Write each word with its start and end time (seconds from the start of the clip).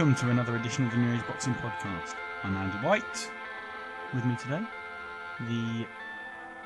Welcome 0.00 0.14
to 0.14 0.30
another 0.30 0.56
edition 0.56 0.86
of 0.86 0.92
the 0.92 0.98
New 0.98 1.14
Age 1.14 1.26
Boxing 1.26 1.52
Podcast. 1.56 2.14
I'm 2.42 2.56
Andy 2.56 2.78
White. 2.78 3.30
With 4.12 4.24
me 4.24 4.34
today, 4.36 4.62
the 5.48 5.86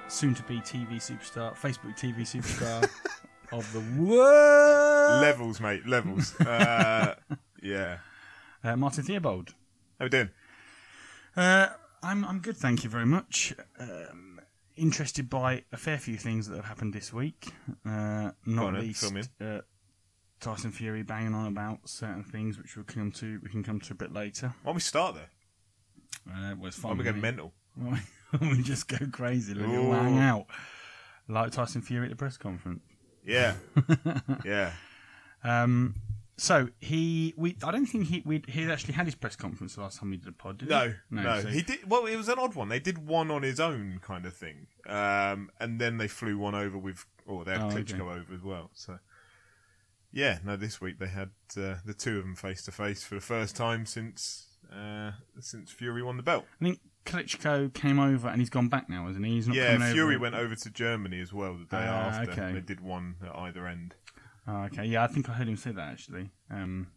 soon 0.08 0.34
to 0.34 0.42
be 0.44 0.60
TV 0.60 0.94
superstar, 0.96 1.54
Facebook 1.54 1.94
TV 1.98 2.20
superstar 2.20 2.88
of 3.52 3.70
the 3.72 4.02
world, 4.02 5.20
Levels, 5.20 5.60
mate, 5.60 5.86
levels. 5.86 6.34
Uh, 6.40 7.14
yeah. 7.62 7.98
uh, 8.62 8.76
Martin 8.76 9.04
Theobald. 9.04 9.54
How 9.98 10.06
we 10.06 10.08
doing? 10.08 10.30
Uh, 11.36 11.68
I'm, 12.02 12.24
I'm 12.24 12.38
good, 12.38 12.56
thank 12.56 12.82
you 12.82 12.88
very 12.88 13.06
much. 13.06 13.52
Um, 13.78 14.40
interested 14.76 15.28
by 15.28 15.64
a 15.70 15.76
fair 15.76 15.98
few 15.98 16.16
things 16.16 16.48
that 16.48 16.56
have 16.56 16.64
happened 16.64 16.94
this 16.94 17.12
week. 17.12 17.48
Uh, 17.84 18.30
not 18.46 18.66
on 18.74 18.80
least 18.80 19.04
uh, 19.40 19.60
Tyson 20.40 20.72
Fury 20.72 21.02
banging 21.02 21.34
on 21.34 21.46
about 21.46 21.80
certain 21.88 22.24
things, 22.24 22.56
which 22.56 22.74
we'll 22.74 22.86
come 22.86 23.12
to. 23.12 23.38
We 23.42 23.50
can 23.50 23.62
come 23.62 23.80
to 23.80 23.92
a 23.92 23.96
bit 23.96 24.12
later. 24.14 24.54
Why 24.62 24.70
don't 24.70 24.76
we 24.76 24.80
start 24.80 25.14
there? 25.14 25.28
Uh, 26.28 26.54
well, 26.58 26.66
it's 26.68 26.78
fun. 26.78 26.96
we 26.98 27.04
go 27.04 27.12
mental? 27.12 27.52
we 28.40 28.62
just 28.62 28.88
go 28.88 28.98
crazy, 29.12 29.52
all 29.60 29.68
Ooh. 29.70 29.92
hang 29.92 30.18
out. 30.18 30.46
Like 31.28 31.52
Tyson 31.52 31.82
Fury 31.82 32.06
at 32.06 32.10
the 32.10 32.16
press 32.16 32.36
conference. 32.36 32.80
Yeah. 33.24 33.54
yeah. 34.44 34.72
Um, 35.42 35.94
so 36.36 36.68
he, 36.80 37.32
we, 37.36 37.56
I 37.62 37.70
don't 37.70 37.86
think 37.86 38.06
he, 38.08 38.22
we, 38.26 38.42
he 38.48 38.64
actually 38.70 38.94
had 38.94 39.06
his 39.06 39.14
press 39.14 39.36
conference 39.36 39.76
the 39.76 39.82
last 39.82 40.00
time 40.00 40.10
we 40.10 40.16
did 40.16 40.28
a 40.28 40.32
pod. 40.32 40.58
Did 40.58 40.68
No, 40.68 40.88
he? 40.88 40.94
no. 41.10 41.40
so- 41.42 41.48
He 41.48 41.62
did. 41.62 41.88
Well, 41.88 42.06
it 42.06 42.16
was 42.16 42.28
an 42.28 42.38
odd 42.38 42.54
one. 42.54 42.68
They 42.68 42.80
did 42.80 43.06
one 43.06 43.30
on 43.30 43.42
his 43.42 43.60
own 43.60 44.00
kind 44.02 44.26
of 44.26 44.34
thing, 44.34 44.66
um, 44.88 45.50
and 45.60 45.80
then 45.80 45.96
they 45.98 46.08
flew 46.08 46.36
one 46.38 46.54
over 46.54 46.76
with, 46.76 47.06
or 47.26 47.44
they 47.44 47.52
had 47.52 47.62
Oh, 47.62 47.68
Klitschko 47.68 48.00
okay. 48.00 48.20
over 48.20 48.34
as 48.34 48.42
well. 48.42 48.70
So, 48.74 48.98
yeah. 50.12 50.38
No, 50.44 50.56
this 50.56 50.80
week 50.80 50.98
they 50.98 51.08
had 51.08 51.30
uh, 51.56 51.76
the 51.84 51.94
two 51.96 52.18
of 52.18 52.24
them 52.24 52.34
face 52.34 52.62
to 52.64 52.72
face 52.72 53.04
for 53.04 53.14
the 53.14 53.20
first 53.20 53.54
time 53.56 53.86
since 53.86 54.46
uh, 54.74 55.12
since 55.40 55.70
Fury 55.70 56.02
won 56.02 56.16
the 56.16 56.22
belt. 56.22 56.44
I 56.60 56.64
think 56.64 56.80
Klitschko 57.06 57.72
came 57.74 57.98
over 57.98 58.28
and 58.28 58.40
he's 58.40 58.50
gone 58.50 58.68
back 58.68 58.88
now, 58.88 59.08
isn't 59.08 59.22
he? 59.22 59.32
He's 59.34 59.46
not 59.48 59.56
Yeah, 59.56 59.76
Fury 59.92 60.14
over. 60.16 60.22
went 60.22 60.34
over 60.34 60.54
to 60.54 60.70
Germany 60.70 61.20
as 61.20 61.32
well 61.32 61.54
the 61.54 61.64
day 61.64 61.86
Ah, 61.88 62.08
after. 62.20 62.30
okay. 62.32 62.52
They 62.54 62.60
did 62.60 62.80
one 62.80 63.16
at 63.24 63.34
either 63.36 63.66
end. 63.66 63.94
Oh, 64.46 64.64
okay, 64.64 64.84
yeah, 64.84 65.02
I 65.02 65.06
think 65.06 65.28
I 65.28 65.32
heard 65.34 65.48
him 65.48 65.56
say 65.56 65.72
that 65.72 65.92
actually. 65.92 66.30
Um, 66.50 66.88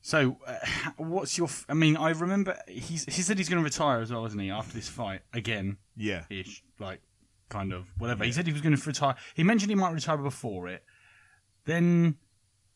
so, 0.00 0.36
uh, 0.46 0.56
what's 0.96 1.36
your? 1.38 1.46
F- 1.46 1.66
I 1.68 1.74
mean, 1.74 1.96
I 1.96 2.10
remember 2.10 2.56
he's 2.68 3.04
he 3.04 3.22
said 3.22 3.38
he's 3.38 3.48
going 3.48 3.60
to 3.62 3.64
retire 3.64 4.00
as 4.00 4.10
well, 4.12 4.24
isn't 4.26 4.38
he? 4.38 4.50
After 4.50 4.74
this 4.74 4.88
fight 4.88 5.20
again, 5.32 5.78
Yeah. 5.96 6.24
ish, 6.30 6.62
like 6.78 7.00
kind 7.48 7.72
of 7.72 7.86
whatever. 7.98 8.24
He 8.24 8.32
said 8.32 8.46
he 8.46 8.52
was 8.52 8.62
going 8.62 8.76
to 8.76 8.86
retire. 8.86 9.14
He 9.34 9.42
mentioned 9.42 9.70
he 9.70 9.74
might 9.76 9.92
retire 9.92 10.16
before 10.18 10.68
it. 10.68 10.82
Then, 11.64 12.16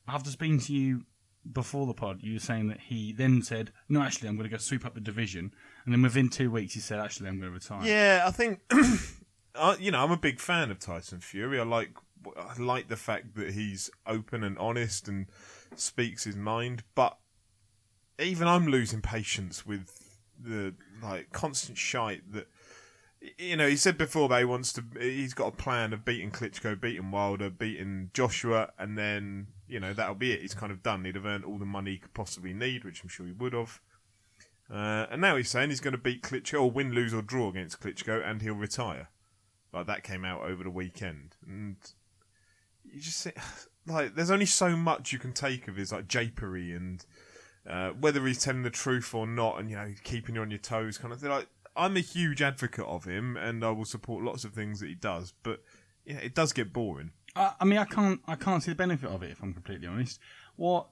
after 0.07 0.31
speaking 0.31 0.61
to 0.61 0.73
you 0.73 1.05
before 1.53 1.87
the 1.87 1.95
pod, 1.95 2.21
you 2.23 2.35
were 2.35 2.41
saying 2.41 2.69
that 2.69 2.81
he 2.81 3.13
then 3.13 3.43
said, 3.43 3.73
"No, 3.89 4.03
actually, 4.03 4.29
I'm 4.29 4.37
going 4.37 4.49
to 4.49 4.55
go 4.55 4.59
sweep 4.59 4.85
up 4.85 4.95
the 4.95 5.01
division." 5.01 5.55
And 5.85 5.95
then 5.95 6.03
within 6.03 6.29
two 6.29 6.51
weeks, 6.51 6.75
he 6.75 6.81
said, 6.81 6.99
"Actually, 6.99 7.29
I'm 7.29 7.39
going 7.39 7.51
to 7.51 7.55
retire." 7.55 7.87
Yeah, 7.87 8.25
I 8.27 8.31
think 8.31 8.61
you 9.79 9.91
know 9.91 10.03
I'm 10.03 10.13
a 10.13 10.17
big 10.17 10.41
fan 10.41 10.71
of 10.71 10.79
Tyson 10.79 11.21
Fury. 11.21 11.59
I 11.59 11.65
like 11.65 11.91
I 12.37 12.61
like 12.61 12.89
the 12.89 12.97
fact 12.97 13.35
that 13.37 13.53
he's 13.53 13.91
open 14.07 14.45
and 14.45 14.59
honest 14.59 15.09
and 15.09 15.27
speaks 15.75 16.25
his 16.25 16.37
mind. 16.37 16.85
But 16.95 17.17
even 18.19 18.49
I'm 18.49 18.67
losing 18.67 19.01
patience 19.01 19.67
with 19.67 20.19
the 20.39 20.75
like 21.03 21.33
constant 21.33 21.79
shite 21.79 22.33
that 22.33 22.49
you 23.39 23.57
know. 23.57 23.69
He 23.69 23.77
said 23.77 23.99
before 23.99 24.29
that 24.29 24.39
he 24.39 24.45
wants 24.45 24.73
to. 24.75 24.85
He's 24.99 25.35
got 25.35 25.49
a 25.49 25.57
plan 25.57 25.93
of 25.93 26.05
beating 26.05 26.31
Klitschko, 26.31 26.81
beating 26.81 27.11
Wilder, 27.11 27.51
beating 27.51 28.11
Joshua, 28.15 28.71
and 28.79 28.97
then 28.99 29.49
you 29.69 29.81
know 29.81 29.93
that'll 29.93 30.15
be 30.15 30.33
it. 30.33 30.43
He's 30.43 30.55
kind 30.55 30.73
of 30.73 30.83
done. 30.83 31.05
He'd 31.05 31.15
have 31.15 31.27
earned 31.27 31.45
all 31.45 31.59
the 31.59 31.65
money 31.65 31.93
he 31.93 31.99
could 31.99 32.15
possibly 32.15 32.53
need, 32.53 32.85
which 32.85 33.03
I'm 33.03 33.09
sure 33.09 33.27
he 33.27 33.33
would 33.33 33.53
have. 33.53 33.81
Uh, 34.71 35.07
and 35.11 35.21
now 35.21 35.37
he's 35.37 35.49
saying 35.49 35.71
he's 35.71 35.81
going 35.81 35.93
to 35.93 35.99
beat 35.99 36.23
Klitschko, 36.23 36.63
or 36.63 36.71
win, 36.71 36.93
lose, 36.93 37.15
or 37.15 37.23
draw 37.23 37.49
against 37.49 37.81
Klitschko, 37.81 38.27
and 38.27 38.43
he'll 38.43 38.55
retire. 38.55 39.09
Like 39.73 39.87
that 39.87 40.03
came 40.03 40.25
out 40.25 40.43
over 40.43 40.65
the 40.65 40.71
weekend, 40.71 41.37
and 41.47 41.77
you 42.85 43.01
just 43.01 43.27
like, 43.87 44.15
there's 44.15 44.31
only 44.31 44.47
so 44.47 44.77
much 44.77 45.13
you 45.13 45.19
can 45.19 45.33
take 45.33 45.69
of 45.69 45.77
his 45.77 45.93
like 45.93 46.09
japery 46.09 46.77
and 46.77 47.05
uh, 47.69 47.91
whether 47.91 48.27
he's 48.27 48.43
telling 48.43 48.63
the 48.63 48.71
truth 48.71 49.15
or 49.15 49.27
not, 49.27 49.59
and 49.59 49.71
you 49.71 49.77
know, 49.77 49.93
keeping 50.05 50.35
you 50.35 50.41
on 50.41 50.51
your 50.51 50.59
toes, 50.59 50.99
kind 50.99 51.13
of 51.13 51.21
thing. 51.21 51.31
Like, 51.31 51.49
I'm 51.77 51.97
a 51.97 52.01
huge 52.01 52.43
advocate 52.43 52.87
of 52.87 53.05
him, 53.05 53.37
and 53.37 53.65
I 53.65 53.71
will 53.71 53.85
support 53.85 54.25
lots 54.25 54.45
of 54.45 54.53
things 54.53 54.81
that 54.81 54.89
he 54.89 54.95
does, 54.95 55.35
but 55.43 55.63
yeah, 56.05 56.17
it 56.17 56.35
does 56.35 56.53
get 56.53 56.73
boring. 56.73 57.13
I, 57.37 57.53
I 57.61 57.65
mean, 57.65 57.79
I 57.79 57.85
can't, 57.85 58.21
I 58.27 58.35
can't 58.35 58.63
see 58.63 58.71
the 58.71 58.77
benefit 58.77 59.11
of 59.11 59.23
it 59.23 59.31
if 59.31 59.43
I'm 59.43 59.53
completely 59.53 59.87
honest. 59.87 60.19
What, 60.57 60.89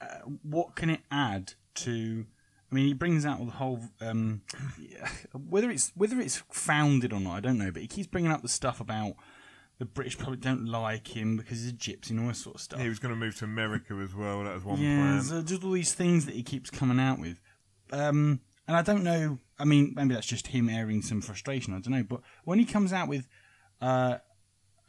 uh, 0.00 0.20
what 0.42 0.74
can 0.76 0.90
it 0.90 1.00
add 1.10 1.54
to? 1.76 2.26
I 2.70 2.74
mean, 2.74 2.86
he 2.86 2.94
brings 2.94 3.26
out 3.26 3.44
the 3.44 3.52
whole, 3.52 3.80
um, 4.00 4.42
whether 5.48 5.70
it's 5.70 5.92
whether 5.94 6.18
it's 6.20 6.42
founded 6.50 7.12
or 7.12 7.20
not, 7.20 7.34
I 7.34 7.40
don't 7.40 7.58
know. 7.58 7.70
But 7.70 7.82
he 7.82 7.88
keeps 7.88 8.06
bringing 8.06 8.30
up 8.30 8.42
the 8.42 8.48
stuff 8.48 8.80
about 8.80 9.14
the 9.78 9.84
British 9.84 10.16
public 10.16 10.40
don't 10.40 10.66
like 10.66 11.08
him 11.08 11.36
because 11.36 11.62
he's 11.62 11.72
a 11.72 11.74
gypsy 11.74 12.10
and 12.10 12.20
all 12.20 12.28
this 12.28 12.38
sort 12.38 12.54
of 12.54 12.60
stuff. 12.60 12.80
He 12.80 12.88
was 12.88 12.98
going 12.98 13.12
to 13.12 13.18
move 13.18 13.36
to 13.38 13.44
America 13.44 13.94
as 13.94 14.14
well. 14.14 14.44
That 14.44 14.54
was 14.54 14.64
one 14.64 14.80
yeah, 14.80 14.96
plan. 14.96 15.22
so 15.22 15.42
just 15.42 15.64
all 15.64 15.72
these 15.72 15.92
things 15.92 16.24
that 16.26 16.34
he 16.34 16.44
keeps 16.44 16.70
coming 16.70 17.00
out 17.00 17.18
with. 17.18 17.40
Um, 17.90 18.40
and 18.68 18.76
I 18.76 18.82
don't 18.82 19.02
know. 19.02 19.38
I 19.58 19.64
mean, 19.64 19.92
maybe 19.96 20.14
that's 20.14 20.26
just 20.26 20.46
him 20.46 20.68
airing 20.68 21.02
some 21.02 21.20
frustration. 21.20 21.74
I 21.74 21.80
don't 21.80 21.92
know. 21.92 22.04
But 22.04 22.20
when 22.44 22.58
he 22.58 22.64
comes 22.64 22.92
out 22.92 23.08
with 23.08 23.26
uh, 23.80 24.18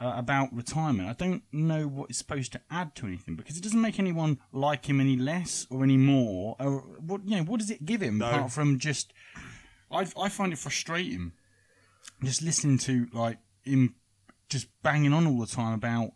uh, 0.03 0.13
about 0.17 0.53
retirement, 0.53 1.07
I 1.09 1.13
don't 1.13 1.43
know 1.51 1.87
what 1.87 2.09
it's 2.09 2.17
supposed 2.19 2.51
to 2.53 2.61
add 2.69 2.93
to 2.95 3.07
anything 3.07 3.35
because 3.35 3.57
it 3.57 3.63
doesn't 3.63 3.81
make 3.81 3.99
anyone 3.99 4.39
like 4.51 4.87
him 4.89 4.99
any 4.99 5.15
less 5.15 5.65
or 5.69 5.83
any 5.83 5.97
more. 5.97 6.55
Or 6.59 6.79
what 6.99 7.21
you 7.25 7.37
know, 7.37 7.43
what 7.43 7.59
does 7.59 7.71
it 7.71 7.85
give 7.85 8.01
him 8.01 8.17
No. 8.17 8.27
apart 8.29 8.51
from 8.51 8.79
just? 8.79 9.13
I 9.89 10.05
I 10.19 10.29
find 10.29 10.51
it 10.51 10.59
frustrating 10.59 11.31
just 12.23 12.41
listening 12.41 12.77
to 12.79 13.07
like 13.13 13.37
him 13.63 13.95
just 14.49 14.67
banging 14.81 15.13
on 15.13 15.25
all 15.25 15.39
the 15.39 15.47
time 15.47 15.73
about 15.73 16.11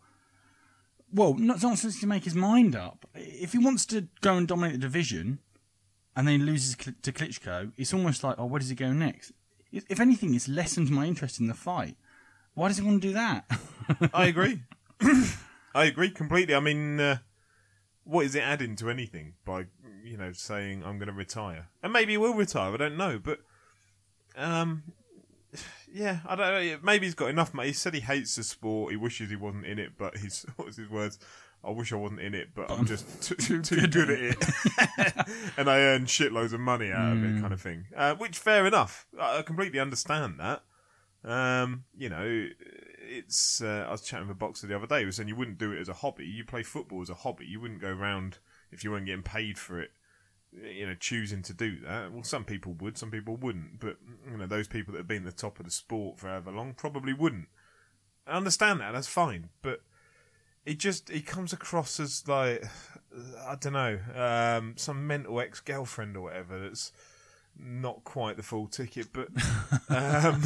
well, 1.12 1.34
not 1.34 1.62
not 1.62 1.78
to 1.78 2.06
make 2.06 2.24
his 2.24 2.34
mind 2.34 2.76
up. 2.76 3.06
If 3.14 3.52
he 3.52 3.58
wants 3.58 3.86
to 3.86 4.08
go 4.20 4.36
and 4.36 4.46
dominate 4.46 4.74
the 4.74 4.78
division, 4.78 5.38
and 6.14 6.28
then 6.28 6.40
he 6.40 6.46
loses 6.46 6.76
to 6.76 7.12
Klitschko, 7.12 7.72
it's 7.76 7.94
almost 7.94 8.22
like, 8.22 8.34
oh, 8.38 8.44
where 8.44 8.58
does 8.58 8.68
he 8.68 8.74
go 8.74 8.92
next? 8.92 9.32
If 9.72 10.00
anything, 10.00 10.34
it's 10.34 10.48
lessened 10.48 10.90
my 10.90 11.06
interest 11.06 11.40
in 11.40 11.46
the 11.46 11.54
fight. 11.54 11.96
Why 12.58 12.66
does 12.66 12.78
he 12.78 12.84
want 12.84 13.00
to 13.02 13.08
do 13.08 13.14
that? 13.14 13.44
I 14.12 14.26
agree. 14.34 14.62
I 15.76 15.84
agree 15.84 16.10
completely. 16.10 16.56
I 16.56 16.60
mean, 16.60 16.98
uh, 16.98 17.18
what 18.02 18.26
is 18.26 18.34
it 18.34 18.40
adding 18.40 18.74
to 18.76 18.90
anything 18.90 19.34
by 19.44 19.66
you 20.02 20.16
know 20.16 20.32
saying 20.32 20.82
I'm 20.84 20.98
going 20.98 21.06
to 21.06 21.14
retire? 21.14 21.68
And 21.84 21.92
maybe 21.92 22.14
he 22.14 22.18
will 22.18 22.34
retire. 22.34 22.74
I 22.74 22.76
don't 22.76 22.96
know, 22.96 23.20
but 23.22 23.38
um, 24.36 24.82
yeah, 25.92 26.18
I 26.26 26.34
don't 26.34 26.52
know. 26.52 26.78
Maybe 26.82 27.06
he's 27.06 27.14
got 27.14 27.30
enough. 27.30 27.52
He 27.62 27.72
said 27.72 27.94
he 27.94 28.00
hates 28.00 28.34
the 28.34 28.42
sport. 28.42 28.90
He 28.90 28.96
wishes 28.96 29.30
he 29.30 29.36
wasn't 29.36 29.66
in 29.66 29.78
it, 29.78 29.92
but 29.96 30.16
he's 30.16 30.44
what 30.56 30.66
was 30.66 30.76
his 30.76 30.90
words? 30.90 31.20
I 31.62 31.70
wish 31.70 31.92
I 31.92 31.96
wasn't 31.96 32.22
in 32.22 32.34
it, 32.34 32.48
but 32.56 32.72
I'm 32.72 32.86
just 32.86 33.22
too, 33.22 33.36
too, 33.62 33.86
good, 33.86 34.10
at 34.10 34.18
it, 34.18 34.36
and 35.56 35.70
I 35.70 35.78
earn 35.78 36.06
shitloads 36.06 36.52
of 36.52 36.60
money 36.60 36.90
out 36.90 37.12
of 37.12 37.24
it, 37.24 37.40
kind 37.40 37.52
of 37.52 37.60
thing. 37.60 37.86
Uh, 37.96 38.14
which 38.14 38.36
fair 38.36 38.66
enough. 38.66 39.06
I 39.20 39.42
completely 39.42 39.78
understand 39.78 40.40
that. 40.40 40.62
Um, 41.24 41.84
you 41.96 42.08
know, 42.08 42.48
it's. 43.00 43.60
Uh, 43.60 43.84
I 43.88 43.90
was 43.90 44.02
chatting 44.02 44.28
with 44.28 44.36
a 44.36 44.38
boxer 44.38 44.66
the 44.66 44.76
other 44.76 44.86
day. 44.86 45.00
He 45.00 45.06
was 45.06 45.16
saying 45.16 45.28
you 45.28 45.36
wouldn't 45.36 45.58
do 45.58 45.72
it 45.72 45.80
as 45.80 45.88
a 45.88 45.94
hobby. 45.94 46.26
You 46.26 46.44
play 46.44 46.62
football 46.62 47.02
as 47.02 47.10
a 47.10 47.14
hobby. 47.14 47.46
You 47.46 47.60
wouldn't 47.60 47.80
go 47.80 47.88
around 47.88 48.38
if 48.70 48.84
you 48.84 48.90
weren't 48.90 49.06
getting 49.06 49.22
paid 49.22 49.58
for 49.58 49.80
it. 49.80 49.90
You 50.52 50.86
know, 50.86 50.94
choosing 50.94 51.42
to 51.42 51.52
do 51.52 51.80
that. 51.80 52.12
Well, 52.12 52.22
some 52.22 52.44
people 52.44 52.74
would, 52.80 52.96
some 52.96 53.10
people 53.10 53.36
wouldn't. 53.36 53.80
But 53.80 53.96
you 54.30 54.36
know, 54.36 54.46
those 54.46 54.68
people 54.68 54.92
that 54.92 55.00
have 55.00 55.08
been 55.08 55.26
at 55.26 55.36
the 55.36 55.42
top 55.42 55.58
of 55.58 55.66
the 55.66 55.70
sport 55.70 56.18
for 56.18 56.28
however 56.28 56.52
long 56.52 56.74
probably 56.74 57.12
wouldn't. 57.12 57.48
I 58.26 58.32
understand 58.32 58.80
that. 58.80 58.92
That's 58.92 59.08
fine. 59.08 59.48
But 59.62 59.82
it 60.64 60.78
just 60.78 61.10
it 61.10 61.26
comes 61.26 61.52
across 61.52 61.98
as 61.98 62.26
like 62.28 62.64
I 63.46 63.56
don't 63.56 63.72
know, 63.72 63.98
um, 64.14 64.74
some 64.76 65.06
mental 65.06 65.40
ex 65.40 65.60
girlfriend 65.60 66.16
or 66.16 66.22
whatever. 66.22 66.58
That's 66.60 66.92
not 67.58 68.04
quite 68.04 68.36
the 68.36 68.42
full 68.42 68.66
ticket, 68.68 69.08
but 69.12 69.28
um, 69.88 70.42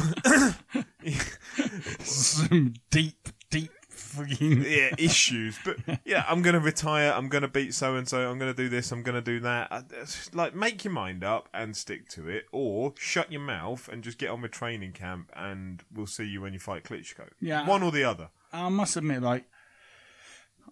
Some 1.99 2.73
deep, 2.89 3.29
deep 3.49 3.71
fucking 3.89 4.61
yeah 4.67 4.93
issues. 4.97 5.57
But 5.63 5.77
yeah, 6.05 6.25
I'm 6.27 6.41
gonna 6.41 6.59
retire. 6.59 7.11
I'm 7.11 7.29
gonna 7.29 7.47
beat 7.47 7.73
so 7.73 7.95
and 7.95 8.07
so. 8.07 8.29
I'm 8.29 8.39
gonna 8.39 8.53
do 8.53 8.69
this. 8.69 8.91
I'm 8.91 9.03
gonna 9.03 9.21
do 9.21 9.39
that. 9.41 9.71
I- 9.71 9.83
Like, 10.33 10.55
make 10.55 10.83
your 10.83 10.93
mind 10.93 11.23
up 11.23 11.49
and 11.53 11.75
stick 11.75 12.09
to 12.09 12.27
it, 12.29 12.45
or 12.51 12.93
shut 12.97 13.31
your 13.31 13.41
mouth 13.41 13.87
and 13.89 14.03
just 14.03 14.17
get 14.17 14.29
on 14.29 14.41
with 14.41 14.51
training 14.51 14.93
camp, 14.93 15.31
and 15.35 15.83
we'll 15.93 16.07
see 16.07 16.25
you 16.25 16.41
when 16.41 16.53
you 16.53 16.59
fight 16.59 16.83
Klitschko. 16.83 17.29
Yeah. 17.39 17.67
one 17.67 17.83
or 17.83 17.91
the 17.91 18.03
other. 18.03 18.29
I 18.51 18.69
must 18.69 18.95
admit, 18.97 19.21
like, 19.23 19.45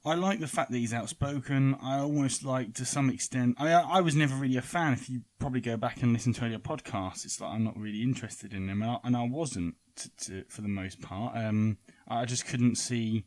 I 0.03 0.15
like 0.15 0.39
the 0.39 0.47
fact 0.47 0.71
that 0.71 0.77
he's 0.77 0.93
outspoken. 0.93 1.77
I 1.81 1.99
almost 1.99 2.43
like, 2.43 2.73
to 2.75 2.85
some 2.85 3.09
extent, 3.09 3.55
I 3.59 3.71
I 3.71 4.01
was 4.01 4.15
never 4.15 4.35
really 4.35 4.57
a 4.57 4.61
fan. 4.61 4.93
If 4.93 5.09
you 5.09 5.21
probably 5.39 5.61
go 5.61 5.77
back 5.77 6.01
and 6.01 6.11
listen 6.11 6.33
to 6.33 6.45
earlier 6.45 6.59
podcasts, 6.59 7.23
it's 7.23 7.39
like 7.39 7.51
I'm 7.51 7.63
not 7.63 7.77
really 7.77 8.01
interested 8.01 8.53
in 8.53 8.67
him, 8.67 8.81
and 8.81 8.91
I, 8.91 8.97
and 9.03 9.15
I 9.15 9.23
wasn't 9.23 9.75
to, 9.97 10.09
to, 10.25 10.43
for 10.49 10.61
the 10.61 10.67
most 10.67 11.01
part. 11.01 11.37
Um, 11.37 11.77
I 12.07 12.25
just 12.25 12.47
couldn't 12.47 12.75
see 12.75 13.25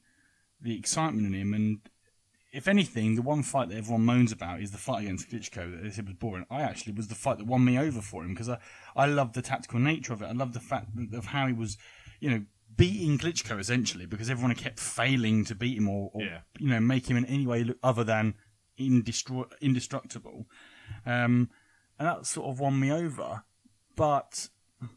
the 0.60 0.76
excitement 0.76 1.26
in 1.26 1.34
him, 1.34 1.54
and 1.54 1.78
if 2.54 2.68
anything, 2.68 3.16
the 3.16 3.22
one 3.22 3.42
fight 3.42 3.68
that 3.68 3.78
everyone 3.78 4.04
moans 4.04 4.30
about 4.30 4.60
is 4.60 4.70
the 4.70 4.78
fight 4.78 5.02
against 5.02 5.28
Klitschko 5.28 5.72
that 5.72 5.82
they 5.82 5.90
said 5.90 6.06
was 6.06 6.14
boring. 6.14 6.46
I 6.50 6.62
actually 6.62 6.92
was 6.92 7.08
the 7.08 7.16
fight 7.16 7.38
that 7.38 7.46
won 7.46 7.64
me 7.64 7.78
over 7.78 8.00
for 8.00 8.22
him 8.22 8.32
because 8.32 8.48
I, 8.48 8.58
I 8.94 9.06
love 9.06 9.32
the 9.32 9.42
tactical 9.42 9.80
nature 9.80 10.12
of 10.12 10.22
it. 10.22 10.26
I 10.26 10.32
love 10.32 10.52
the 10.52 10.60
fact 10.60 10.88
of 11.12 11.26
how 11.26 11.48
he 11.48 11.52
was, 11.52 11.76
you 12.20 12.30
know, 12.30 12.44
beating 12.76 13.18
Klitschko 13.18 13.58
essentially 13.58 14.06
because 14.06 14.30
everyone 14.30 14.54
kept 14.54 14.78
failing 14.80 15.44
to 15.46 15.54
beat 15.54 15.76
him 15.78 15.88
or, 15.88 16.10
or 16.12 16.22
Yeah. 16.22 16.40
you 16.58 16.68
know, 16.68 16.80
make 16.80 17.08
him 17.08 17.16
in 17.16 17.24
any 17.26 17.46
way 17.46 17.64
look 17.64 17.78
other 17.82 18.04
than 18.04 18.34
indestru- 18.78 19.50
indestructible. 19.60 20.46
Um, 21.06 21.50
and 21.98 22.08
that 22.08 22.26
sort 22.26 22.48
of 22.48 22.60
won 22.60 22.78
me 22.80 22.90
over. 22.92 23.44
But 23.96 24.48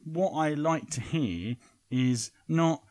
what 0.04 0.32
I 0.32 0.54
like 0.54 0.90
to 0.92 1.02
hear 1.02 1.56
is 1.92 2.32
not. 2.48 2.84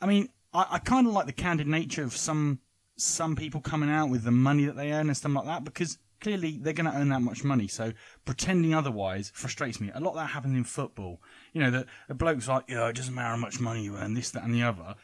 I 0.00 0.06
mean, 0.06 0.28
I, 0.52 0.66
I 0.72 0.78
kind 0.78 1.06
of 1.06 1.12
like 1.12 1.26
the 1.26 1.32
candid 1.32 1.66
nature 1.68 2.02
of 2.02 2.16
some 2.16 2.58
some 2.96 3.36
people 3.36 3.60
coming 3.60 3.88
out 3.90 4.10
with 4.10 4.24
the 4.24 4.30
money 4.30 4.64
that 4.66 4.76
they 4.76 4.92
earn 4.92 5.06
and 5.08 5.16
stuff 5.16 5.32
like 5.32 5.46
that 5.46 5.64
because 5.64 5.98
clearly 6.20 6.58
they're 6.60 6.72
going 6.72 6.90
to 6.90 6.96
earn 6.96 7.08
that 7.10 7.20
much 7.20 7.44
money. 7.44 7.68
So 7.68 7.92
pretending 8.24 8.74
otherwise 8.74 9.30
frustrates 9.34 9.80
me. 9.80 9.90
A 9.94 10.00
lot 10.00 10.10
of 10.10 10.16
that 10.16 10.26
happens 10.26 10.56
in 10.56 10.64
football. 10.64 11.20
You 11.52 11.62
know, 11.62 11.70
that 11.70 11.86
a 12.08 12.14
bloke's 12.14 12.48
like, 12.48 12.64
yeah, 12.68 12.88
it 12.88 12.96
doesn't 12.96 13.14
matter 13.14 13.30
how 13.30 13.36
much 13.36 13.60
money 13.60 13.82
you 13.82 13.96
earn, 13.96 14.14
this, 14.14 14.30
that, 14.30 14.44
and 14.44 14.54
the 14.54 14.62
other. 14.62 14.94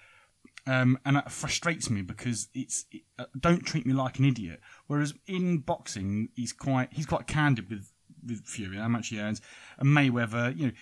Um, 0.67 0.99
and 1.05 1.17
that 1.17 1.31
frustrates 1.31 1.91
me 1.91 2.03
because 2.03 2.49
it's 2.53 2.87
it, 2.91 3.03
uh, 3.19 3.27
don't 3.39 3.65
treat 3.65 3.87
me 3.87 3.93
like 3.93 4.19
an 4.19 4.25
idiot. 4.25 4.61
Whereas 4.89 5.15
in 5.27 5.59
boxing, 5.59 6.31
he's 6.35 6.53
quite 6.53 6.89
he's 6.93 7.07
quite 7.07 7.29
candid 7.29 7.71
with 7.71 7.93
with 8.27 8.45
Fury 8.45 8.77
how 8.77 8.89
much 8.89 9.09
he 9.09 9.21
earns, 9.21 9.41
and 9.79 9.97
Mayweather, 9.97 10.57
you 10.57 10.67
know, 10.67 10.73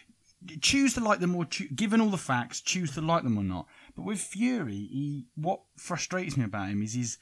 choose 0.61 0.95
to 0.95 1.01
like 1.01 1.21
them 1.21 1.35
or 1.37 1.45
choo- 1.45 1.69
given 1.69 2.01
all 2.01 2.09
the 2.09 2.17
facts, 2.17 2.63
choose 2.63 2.93
to 2.93 3.03
like 3.03 3.25
them 3.25 3.37
or 3.37 3.45
not. 3.45 3.67
But 3.95 4.07
with 4.07 4.21
Fury, 4.21 4.89
he 4.91 5.27
what 5.35 5.61
frustrates 5.77 6.37
me 6.37 6.45
about 6.45 6.71
him 6.71 6.83
is 6.83 6.95
his 6.95 7.19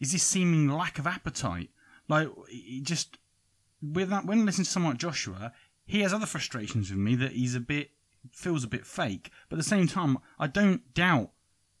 is 0.00 0.10
his 0.10 0.22
seeming 0.22 0.68
lack 0.68 0.98
of 0.98 1.06
appetite. 1.06 1.70
Like 2.08 2.28
just 2.82 3.18
with 3.82 4.10
that 4.10 4.26
when 4.26 4.40
I 4.40 4.44
listen 4.44 4.64
to 4.64 4.70
someone 4.70 4.92
like 4.92 5.00
Joshua, 5.00 5.52
he 5.86 6.00
has 6.00 6.12
other 6.12 6.26
frustrations 6.26 6.90
with 6.90 6.98
me 6.98 7.14
that 7.16 7.32
he's 7.32 7.54
a 7.54 7.60
bit 7.60 7.90
feels 8.32 8.64
a 8.64 8.68
bit 8.68 8.86
fake. 8.86 9.30
But 9.48 9.56
at 9.56 9.64
the 9.64 9.68
same 9.68 9.86
time, 9.86 10.18
I 10.38 10.46
don't 10.46 10.92
doubt 10.94 11.30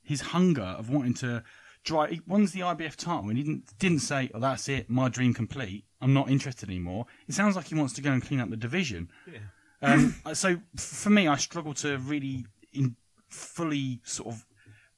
his 0.02 0.20
hunger 0.20 0.62
of 0.62 0.90
wanting 0.90 1.14
to 1.14 1.42
try. 1.82 2.08
He 2.08 2.16
the 2.16 2.60
IBF 2.60 2.96
title 2.96 3.28
and 3.28 3.38
he 3.38 3.44
didn't 3.44 3.78
didn't 3.78 4.00
say, 4.00 4.30
"Oh, 4.34 4.40
that's 4.40 4.68
it, 4.68 4.90
my 4.90 5.08
dream 5.08 5.34
complete. 5.34 5.84
I'm 6.00 6.14
not 6.14 6.30
interested 6.30 6.68
anymore." 6.68 7.06
It 7.28 7.34
sounds 7.34 7.56
like 7.56 7.66
he 7.68 7.74
wants 7.74 7.94
to 7.94 8.02
go 8.02 8.12
and 8.12 8.22
clean 8.22 8.40
up 8.40 8.50
the 8.50 8.56
division. 8.56 9.10
Um, 9.82 10.16
so 10.34 10.56
for 10.76 11.10
me, 11.10 11.28
I 11.28 11.36
struggle 11.36 11.74
to 11.74 11.98
really 11.98 12.46
in, 12.72 12.96
fully 13.28 14.00
sort 14.04 14.34
of 14.34 14.46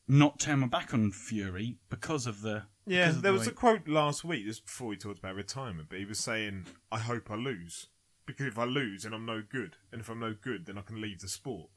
not 0.08 0.38
turn 0.38 0.61
my 0.61 0.69
back 0.69 0.94
on 0.94 1.11
Fury 1.11 1.76
because 1.90 2.26
of 2.26 2.43
the 2.43 2.64
Yeah, 2.87 3.11
there 3.11 3.33
the 3.33 3.33
was 3.33 3.47
a 3.47 3.53
quote 3.53 3.88
last 3.88 4.25
week 4.25 4.44
just 4.47 4.65
before 4.67 4.88
we 4.88 4.97
talked 4.97 5.19
about 5.19 5.35
retirement, 5.35 5.88
but 5.88 5.99
he 5.99 6.05
was 6.05 6.19
saying, 6.19 6.67
"I 6.93 6.99
hope 7.00 7.31
I 7.31 7.35
lose 7.35 7.88
because 8.27 8.47
if 8.47 8.59
I 8.59 8.65
lose, 8.65 9.03
then 9.05 9.12
I'm 9.12 9.27
no 9.27 9.43
good, 9.49 9.77
and 9.93 10.00
if 10.00 10.09
I'm 10.09 10.21
no 10.21 10.35
good, 10.41 10.67
then 10.67 10.79
I 10.79 10.83
can 10.83 11.00
leave 11.00 11.21
the 11.21 11.29
sport." 11.29 11.69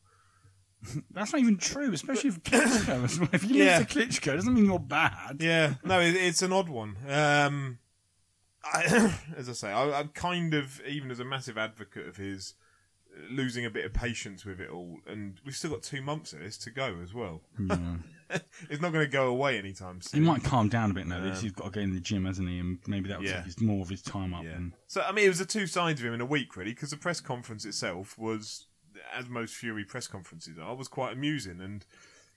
That's 1.12 1.34
not 1.34 1.42
even 1.42 1.58
true, 1.58 1.92
especially 1.94 2.30
if 2.30 2.44
Klitschko 2.44 3.04
as 3.04 3.20
well. 3.20 3.30
If 3.34 3.44
you 3.50 3.64
Yeah. 3.64 3.80
lose 3.80 3.88
to 3.88 4.00
Klitschko, 4.00 4.34
it 4.34 4.36
doesn't 4.38 4.54
mean 4.54 4.66
you're 4.66 4.80
bad. 4.80 5.38
Yeah, 5.42 5.74
no, 5.84 6.00
it, 6.00 6.16
it's 6.16 6.42
an 6.42 6.54
odd 6.54 6.70
one. 6.70 6.96
Um, 7.08 7.80
I, 8.64 9.14
as 9.36 9.50
I 9.50 9.54
say, 9.54 9.72
I, 9.72 10.00
I'm 10.00 10.10
kind 10.10 10.54
of 10.54 10.82
even 10.88 11.12
as 11.12 11.20
a 11.20 11.26
massive 11.26 11.58
advocate 11.58 12.08
of 12.08 12.18
his 12.18 12.54
uh, 13.14 13.22
losing 13.34 13.66
a 13.66 13.70
bit 13.70 13.84
of 13.86 13.94
patience 13.94 14.46
with 14.46 14.60
it 14.62 14.70
all, 14.70 15.00
and 15.08 15.42
we've 15.46 15.56
still 15.56 15.72
got 15.72 15.82
two 15.84 16.02
months 16.02 16.34
of 16.34 16.40
this 16.40 16.58
to 16.60 16.70
go 16.72 16.98
as 17.04 17.14
well. 17.14 17.42
it's 18.70 18.82
not 18.82 18.92
going 18.94 19.06
to 19.06 19.12
go 19.12 19.28
away 19.28 19.58
anytime 19.58 20.02
soon. 20.02 20.22
He 20.22 20.28
might 20.28 20.44
calm 20.44 20.70
down 20.70 20.92
a 20.92 20.94
bit 20.94 21.08
now. 21.08 21.22
He's 21.34 21.52
got 21.52 21.66
to 21.66 21.70
go 21.72 21.82
in 21.82 21.94
the 21.94 22.00
gym, 22.00 22.26
hasn't 22.26 22.48
he? 22.48 22.60
And 22.60 22.80
maybe 22.88 23.10
that 23.10 23.20
will 23.20 23.26
Yeah. 23.26 23.44
take 23.44 23.62
more 23.62 23.82
of 23.82 23.90
his 23.90 24.02
time 24.02 24.34
up. 24.34 24.44
Yeah. 24.44 24.52
And, 24.52 24.74
So 24.88 25.02
I 25.02 25.12
mean, 25.12 25.26
it 25.26 25.30
was 25.30 25.40
the 25.40 25.46
two 25.46 25.68
sides 25.68 26.00
of 26.00 26.06
him 26.08 26.14
in 26.14 26.22
a 26.22 26.26
week, 26.26 26.56
really, 26.56 26.72
because 26.72 26.92
the 26.92 26.98
press 26.98 27.20
conference 27.22 27.66
itself 27.66 28.18
was, 28.18 28.68
as 29.14 29.28
most 29.28 29.56
Fury 29.56 29.84
press 29.86 30.08
conferences 30.08 30.58
are, 30.60 30.76
was 30.76 30.88
quite 30.88 31.14
amusing. 31.14 31.60
And 31.62 31.86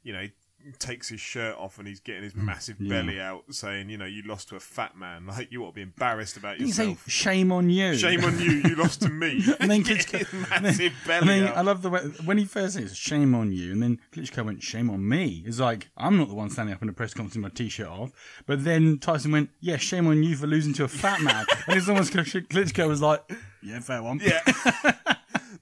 you 0.02 0.12
know, 0.12 0.22
he 0.22 0.32
takes 0.78 1.08
his 1.08 1.20
shirt 1.20 1.56
off 1.56 1.78
and 1.78 1.86
he's 1.88 2.00
getting 2.00 2.22
his 2.22 2.34
massive 2.34 2.78
Mm. 2.78 2.86
Yeah. 2.88 3.00
belly 3.02 3.20
out, 3.20 3.44
saying, 3.50 3.88
"You 3.90 3.98
know, 3.98 4.04
you 4.04 4.22
lost 4.22 4.48
to 4.50 4.56
a 4.56 4.60
fat 4.60 4.96
man. 4.96 5.26
Like 5.32 5.50
you 5.52 5.62
ought 5.64 5.68
to 5.70 5.74
be 5.74 5.82
embarrassed 5.82 6.36
about 6.36 6.60
you 6.60 6.68
say, 6.72 6.90
yourself. 6.90 7.08
shame 7.08 7.52
on 7.52 7.70
you. 7.70 7.96
Shame 7.96 8.24
on 8.24 8.38
you. 8.38 8.50
You 8.50 8.74
lost 8.76 9.02
to 9.02 9.08
me." 9.08 9.42
And 9.60 9.70
then 9.70 9.82
Klitschko- 9.84 10.18
his 10.26 10.32
massive 10.50 10.92
And 10.92 11.06
belly 11.06 11.26
then 11.40 11.48
out. 11.48 11.56
I 11.56 11.60
love 11.62 11.82
the 11.82 11.90
way 11.90 12.00
when 12.24 12.38
he 12.38 12.44
first 12.44 12.74
says, 12.74 12.96
"Shame 12.96 13.34
on 13.34 13.52
you," 13.52 13.72
and 13.72 13.82
then 13.82 13.98
Klitschko 14.12 14.44
went, 14.44 14.62
"Shame 14.62 14.90
on 14.90 15.06
me." 15.08 15.42
It's 15.46 15.58
like 15.60 15.88
I'm 15.96 16.16
not 16.18 16.28
the 16.28 16.34
one 16.34 16.50
standing 16.50 16.74
up 16.74 16.82
in 16.82 16.88
a 16.88 16.92
press 16.92 17.14
conference 17.14 17.34
with 17.36 17.42
my 17.42 17.48
t-shirt 17.50 17.86
off. 17.88 18.12
But 18.46 18.64
then 18.64 18.98
Tyson 18.98 19.32
went, 19.32 19.50
"Yeah, 19.60 19.76
shame 19.76 20.06
on 20.06 20.22
you 20.22 20.36
for 20.36 20.46
losing 20.46 20.72
to 20.74 20.84
a 20.84 20.88
fat 20.88 21.20
man." 21.20 21.44
and 21.66 21.76
it's 21.76 21.88
almost 21.88 22.12
Klitschko 22.12 22.88
was 22.88 23.00
like, 23.02 23.22
"Yeah, 23.62 23.80
fair 23.80 24.02
one." 24.02 24.20
Yeah. 24.22 24.40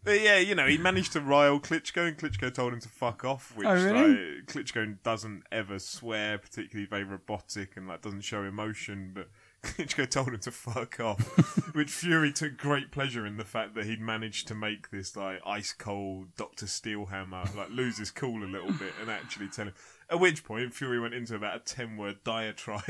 But 0.02 0.20
yeah, 0.22 0.38
you 0.38 0.54
know, 0.54 0.66
he 0.66 0.78
managed 0.78 1.12
to 1.12 1.20
rile 1.20 1.60
Klitschko, 1.60 2.08
and 2.08 2.16
Klitschko 2.16 2.52
told 2.54 2.72
him 2.72 2.80
to 2.80 2.88
fuck 2.88 3.24
off. 3.24 3.54
Which 3.54 3.66
Oh, 3.66 3.74
really? 3.74 4.08
like, 4.36 4.46
Klitschko 4.46 4.96
doesn't 5.02 5.42
ever 5.52 5.78
swear, 5.78 6.38
particularly 6.38 6.86
very 6.86 7.04
robotic, 7.04 7.76
and 7.76 7.86
like 7.86 8.00
doesn't 8.02 8.22
show 8.22 8.42
emotion. 8.44 9.12
But 9.14 9.28
Klitschko 9.62 10.08
told 10.08 10.28
him 10.28 10.38
to 10.38 10.50
fuck 10.50 11.00
off, 11.00 11.20
which 11.74 11.90
Fury 11.90 12.32
took 12.32 12.56
great 12.56 12.90
pleasure 12.90 13.26
in 13.26 13.36
the 13.36 13.44
fact 13.44 13.74
that 13.74 13.84
he'd 13.84 14.00
managed 14.00 14.48
to 14.48 14.54
make 14.54 14.90
this 14.90 15.16
like 15.16 15.40
ice 15.46 15.74
cold 15.74 16.34
Doctor 16.34 16.64
Steelhammer 16.64 17.54
like 17.54 17.68
lose 17.68 17.98
his 17.98 18.10
cool 18.10 18.42
a 18.42 18.46
little 18.46 18.72
bit 18.72 18.94
and 19.02 19.10
actually 19.10 19.48
tell 19.48 19.66
him. 19.66 19.74
At 20.08 20.18
which 20.18 20.42
point, 20.44 20.72
Fury 20.74 20.98
went 20.98 21.12
into 21.14 21.34
about 21.36 21.56
a 21.56 21.60
ten 21.60 21.98
word 21.98 22.24
diatribe, 22.24 22.82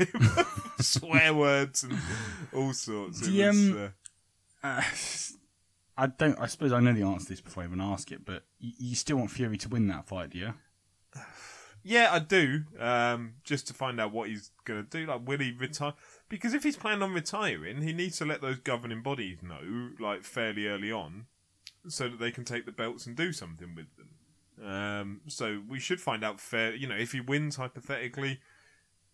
swear 0.79 1.33
words 1.33 1.83
and 1.83 1.97
all 2.53 2.71
sorts. 2.73 3.21
It 3.21 3.31
The, 3.31 3.45
was, 3.47 3.57
um, 3.69 3.91
uh, 4.63 4.67
Uh, 4.67 4.81
I 5.97 6.07
don't. 6.07 6.39
I 6.39 6.47
suppose 6.47 6.71
I 6.71 6.79
know 6.79 6.93
the 6.93 7.03
answer 7.03 7.25
to 7.25 7.33
this 7.33 7.41
before 7.41 7.63
I 7.63 7.67
even 7.67 7.81
ask 7.81 8.11
it. 8.11 8.25
But 8.25 8.43
you, 8.59 8.71
you 8.77 8.95
still 8.95 9.17
want 9.17 9.31
Fury 9.31 9.57
to 9.57 9.69
win 9.69 9.87
that 9.87 10.07
fight, 10.07 10.31
do 10.31 10.37
you? 10.37 10.53
Yeah, 11.83 12.09
I 12.11 12.19
do. 12.19 12.63
Um, 12.79 13.33
just 13.43 13.67
to 13.67 13.73
find 13.73 13.99
out 13.99 14.11
what 14.11 14.29
he's 14.29 14.51
going 14.65 14.85
to 14.85 14.89
do. 14.89 15.05
Like, 15.07 15.27
will 15.27 15.39
he 15.39 15.51
retire? 15.51 15.93
Because 16.29 16.53
if 16.53 16.63
he's 16.63 16.77
planning 16.77 17.01
on 17.01 17.13
retiring, 17.13 17.81
he 17.81 17.91
needs 17.91 18.17
to 18.19 18.25
let 18.25 18.41
those 18.41 18.59
governing 18.59 19.01
bodies 19.01 19.39
know, 19.41 19.91
like, 19.99 20.23
fairly 20.23 20.67
early 20.67 20.91
on, 20.91 21.25
so 21.87 22.07
that 22.07 22.19
they 22.19 22.31
can 22.31 22.45
take 22.45 22.65
the 22.65 22.71
belts 22.71 23.07
and 23.07 23.15
do 23.15 23.33
something 23.33 23.75
with 23.75 23.87
them. 23.97 24.09
Um, 24.63 25.21
so 25.27 25.61
we 25.67 25.79
should 25.79 25.99
find 25.99 26.23
out 26.23 26.39
fair. 26.39 26.75
You 26.75 26.87
know, 26.87 26.95
if 26.95 27.13
he 27.13 27.19
wins 27.19 27.55
hypothetically, 27.55 28.39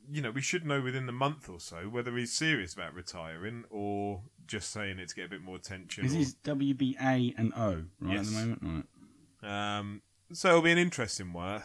you 0.10 0.22
know, 0.22 0.32
we 0.32 0.42
should 0.42 0.66
know 0.66 0.82
within 0.82 1.06
the 1.06 1.14
month 1.14 1.50
or 1.50 1.60
so 1.60 1.88
whether 1.90 2.16
he's 2.18 2.34
serious 2.34 2.74
about 2.74 2.94
retiring 2.94 3.64
or 3.70 4.24
just 4.48 4.72
saying 4.72 5.00
it 5.00 5.10
to 5.10 5.16
get 5.16 5.26
a 5.26 5.30
bit 5.30 5.42
more 5.42 5.56
attention. 5.56 6.04
Because 6.04 6.16
or- 6.16 6.20
he's 6.20 6.36
WBA 6.36 7.36
and 7.38 7.54
O 7.56 7.84
right 8.00 8.18
at 8.18 8.26
the 8.26 8.32
moment, 8.32 8.86
right? 9.44 9.78
Um, 9.78 10.02
so 10.32 10.50
it'll 10.50 10.62
be 10.62 10.72
an 10.72 10.78
interesting 10.78 11.34
one. 11.34 11.62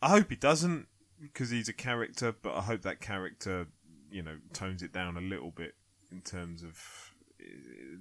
I 0.00 0.08
hope 0.08 0.30
he 0.30 0.36
doesn't 0.36 0.88
because 1.20 1.50
he's 1.50 1.68
a 1.68 1.72
character, 1.72 2.32
but 2.32 2.54
I 2.54 2.62
hope 2.62 2.82
that 2.82 3.00
character, 3.00 3.68
you 4.10 4.22
know, 4.22 4.38
tones 4.52 4.82
it 4.82 4.92
down 4.92 5.16
a 5.16 5.20
little 5.20 5.50
bit 5.50 5.74
in 6.10 6.20
terms 6.20 6.62
of 6.62 7.14
uh, 7.40 7.44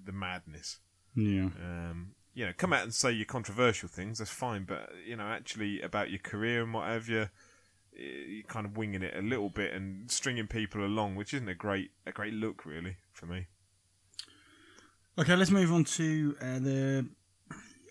the 0.03 0.11
madness. 0.11 0.79
Yeah. 1.15 1.49
Um, 1.63 2.13
you 2.33 2.45
know, 2.45 2.53
come 2.57 2.73
out 2.73 2.83
and 2.83 2.93
say 2.93 3.11
your 3.11 3.25
controversial 3.25 3.89
things, 3.89 4.19
that's 4.19 4.31
fine, 4.31 4.63
but 4.63 4.89
you 5.05 5.15
know, 5.15 5.25
actually 5.25 5.81
about 5.81 6.09
your 6.09 6.19
career 6.19 6.63
and 6.63 6.73
whatever. 6.73 7.11
you, 7.11 7.21
eh, 7.97 8.25
you're 8.27 8.43
kind 8.43 8.65
of 8.65 8.77
winging 8.77 9.03
it 9.03 9.15
a 9.15 9.21
little 9.21 9.49
bit 9.49 9.73
and 9.73 10.09
stringing 10.09 10.47
people 10.47 10.83
along, 10.85 11.15
which 11.15 11.33
isn't 11.33 11.49
a 11.49 11.55
great 11.55 11.91
a 12.05 12.11
great 12.11 12.33
look 12.33 12.65
really 12.65 12.95
for 13.21 13.27
me. 13.27 13.45
Okay, 15.19 15.35
let's 15.35 15.51
move 15.51 15.71
on 15.71 15.83
to 15.83 16.35
uh, 16.41 16.59
the 16.59 17.07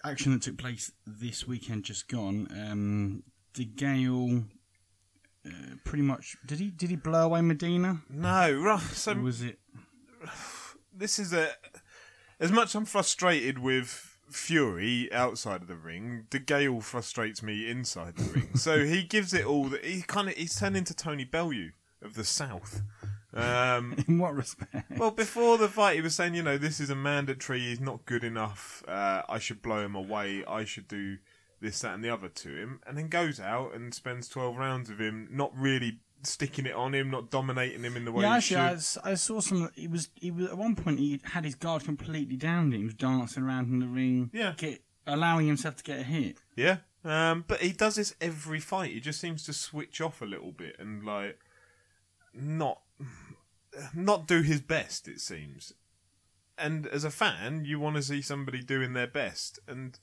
action 0.04 0.32
that 0.32 0.42
took 0.42 0.58
place 0.58 0.90
this 1.06 1.46
weekend, 1.46 1.84
just 1.84 2.08
gone. 2.08 2.48
Um, 2.50 3.22
De 3.54 3.64
Gale, 3.64 4.44
uh, 5.46 5.50
pretty 5.84 6.02
much. 6.02 6.36
Did 6.44 6.58
he? 6.58 6.70
Did 6.70 6.90
he 6.90 6.96
blow 6.96 7.26
away 7.26 7.40
Medina? 7.42 8.00
No. 8.10 8.78
So 8.92 9.12
Or 9.12 9.20
was 9.22 9.42
it? 9.42 9.58
this 10.92 11.18
is 11.18 11.32
a 11.32 11.50
as 12.40 12.50
much 12.50 12.74
I'm 12.74 12.84
frustrated 12.84 13.58
with 13.58 14.18
Fury 14.30 15.12
outside 15.12 15.62
of 15.62 15.68
the 15.68 15.76
ring. 15.76 16.26
De 16.30 16.38
Gale 16.40 16.80
frustrates 16.80 17.42
me 17.42 17.70
inside 17.70 18.16
the 18.16 18.32
ring. 18.32 18.56
So 18.56 18.84
he 18.84 19.04
gives 19.04 19.32
it 19.34 19.44
all. 19.44 19.64
That 19.66 19.84
he 19.84 20.02
kind 20.02 20.28
of 20.28 20.34
he's 20.34 20.58
turned 20.58 20.76
into 20.76 20.94
Tony 20.94 21.24
Bellew 21.24 21.70
of 22.02 22.14
the 22.14 22.24
South. 22.24 22.82
Um, 23.32 23.96
In 24.08 24.18
what 24.18 24.34
respect? 24.34 24.98
well, 24.98 25.10
before 25.10 25.58
the 25.58 25.68
fight, 25.68 25.96
he 25.96 26.02
was 26.02 26.14
saying, 26.14 26.34
you 26.34 26.42
know, 26.42 26.58
this 26.58 26.80
is 26.80 26.90
a 26.90 26.94
mandatory. 26.94 27.60
He's 27.60 27.80
not 27.80 28.04
good 28.06 28.24
enough. 28.24 28.82
Uh, 28.88 29.22
I 29.28 29.38
should 29.38 29.62
blow 29.62 29.84
him 29.84 29.94
away. 29.94 30.44
I 30.46 30.64
should 30.64 30.88
do 30.88 31.18
this, 31.60 31.80
that, 31.80 31.94
and 31.94 32.04
the 32.04 32.10
other 32.10 32.28
to 32.28 32.48
him. 32.48 32.80
And 32.86 32.98
then 32.98 33.08
goes 33.08 33.38
out 33.38 33.74
and 33.74 33.94
spends 33.94 34.28
twelve 34.28 34.56
rounds 34.56 34.90
with 34.90 35.00
him, 35.00 35.28
not 35.30 35.52
really 35.56 36.00
sticking 36.22 36.66
it 36.66 36.74
on 36.74 36.94
him, 36.94 37.10
not 37.10 37.30
dominating 37.30 37.82
him 37.82 37.96
in 37.96 38.04
the 38.04 38.12
way 38.12 38.22
yeah, 38.22 38.40
he 38.40 38.54
actually, 38.54 39.02
I, 39.04 39.14
saw 39.14 39.40
some. 39.40 39.70
He 39.74 39.88
was. 39.88 40.08
He 40.14 40.30
was 40.30 40.46
at 40.46 40.58
one 40.58 40.74
point. 40.74 40.98
He 40.98 41.20
had 41.24 41.44
his 41.44 41.54
guard 41.54 41.84
completely 41.84 42.36
down. 42.36 42.72
He 42.72 42.84
was 42.84 42.94
dancing 42.94 43.44
around 43.44 43.68
in 43.68 43.78
the 43.78 43.86
ring. 43.86 44.30
Yeah. 44.32 44.54
Get, 44.56 44.82
allowing 45.06 45.46
himself 45.46 45.76
to 45.76 45.84
get 45.84 46.00
a 46.00 46.02
hit. 46.02 46.38
Yeah. 46.56 46.78
Um, 47.04 47.44
but 47.48 47.60
he 47.60 47.72
does 47.72 47.94
this 47.96 48.14
every 48.20 48.60
fight. 48.60 48.92
He 48.92 49.00
just 49.00 49.20
seems 49.20 49.44
to 49.44 49.52
switch 49.52 50.00
off 50.00 50.20
a 50.20 50.26
little 50.26 50.52
bit 50.52 50.76
and 50.78 51.04
like 51.04 51.38
not 52.34 52.80
not 53.94 54.26
do 54.26 54.42
his 54.42 54.60
best. 54.60 55.08
It 55.08 55.20
seems. 55.20 55.72
And 56.58 56.86
as 56.86 57.04
a 57.04 57.10
fan, 57.10 57.64
you 57.64 57.80
want 57.80 57.96
to 57.96 58.02
see 58.02 58.20
somebody 58.20 58.62
doing 58.62 58.92
their 58.92 59.06
best. 59.06 59.58
And 59.66 59.98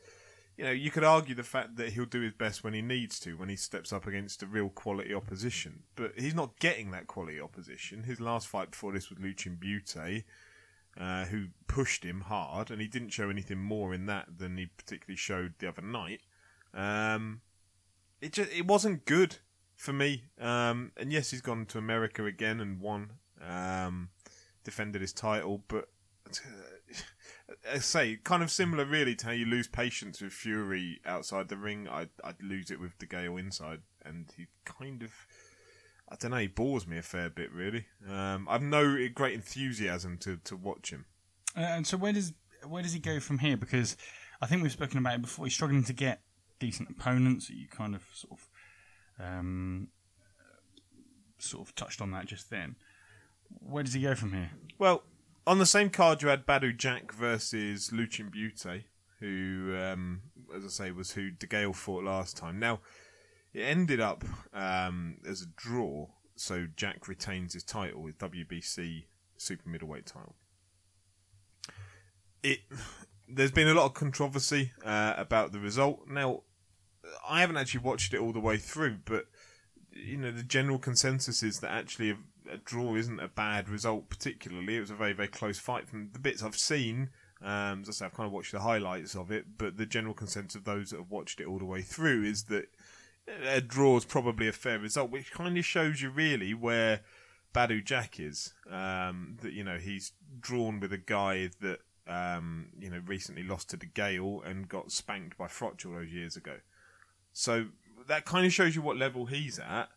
you 0.57 0.65
know, 0.65 0.71
you 0.71 0.89
could 0.89 1.03
argue 1.03 1.35
the 1.35 1.43
fact 1.43 1.75
that 1.75 1.93
he'll 1.93 2.05
do 2.05 2.21
his 2.21 2.33
best 2.33 2.63
when 2.63 2.73
he 2.73 2.81
needs 2.81 3.19
to, 3.19 3.37
when 3.37 3.49
he 3.49 3.55
steps 3.55 3.93
up 3.93 4.07
against 4.07 4.41
a 4.41 4.47
real 4.47 4.69
quality 4.69 5.13
opposition. 5.13 5.83
But 5.95 6.13
he's 6.17 6.33
not 6.33 6.59
getting 6.59 6.89
that 6.91 7.05
quality 7.05 7.39
opposition. 7.39 8.03
His 8.03 8.19
last 8.19 8.47
fight 8.47 8.71
before 8.71 8.91
this 8.91 9.09
was 9.09 9.19
Lucian 9.19 9.55
Bute, 9.55 10.23
uh, 10.99 11.25
who 11.25 11.47
pushed 11.67 12.03
him 12.03 12.21
hard, 12.21 12.71
and 12.71 12.81
he 12.81 12.87
didn't 12.87 13.09
show 13.09 13.29
anything 13.29 13.59
more 13.59 13.93
in 13.93 14.07
that 14.07 14.39
than 14.39 14.57
he 14.57 14.65
particularly 14.65 15.17
showed 15.17 15.53
the 15.59 15.69
other 15.69 15.83
night. 15.83 16.21
Um, 16.73 17.41
it 18.19 18.33
just 18.33 18.51
it 18.51 18.65
wasn't 18.65 19.05
good 19.05 19.37
for 19.75 19.93
me. 19.93 20.23
Um, 20.41 20.91
and 20.97 21.13
yes, 21.13 21.29
he's 21.29 21.41
gone 21.41 21.67
to 21.67 21.77
America 21.77 22.25
again 22.25 22.59
and 22.59 22.81
won, 22.81 23.11
um, 23.45 24.09
defended 24.63 25.01
his 25.01 25.13
title, 25.13 25.63
but. 25.67 25.85
I 27.71 27.79
say, 27.79 28.17
kind 28.23 28.43
of 28.43 28.51
similar, 28.51 28.85
really, 28.85 29.15
to 29.15 29.27
how 29.27 29.31
you 29.31 29.45
lose 29.45 29.67
patience 29.67 30.21
with 30.21 30.33
Fury 30.33 30.99
outside 31.05 31.47
the 31.47 31.57
ring. 31.57 31.87
I'd, 31.87 32.09
I'd 32.23 32.41
lose 32.41 32.71
it 32.71 32.79
with 32.79 32.97
De 32.97 33.05
Gale 33.05 33.37
inside, 33.37 33.81
and 34.05 34.25
he 34.35 34.47
kind 34.65 35.01
of, 35.03 35.11
I 36.09 36.15
don't 36.15 36.31
know, 36.31 36.37
he 36.37 36.47
bores 36.47 36.85
me 36.85 36.97
a 36.97 37.01
fair 37.01 37.29
bit, 37.29 37.51
really. 37.53 37.85
Um, 38.09 38.47
I've 38.49 38.61
no 38.61 39.07
great 39.13 39.33
enthusiasm 39.33 40.17
to, 40.19 40.37
to 40.43 40.55
watch 40.55 40.91
him. 40.91 41.05
Uh, 41.55 41.61
and 41.61 41.87
so 41.87 41.97
where 41.97 42.13
does 42.13 42.33
where 42.67 42.83
does 42.83 42.93
he 42.93 42.99
go 42.99 43.19
from 43.19 43.39
here? 43.39 43.57
Because 43.57 43.97
I 44.41 44.45
think 44.45 44.61
we've 44.61 44.71
spoken 44.71 44.97
about 44.97 45.15
it 45.15 45.21
before. 45.21 45.45
He's 45.45 45.53
struggling 45.53 45.83
to 45.85 45.93
get 45.93 46.21
decent 46.59 46.89
opponents. 46.89 47.49
You 47.49 47.67
kind 47.67 47.95
of 47.95 48.03
sort 48.13 48.39
of 48.39 49.25
um, 49.25 49.87
sort 51.39 51.67
of 51.67 51.75
touched 51.75 52.01
on 52.01 52.11
that 52.11 52.25
just 52.25 52.49
then. 52.49 52.75
Where 53.49 53.83
does 53.83 53.93
he 53.93 54.01
go 54.01 54.15
from 54.15 54.33
here? 54.33 54.51
Well, 54.79 55.03
on 55.45 55.59
the 55.59 55.65
same 55.65 55.89
card, 55.89 56.21
you 56.21 56.27
had 56.27 56.45
Badou 56.45 56.75
Jack 56.75 57.13
versus 57.13 57.91
Lucian 57.91 58.29
Bute, 58.29 58.85
who, 59.19 59.75
um, 59.77 60.21
as 60.55 60.65
I 60.65 60.67
say, 60.67 60.91
was 60.91 61.11
who 61.11 61.31
De 61.31 61.47
Gale 61.47 61.73
fought 61.73 62.03
last 62.03 62.37
time. 62.37 62.59
Now, 62.59 62.81
it 63.53 63.61
ended 63.61 63.99
up 63.99 64.23
um, 64.53 65.17
as 65.27 65.41
a 65.41 65.47
draw, 65.55 66.07
so 66.35 66.67
Jack 66.75 67.07
retains 67.07 67.53
his 67.53 67.63
title, 67.63 68.05
his 68.05 68.15
WBC 68.15 69.05
super 69.37 69.69
middleweight 69.69 70.05
title. 70.05 70.35
It 72.43 72.59
there's 73.27 73.51
been 73.51 73.67
a 73.67 73.73
lot 73.73 73.85
of 73.85 73.93
controversy 73.93 74.71
uh, 74.85 75.13
about 75.17 75.51
the 75.51 75.59
result. 75.59 76.07
Now, 76.07 76.43
I 77.27 77.41
haven't 77.41 77.57
actually 77.57 77.81
watched 77.81 78.13
it 78.13 78.19
all 78.19 78.31
the 78.31 78.39
way 78.39 78.57
through, 78.57 78.99
but 79.05 79.25
you 79.91 80.17
know 80.17 80.31
the 80.31 80.43
general 80.43 80.77
consensus 80.77 81.41
is 81.41 81.59
that 81.59 81.71
actually 81.71 82.15
a, 82.51 82.57
draw 82.57 82.95
isn't 82.95 83.19
a 83.19 83.27
bad 83.27 83.69
result. 83.69 84.09
Particularly, 84.09 84.77
it 84.77 84.81
was 84.81 84.91
a 84.91 84.95
very 84.95 85.13
very 85.13 85.27
close 85.27 85.59
fight. 85.59 85.87
From 85.87 86.09
the 86.13 86.19
bits 86.19 86.43
I've 86.43 86.57
seen, 86.57 87.09
um, 87.41 87.81
as 87.81 87.89
I 87.89 87.91
say, 87.91 88.05
I've 88.05 88.13
kind 88.13 88.27
of 88.27 88.33
watched 88.33 88.51
the 88.51 88.59
highlights 88.59 89.15
of 89.15 89.31
it, 89.31 89.57
but 89.57 89.77
the 89.77 89.85
general 89.85 90.13
consensus 90.13 90.55
of 90.55 90.63
those 90.63 90.89
that 90.89 90.97
have 90.97 91.11
watched 91.11 91.39
it 91.39 91.47
all 91.47 91.59
the 91.59 91.65
way 91.65 91.81
through 91.81 92.23
is 92.23 92.45
that 92.45 92.67
a 93.45 93.61
draw 93.61 93.97
is 93.97 94.05
probably 94.05 94.47
a 94.47 94.53
fair 94.53 94.79
result, 94.79 95.11
which 95.11 95.31
kind 95.31 95.57
of 95.57 95.65
shows 95.65 96.01
you 96.01 96.09
really 96.09 96.53
where 96.53 97.01
Badou 97.53 97.83
Jack 97.83 98.19
is. 98.19 98.53
Um, 98.69 99.37
that 99.41 99.53
you 99.53 99.63
know 99.63 99.77
he's 99.77 100.13
drawn 100.39 100.79
with 100.79 100.93
a 100.93 100.97
guy 100.97 101.49
that 101.61 101.79
um, 102.07 102.69
you 102.79 102.89
know 102.89 103.01
recently 103.05 103.43
lost 103.43 103.69
to 103.69 103.77
De 103.77 103.85
Gale 103.85 104.41
and 104.45 104.67
got 104.67 104.91
spanked 104.91 105.37
by 105.37 105.47
Froch 105.47 105.85
all 105.85 105.93
those 105.93 106.11
years 106.11 106.35
ago. 106.35 106.55
So 107.33 107.67
that 108.07 108.25
kind 108.25 108.45
of 108.45 108.53
shows 108.53 108.75
you 108.75 108.81
what 108.81 108.97
level 108.97 109.25
he's 109.25 109.59
at. 109.59 109.89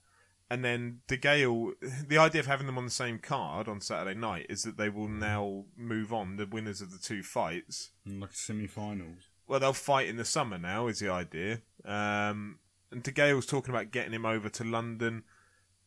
And 0.50 0.64
then 0.64 1.02
De 1.06 1.16
Gale, 1.16 1.74
the 2.08 2.18
idea 2.18 2.40
of 2.40 2.46
having 2.48 2.66
them 2.66 2.76
on 2.76 2.84
the 2.84 2.90
same 2.90 3.20
card 3.20 3.68
on 3.68 3.80
Saturday 3.80 4.18
night 4.18 4.46
is 4.48 4.64
that 4.64 4.76
they 4.76 4.88
will 4.88 5.06
now 5.06 5.66
move 5.76 6.12
on, 6.12 6.36
the 6.36 6.46
winners 6.46 6.80
of 6.80 6.90
the 6.90 6.98
two 6.98 7.22
fights. 7.22 7.90
Like 8.04 8.32
semi-finals. 8.32 9.28
Well, 9.46 9.60
they'll 9.60 9.72
fight 9.72 10.08
in 10.08 10.16
the 10.16 10.24
summer 10.24 10.58
now, 10.58 10.88
is 10.88 10.98
the 10.98 11.08
idea. 11.08 11.60
Um, 11.84 12.58
and 12.90 13.02
De 13.02 13.12
Gale's 13.12 13.46
talking 13.46 13.72
about 13.72 13.92
getting 13.92 14.12
him 14.12 14.26
over 14.26 14.48
to 14.48 14.64
London. 14.64 15.22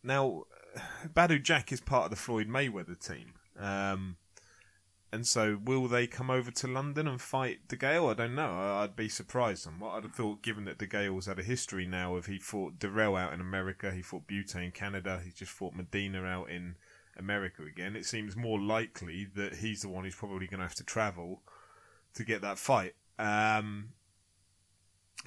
Now, 0.01 0.43
Badou 1.13 1.43
Jack 1.43 1.73
is 1.73 1.81
part 1.81 2.05
of 2.05 2.09
the 2.11 2.15
Floyd 2.15 2.47
Mayweather 2.47 2.97
team. 2.97 3.33
Um, 3.59 4.15
and 5.13 5.27
so, 5.27 5.59
will 5.63 5.87
they 5.87 6.07
come 6.07 6.31
over 6.31 6.49
to 6.49 6.67
London 6.67 7.07
and 7.07 7.21
fight 7.21 7.67
De 7.67 7.75
Gale? 7.75 8.07
I 8.07 8.15
don't 8.15 8.33
know. 8.33 8.51
I'd 8.51 8.95
be 8.95 9.07
surprised 9.07 9.61
somewhat. 9.61 9.93
I'd 9.93 10.03
have 10.03 10.15
thought, 10.15 10.41
given 10.41 10.65
that 10.65 10.79
De 10.79 10.87
Gale's 10.87 11.27
had 11.27 11.37
a 11.37 11.43
history 11.43 11.85
now 11.85 12.15
of 12.15 12.25
he 12.25 12.39
fought 12.39 12.79
Dirrell 12.79 13.15
out 13.15 13.31
in 13.31 13.39
America, 13.39 13.91
he 13.91 14.01
fought 14.01 14.25
Bute 14.25 14.55
in 14.55 14.71
Canada, 14.71 15.21
he 15.23 15.31
just 15.31 15.51
fought 15.51 15.75
Medina 15.75 16.23
out 16.25 16.49
in 16.49 16.75
America 17.15 17.61
again. 17.63 17.95
It 17.95 18.05
seems 18.05 18.35
more 18.35 18.59
likely 18.59 19.27
that 19.35 19.57
he's 19.57 19.83
the 19.83 19.89
one 19.89 20.03
who's 20.03 20.15
probably 20.15 20.47
going 20.47 20.59
to 20.59 20.65
have 20.65 20.75
to 20.75 20.83
travel 20.83 21.43
to 22.15 22.23
get 22.23 22.41
that 22.41 22.57
fight. 22.57 22.95
Um, 23.19 23.89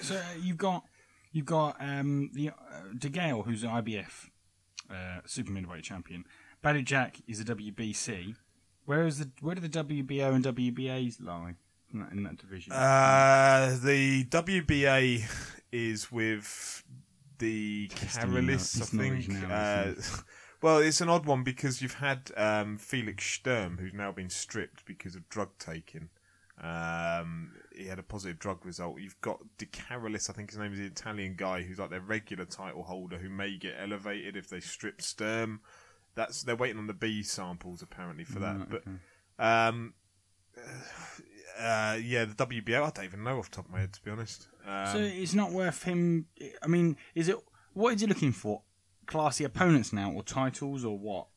So 0.00 0.16
uh, 0.16 0.22
you've 0.40 0.58
got 0.58 0.82
you've 1.32 1.46
got 1.46 1.76
um, 1.80 2.30
the 2.34 2.50
uh, 2.50 2.52
De 2.98 3.08
Gale, 3.08 3.42
who's 3.42 3.62
an 3.62 3.70
IBF 3.70 4.30
uh, 4.90 5.20
super 5.26 5.52
middleweight 5.52 5.84
champion. 5.84 6.24
Badu 6.62 6.84
Jack 6.84 7.20
is 7.26 7.40
a 7.40 7.44
WBC. 7.44 8.34
Where 8.86 9.04
is 9.06 9.18
the 9.18 9.30
where 9.40 9.54
do 9.54 9.60
the 9.60 9.68
WBO 9.68 10.34
and 10.34 10.44
WBAs 10.44 11.22
lie 11.22 11.54
in 11.92 12.00
that, 12.00 12.12
in 12.12 12.22
that 12.22 12.38
division? 12.38 12.72
Uh, 12.72 13.76
the 13.82 14.24
WBA 14.24 15.22
is 15.72 16.10
with 16.10 16.82
the 17.38 17.88
Testing 17.88 18.30
Carolis, 18.30 18.80
I 18.80 18.84
think. 18.84 19.28
now, 19.28 19.54
Uh, 19.54 19.94
well, 20.62 20.78
it's 20.78 21.00
an 21.00 21.08
odd 21.08 21.26
one 21.26 21.42
because 21.42 21.82
you've 21.82 21.94
had 21.94 22.30
um, 22.36 22.78
Felix 22.78 23.24
Sturm, 23.24 23.78
who's 23.78 23.92
now 23.92 24.12
been 24.12 24.30
stripped 24.30 24.86
because 24.86 25.14
of 25.14 25.28
drug 25.28 25.50
taking. 25.58 26.08
Um, 26.62 27.52
he 27.74 27.86
had 27.86 27.98
a 27.98 28.02
positive 28.02 28.38
drug 28.38 28.64
result. 28.64 29.00
You've 29.00 29.20
got 29.20 29.40
De 29.58 29.66
Carolis, 29.66 30.30
I 30.30 30.32
think 30.32 30.50
his 30.50 30.58
name 30.58 30.72
is 30.72 30.78
the 30.78 30.86
Italian 30.86 31.34
guy 31.36 31.62
who's 31.62 31.78
like 31.78 31.90
their 31.90 32.00
regular 32.00 32.46
title 32.46 32.84
holder 32.84 33.18
who 33.18 33.28
may 33.28 33.56
get 33.58 33.74
elevated 33.78 34.36
if 34.36 34.48
they 34.48 34.60
strip 34.60 35.02
Sturm. 35.02 35.60
That's 36.16 36.42
they're 36.42 36.56
waiting 36.56 36.78
on 36.78 36.86
the 36.86 36.94
B 36.94 37.22
samples 37.22 37.82
apparently 37.82 38.24
for 38.24 38.40
that. 38.40 38.68
But 38.68 38.82
okay. 38.82 38.96
um, 39.38 39.94
uh, 41.58 41.98
yeah, 42.02 42.24
the 42.24 42.34
WBO. 42.34 42.82
I 42.82 42.90
don't 42.90 43.04
even 43.04 43.22
know 43.22 43.38
off 43.38 43.50
the 43.50 43.56
top 43.56 43.66
of 43.66 43.70
my 43.70 43.80
head 43.80 43.92
to 43.92 44.02
be 44.02 44.10
honest. 44.10 44.48
Um, 44.66 44.86
so 44.92 44.98
it's 44.98 45.34
not 45.34 45.52
worth 45.52 45.84
him. 45.84 46.26
I 46.62 46.66
mean, 46.66 46.96
is 47.14 47.28
it? 47.28 47.36
What 47.74 47.94
is 47.94 48.00
he 48.00 48.06
looking 48.06 48.32
for? 48.32 48.62
Classy 49.06 49.44
opponents 49.44 49.92
now, 49.92 50.10
or 50.10 50.24
titles, 50.24 50.84
or 50.84 50.98
what? 50.98 51.28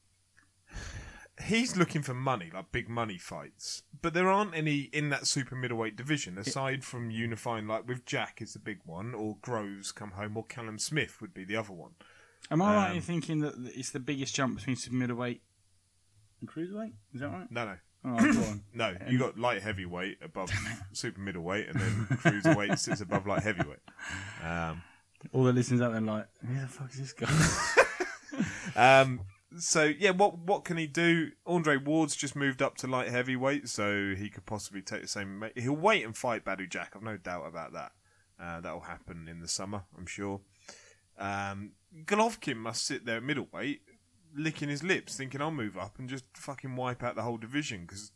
he's 1.45 1.77
looking 1.77 2.01
for 2.01 2.13
money, 2.13 2.51
like 2.53 2.71
big 2.71 2.89
money 2.89 3.17
fights. 3.17 3.83
But 4.01 4.13
there 4.13 4.29
aren't 4.29 4.55
any 4.55 4.89
in 4.93 5.09
that 5.09 5.27
super 5.27 5.55
middleweight 5.55 5.95
division 5.95 6.38
aside 6.38 6.83
from 6.83 7.12
unifying, 7.12 7.67
like 7.67 7.88
with 7.88 8.05
Jack 8.05 8.41
is 8.41 8.53
the 8.53 8.59
big 8.59 8.79
one, 8.86 9.13
or 9.13 9.38
Groves 9.41 9.91
come 9.91 10.12
home, 10.12 10.38
or 10.38 10.43
Callum 10.45 10.79
Smith 10.79 11.21
would 11.21 11.33
be 11.33 11.43
the 11.43 11.55
other 11.55 11.74
one. 11.74 11.91
Am 12.51 12.62
I 12.62 12.75
right 12.75 12.91
in 12.91 12.98
Um, 12.98 13.03
thinking 13.03 13.39
that 13.41 13.53
it's 13.75 13.91
the 13.91 14.00
biggest 14.00 14.34
jump 14.36 14.58
between 14.58 14.75
super 14.75 14.96
middleweight 14.96 15.41
and 16.41 16.50
cruiserweight? 16.50 16.93
Is 17.13 17.22
that 17.22 17.29
right? 17.29 17.51
No, 17.51 17.65
no. 17.65 17.77
Oh, 18.05 18.17
go 18.34 18.41
on. 18.43 18.63
No, 18.74 18.96
you 19.10 19.19
got 19.19 19.38
light 19.38 19.62
heavyweight 19.62 20.19
above 20.24 20.50
super 20.93 21.19
middleweight, 21.19 21.67
and 21.67 21.79
then 21.79 22.08
cruiserweight 22.24 22.79
sits 22.79 23.01
above 23.01 23.27
light 23.27 23.43
heavyweight. 23.43 23.79
Um, 24.43 24.81
All 25.34 25.43
the 25.43 25.53
listeners 25.53 25.81
out 25.81 25.91
there 25.91 26.01
like, 26.01 26.27
who 26.48 26.60
the 26.60 26.67
fuck 26.67 26.91
is 26.91 27.00
this 27.00 27.13
guy? 27.13 27.29
um, 29.01 29.22
so 29.58 29.84
yeah, 29.84 30.12
what 30.12 30.38
what 30.39 30.63
can 30.63 30.77
he 30.77 30.88
do? 30.88 31.31
Andre 31.46 31.75
Ward's 31.77 32.15
just 32.15 32.36
moved 32.36 32.62
up 32.62 32.77
to 32.77 32.88
light 32.88 33.10
heavyweight, 33.10 33.67
so 33.67 34.13
he 34.15 34.29
could 34.29 34.46
possibly 34.46 34.81
take 34.81 35.01
the 35.01 35.08
same. 35.08 35.39
ma- 35.39 35.48
He'll 35.55 35.75
wait 35.75 36.05
and 36.05 36.15
fight 36.15 36.46
Badou 36.46 36.69
Jack. 36.69 36.93
I've 36.96 37.01
no 37.03 37.17
doubt 37.17 37.48
about 37.48 37.74
that. 37.74 37.91
Uh, 38.39 38.62
that'll 38.62 38.79
happen 38.81 39.27
in 39.29 39.41
the 39.41 39.48
summer, 39.50 39.84
I'm 39.98 40.05
sure. 40.05 40.39
Um, 41.17 41.72
Golovkin 42.05 42.58
must 42.58 42.86
sit 42.86 43.05
there 43.05 43.17
at 43.17 43.24
middleweight, 43.24 43.81
licking 44.36 44.69
his 44.69 44.84
lips, 44.84 45.15
thinking 45.15 45.41
I'll 45.41 45.51
move 45.51 45.77
up 45.77 45.98
and 46.00 46.10
just 46.10 46.25
fucking 46.36 46.75
wipe 46.75 47.03
out 47.03 47.15
the 47.15 47.24
whole 47.24 47.38
division 47.38 47.81
because 47.81 48.12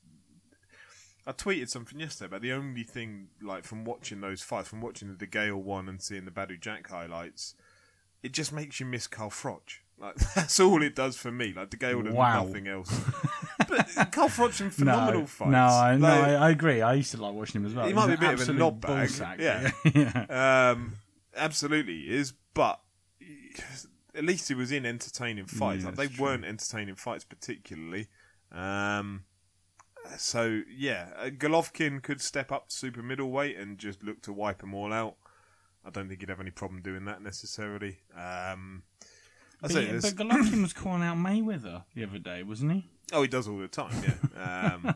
I 1.25 1.31
tweeted 1.31 1.69
something 1.69 1.99
yesterday 1.99 2.27
about 2.27 2.41
the 2.41 2.51
only 2.51 2.83
thing, 2.83 3.29
like 3.41 3.63
from 3.63 3.85
watching 3.85 4.21
those 4.21 4.41
fights, 4.41 4.67
from 4.67 4.81
watching 4.81 5.07
the 5.07 5.15
De 5.15 5.25
Gale 5.25 5.57
one 5.57 5.87
and 5.87 6.01
seeing 6.01 6.25
the 6.25 6.31
Badou 6.31 6.59
Jack 6.59 6.89
highlights, 6.89 7.55
it 8.21 8.33
just 8.33 8.51
makes 8.51 8.79
you 8.79 8.85
miss 8.85 9.07
Carl 9.07 9.29
Froch. 9.29 9.79
Like 9.97 10.15
that's 10.35 10.59
all 10.59 10.81
it 10.83 10.95
does 10.95 11.15
for 11.15 11.31
me. 11.31 11.53
Like 11.55 11.69
De 11.69 11.77
Gale 11.77 12.01
does 12.01 12.13
Wow. 12.13 12.43
nothing 12.43 12.67
else. 12.67 12.89
but 13.69 14.11
Carl 14.11 14.27
Froch 14.27 14.59
in 14.59 14.69
phenomenal 14.69 15.21
no, 15.21 15.27
fights. 15.27 15.51
No, 15.51 15.57
I, 15.65 15.95
no, 15.95 16.07
Like, 16.07 16.23
I, 16.23 16.33
I 16.33 16.49
agree. 16.49 16.81
I 16.81 16.93
used 16.95 17.11
to 17.11 17.21
like 17.21 17.33
watching 17.33 17.61
him 17.61 17.67
as 17.67 17.73
well. 17.73 17.85
He 17.85 17.91
He's 17.91 17.95
might 17.95 18.07
be 18.07 18.13
a 18.13 18.29
bit 18.29 18.41
of 18.41 18.49
a 18.49 18.53
knob 18.53 18.81
bag, 18.81 19.09
yeah. 19.39 19.71
yeah. 19.95 20.71
Um, 20.71 20.95
absolutely 21.35 22.01
he 22.01 22.15
is, 22.15 22.33
but 22.53 22.81
at 24.15 24.23
least 24.23 24.47
he 24.47 24.53
was 24.53 24.71
in 24.71 24.85
entertaining 24.85 25.45
fights. 25.45 25.81
Yeah, 25.83 25.87
like, 25.89 25.95
they 25.97 26.07
true. 26.07 26.25
weren't 26.25 26.45
entertaining 26.45 26.95
fights 26.95 27.23
particularly. 27.23 28.07
Um, 28.51 29.23
so 30.17 30.61
yeah, 30.69 31.09
uh, 31.17 31.25
Golovkin 31.29 32.01
could 32.03 32.21
step 32.21 32.51
up 32.51 32.69
to 32.69 32.75
super 32.75 33.01
middleweight 33.01 33.57
and 33.57 33.77
just 33.77 34.03
look 34.03 34.21
to 34.23 34.33
wipe 34.33 34.59
them 34.59 34.73
all 34.73 34.93
out. 34.93 35.15
I 35.85 35.89
don't 35.89 36.07
think 36.07 36.21
he'd 36.21 36.29
have 36.29 36.39
any 36.39 36.51
problem 36.51 36.81
doing 36.81 37.05
that 37.05 37.21
necessarily. 37.21 37.99
Um, 38.15 38.83
But, 39.61 39.71
say 39.71 39.85
yeah, 39.85 39.99
but 40.01 40.13
Golovkin 40.15 40.61
was 40.61 40.73
calling 40.73 41.03
out 41.03 41.17
Mayweather 41.17 41.83
the 41.95 42.03
other 42.03 42.19
day, 42.19 42.43
wasn't 42.43 42.71
he? 42.73 42.89
oh, 43.11 43.21
he 43.21 43.27
does 43.27 43.47
all 43.47 43.57
the 43.57 43.67
time. 43.67 43.91
Yeah. 44.03 44.13
Um, 44.75 44.95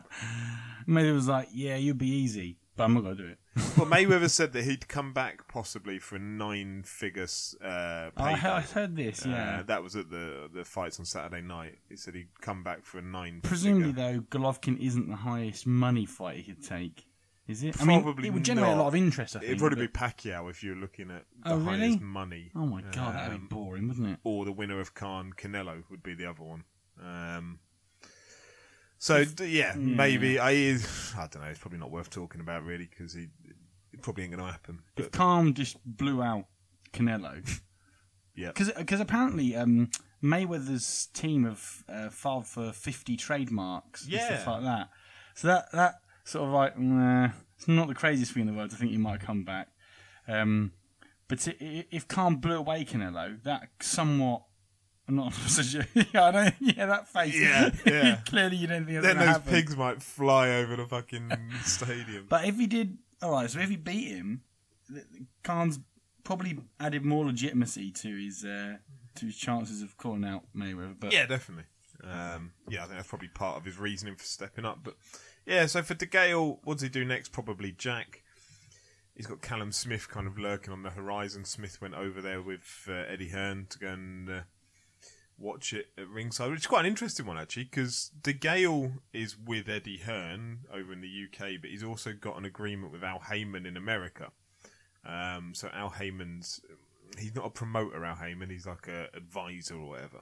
Mayweather 0.86 1.14
was 1.14 1.28
like, 1.28 1.48
"Yeah, 1.52 1.76
you'd 1.76 1.98
be 1.98 2.08
easy, 2.08 2.56
but 2.78 2.84
I'm 2.84 2.94
not 2.94 3.02
gonna 3.02 3.14
do 3.16 3.26
it." 3.26 3.38
well, 3.76 3.86
Mayweather 3.86 4.30
said 4.30 4.52
that 4.54 4.64
he'd 4.64 4.88
come 4.88 5.12
back 5.12 5.46
possibly 5.48 5.98
for 5.98 6.16
a 6.16 6.18
nine-figure 6.18 7.26
uh, 7.62 8.10
I, 8.16 8.32
heard, 8.34 8.50
I 8.50 8.60
payday. 8.60 8.72
heard 8.72 8.96
this. 8.96 9.26
Yeah. 9.26 9.58
Uh, 9.58 9.62
that 9.64 9.82
was 9.82 9.96
at 9.96 10.10
the 10.10 10.48
the 10.52 10.64
fights 10.64 10.98
on 10.98 11.04
Saturday 11.04 11.42
night. 11.42 11.78
He 11.88 11.96
said 11.96 12.14
he'd 12.14 12.40
come 12.40 12.62
back 12.62 12.84
for 12.84 12.98
a 12.98 13.02
nine. 13.02 13.40
Presumably, 13.42 13.92
though, 13.92 14.20
Golovkin 14.20 14.78
isn't 14.80 15.08
the 15.08 15.16
highest 15.16 15.66
money 15.66 16.06
fight 16.06 16.36
he 16.38 16.42
could 16.54 16.64
take, 16.64 17.04
is 17.46 17.62
it? 17.62 17.80
I 17.80 17.84
Probably 17.84 18.14
mean, 18.14 18.24
it 18.26 18.34
would 18.34 18.44
generate 18.44 18.68
not. 18.68 18.76
a 18.78 18.82
lot 18.82 18.88
of 18.88 18.94
interest. 18.94 19.36
I 19.36 19.40
think. 19.40 19.50
it'd 19.50 19.58
probably 19.60 19.86
but- 19.86 19.92
be 19.92 19.98
Pacquiao 20.30 20.48
if 20.50 20.62
you're 20.62 20.76
looking 20.76 21.10
at 21.10 21.24
the 21.44 21.50
Oh, 21.52 21.56
really? 21.56 21.78
highest 21.88 22.00
money. 22.00 22.50
Oh 22.54 22.66
my 22.66 22.82
god, 22.82 23.14
that'd 23.14 23.34
Um, 23.34 23.40
be 23.42 23.46
boring, 23.54 23.88
wouldn't 23.88 24.06
it? 24.08 24.18
Or 24.24 24.44
the 24.44 24.52
winner 24.52 24.80
of 24.80 24.94
Khan 24.94 25.32
Canelo 25.36 25.82
would 25.90 26.02
be 26.02 26.14
the 26.14 26.26
other 26.26 26.42
one. 26.42 26.64
Um, 27.02 27.58
so 28.98 29.24
yeah, 29.40 29.74
maybe 29.76 30.38
I. 30.38 30.50
I 30.50 31.26
don't 31.30 31.36
know. 31.42 31.48
It's 31.48 31.58
probably 31.60 31.78
not 31.78 31.90
worth 31.90 32.10
talking 32.10 32.40
about 32.40 32.64
really 32.64 32.88
because 32.90 33.14
he 33.14 33.28
it 33.92 34.02
probably 34.02 34.24
ain't 34.24 34.32
going 34.34 34.44
to 34.44 34.52
happen. 34.52 34.80
If 34.96 35.04
But 35.04 35.12
Khan 35.12 35.54
just 35.54 35.76
blew 35.84 36.22
out 36.22 36.46
Canelo, 36.92 37.42
Yeah. 38.34 38.52
because 38.54 39.00
apparently 39.00 39.56
um, 39.56 39.90
Mayweather's 40.22 41.06
team 41.14 41.44
have 41.44 41.84
uh, 41.88 42.10
filed 42.10 42.46
for 42.46 42.72
fifty 42.72 43.16
trademarks 43.16 44.04
and 44.04 44.12
Yeah. 44.12 44.26
stuff 44.40 44.46
like 44.46 44.62
that. 44.64 44.88
So 45.34 45.48
that 45.48 45.72
that 45.72 45.94
sort 46.24 46.48
of 46.48 46.54
like, 46.54 46.78
nah, 46.78 47.30
it's 47.56 47.68
not 47.68 47.88
the 47.88 47.94
craziest 47.94 48.32
thing 48.32 48.42
in 48.42 48.46
the 48.48 48.52
world. 48.52 48.72
I 48.72 48.76
think 48.76 48.90
he 48.90 48.98
might 48.98 49.20
come 49.20 49.44
back. 49.44 49.68
Um, 50.26 50.72
but 51.28 51.46
if 51.60 52.06
Khan 52.08 52.36
blew 52.36 52.56
away 52.56 52.84
Canelo, 52.84 53.42
that 53.44 53.68
somewhat. 53.80 54.42
I'm 55.08 55.16
not 55.16 55.32
yeah, 55.94 56.24
I 56.24 56.30
don't, 56.30 56.54
yeah, 56.60 56.86
that 56.86 57.08
face. 57.08 57.34
Yeah, 57.34 57.70
yeah. 57.86 58.18
Clearly, 58.26 58.56
you 58.56 58.66
don't 58.66 58.84
think 58.84 58.98
it's 58.98 59.06
then 59.06 59.16
those 59.16 59.26
happen. 59.26 59.52
pigs 59.52 59.76
might 59.76 60.02
fly 60.02 60.50
over 60.50 60.76
the 60.76 60.86
fucking 60.86 61.32
stadium. 61.64 62.26
But 62.28 62.44
if 62.44 62.56
he 62.56 62.66
did, 62.66 62.98
all 63.22 63.32
right. 63.32 63.50
So 63.50 63.58
if 63.60 63.70
he 63.70 63.76
beat 63.76 64.08
him, 64.08 64.42
Khan's 65.42 65.80
probably 66.24 66.58
added 66.78 67.06
more 67.06 67.24
legitimacy 67.24 67.90
to 67.92 68.08
his 68.08 68.44
uh, 68.44 68.76
to 69.14 69.26
his 69.26 69.36
chances 69.36 69.80
of 69.80 69.96
calling 69.96 70.24
out 70.24 70.44
Mayweather. 70.54 70.94
But 71.00 71.12
Yeah, 71.12 71.24
definitely. 71.26 71.64
Um, 72.04 72.52
yeah, 72.68 72.80
I 72.80 72.82
think 72.84 72.96
that's 72.96 73.08
probably 73.08 73.28
part 73.28 73.56
of 73.56 73.64
his 73.64 73.78
reasoning 73.78 74.14
for 74.14 74.24
stepping 74.24 74.64
up. 74.64 74.80
But 74.84 74.94
yeah, 75.46 75.66
so 75.66 75.82
for 75.82 75.94
De 75.94 76.06
Gale, 76.06 76.60
what 76.64 76.74
does 76.74 76.82
he 76.82 76.88
do 76.90 77.04
next? 77.04 77.32
Probably 77.32 77.72
Jack. 77.72 78.22
He's 79.16 79.26
got 79.26 79.42
Callum 79.42 79.72
Smith 79.72 80.08
kind 80.08 80.28
of 80.28 80.38
lurking 80.38 80.72
on 80.72 80.84
the 80.84 80.90
horizon. 80.90 81.44
Smith 81.44 81.80
went 81.80 81.94
over 81.94 82.20
there 82.20 82.40
with 82.40 82.86
uh, 82.88 82.92
Eddie 82.92 83.30
Hearn 83.30 83.66
to 83.70 83.78
go 83.78 83.88
and 83.88 84.30
uh, 84.30 84.40
watch 85.38 85.72
it 85.72 85.86
at 85.96 86.08
ringside, 86.08 86.50
which 86.50 86.60
is 86.60 86.66
quite 86.66 86.80
an 86.80 86.86
interesting 86.86 87.26
one 87.26 87.38
actually, 87.38 87.64
because 87.64 88.10
De 88.22 88.32
Gale 88.32 88.92
is 89.12 89.36
with 89.38 89.68
Eddie 89.68 89.98
Hearn 89.98 90.60
over 90.72 90.92
in 90.92 91.00
the 91.00 91.08
UK, 91.26 91.60
but 91.60 91.70
he's 91.70 91.84
also 91.84 92.12
got 92.12 92.36
an 92.36 92.44
agreement 92.44 92.92
with 92.92 93.04
Al 93.04 93.20
Haymon 93.20 93.66
in 93.66 93.76
America. 93.76 94.32
Um, 95.06 95.52
so 95.54 95.70
Al 95.72 95.90
Haymon's 95.90 96.60
he's 97.16 97.34
not 97.34 97.46
a 97.46 97.50
promoter, 97.50 98.04
Al 98.04 98.16
Haymon. 98.16 98.50
He's 98.50 98.66
like 98.66 98.88
a 98.88 99.08
advisor 99.14 99.76
or 99.76 99.88
whatever. 99.90 100.20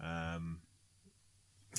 Um, 0.00 0.60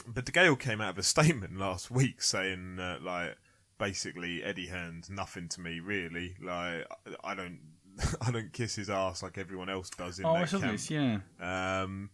but 0.08 0.26
De 0.26 0.32
Gale 0.32 0.56
came 0.56 0.82
out 0.82 0.92
of 0.92 0.98
a 0.98 1.04
statement 1.04 1.58
last 1.58 1.92
week 1.92 2.22
saying, 2.22 2.80
uh, 2.80 2.98
like, 3.02 3.36
basically 3.78 4.44
Eddie 4.44 4.68
Hearn's 4.68 5.10
nothing 5.10 5.50
to 5.50 5.62
me, 5.62 5.80
really. 5.80 6.36
Like, 6.42 6.88
I 7.24 7.36
don't, 7.36 7.60
I 8.22 8.32
don't 8.32 8.54
kiss 8.54 8.76
his 8.76 8.90
ass 8.90 9.24
like 9.24 9.38
everyone 9.38 9.70
else 9.70 9.90
does 9.90 10.20
in 10.20 10.26
oh, 10.26 10.34
that 10.34 10.50
camp. 10.50 10.64
this. 10.64 10.90
Yeah, 10.90 11.20
Um, 11.40 12.10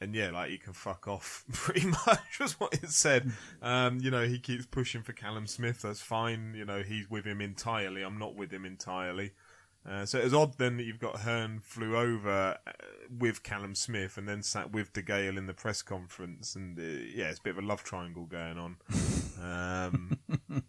and 0.00 0.14
yeah, 0.14 0.30
like 0.30 0.50
he 0.50 0.58
can 0.58 0.72
fuck 0.72 1.08
off. 1.08 1.44
Pretty 1.52 1.86
much 1.86 2.40
was 2.40 2.58
what 2.60 2.74
it 2.74 2.90
said. 2.90 3.32
Um, 3.62 4.00
you 4.00 4.10
know, 4.10 4.24
he 4.24 4.38
keeps 4.38 4.66
pushing 4.66 5.02
for 5.02 5.12
Callum 5.12 5.46
Smith. 5.46 5.82
That's 5.82 6.00
fine. 6.00 6.54
You 6.56 6.64
know, 6.64 6.82
he's 6.82 7.10
with 7.10 7.24
him 7.24 7.40
entirely. 7.40 8.02
I'm 8.02 8.18
not 8.18 8.34
with 8.34 8.50
him 8.50 8.64
entirely. 8.64 9.32
Uh, 9.88 10.06
so 10.06 10.18
it 10.18 10.24
was 10.24 10.34
odd 10.34 10.56
then 10.56 10.78
that 10.78 10.84
you've 10.84 10.98
got 10.98 11.20
Hearn 11.20 11.60
flew 11.60 11.96
over 11.96 12.58
uh, 12.66 12.72
with 13.18 13.42
Callum 13.42 13.74
Smith 13.74 14.16
and 14.16 14.26
then 14.26 14.42
sat 14.42 14.72
with 14.72 14.92
De 14.94 15.02
Gale 15.02 15.36
in 15.36 15.46
the 15.46 15.52
press 15.52 15.82
conference, 15.82 16.56
and 16.56 16.78
uh, 16.78 16.82
yeah, 16.82 17.28
it's 17.28 17.38
a 17.38 17.42
bit 17.42 17.58
of 17.58 17.62
a 17.62 17.66
love 17.66 17.84
triangle 17.84 18.24
going 18.24 18.58
on. 18.58 18.76
Um, 19.42 20.18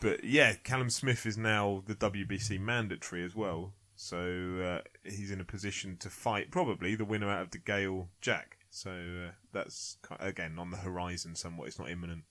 but 0.00 0.24
yeah, 0.24 0.54
Callum 0.64 0.88
Smith 0.88 1.26
is 1.26 1.36
now 1.36 1.82
the 1.86 1.94
WBC 1.94 2.58
mandatory 2.58 3.22
as 3.24 3.36
well, 3.36 3.74
so 3.94 4.80
uh, 4.80 4.88
he's 5.04 5.30
in 5.30 5.40
a 5.40 5.44
position 5.44 5.98
to 5.98 6.08
fight 6.08 6.50
probably 6.50 6.94
the 6.94 7.04
winner 7.04 7.28
out 7.28 7.42
of 7.42 7.50
De 7.50 7.58
Gale 7.58 8.08
Jack. 8.22 8.55
So 8.76 8.90
uh, 8.90 9.30
that's 9.52 9.96
again 10.20 10.56
on 10.58 10.70
the 10.70 10.76
horizon 10.76 11.34
somewhat. 11.34 11.68
It's 11.68 11.78
not 11.78 11.88
imminent. 11.90 12.24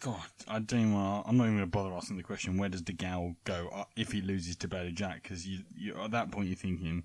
God, 0.00 0.20
I 0.46 0.58
don't. 0.58 0.80
Even, 0.80 0.92
wanna- 0.92 1.22
I'm 1.26 1.38
not 1.38 1.44
even 1.44 1.56
going 1.56 1.70
to 1.70 1.70
bother 1.70 1.94
asking 1.94 2.18
the 2.18 2.22
question. 2.22 2.58
Where 2.58 2.68
does 2.68 2.82
De 2.82 2.92
Gale 2.92 3.34
go 3.44 3.70
uh, 3.72 3.84
if 3.96 4.12
he 4.12 4.20
loses 4.20 4.56
to 4.56 4.68
Bailey 4.68 4.92
Jack? 4.92 5.22
Because 5.22 5.46
you, 5.46 5.60
you, 5.74 5.94
at 5.98 6.10
that 6.10 6.30
point, 6.30 6.48
you're 6.48 6.56
thinking, 6.56 7.04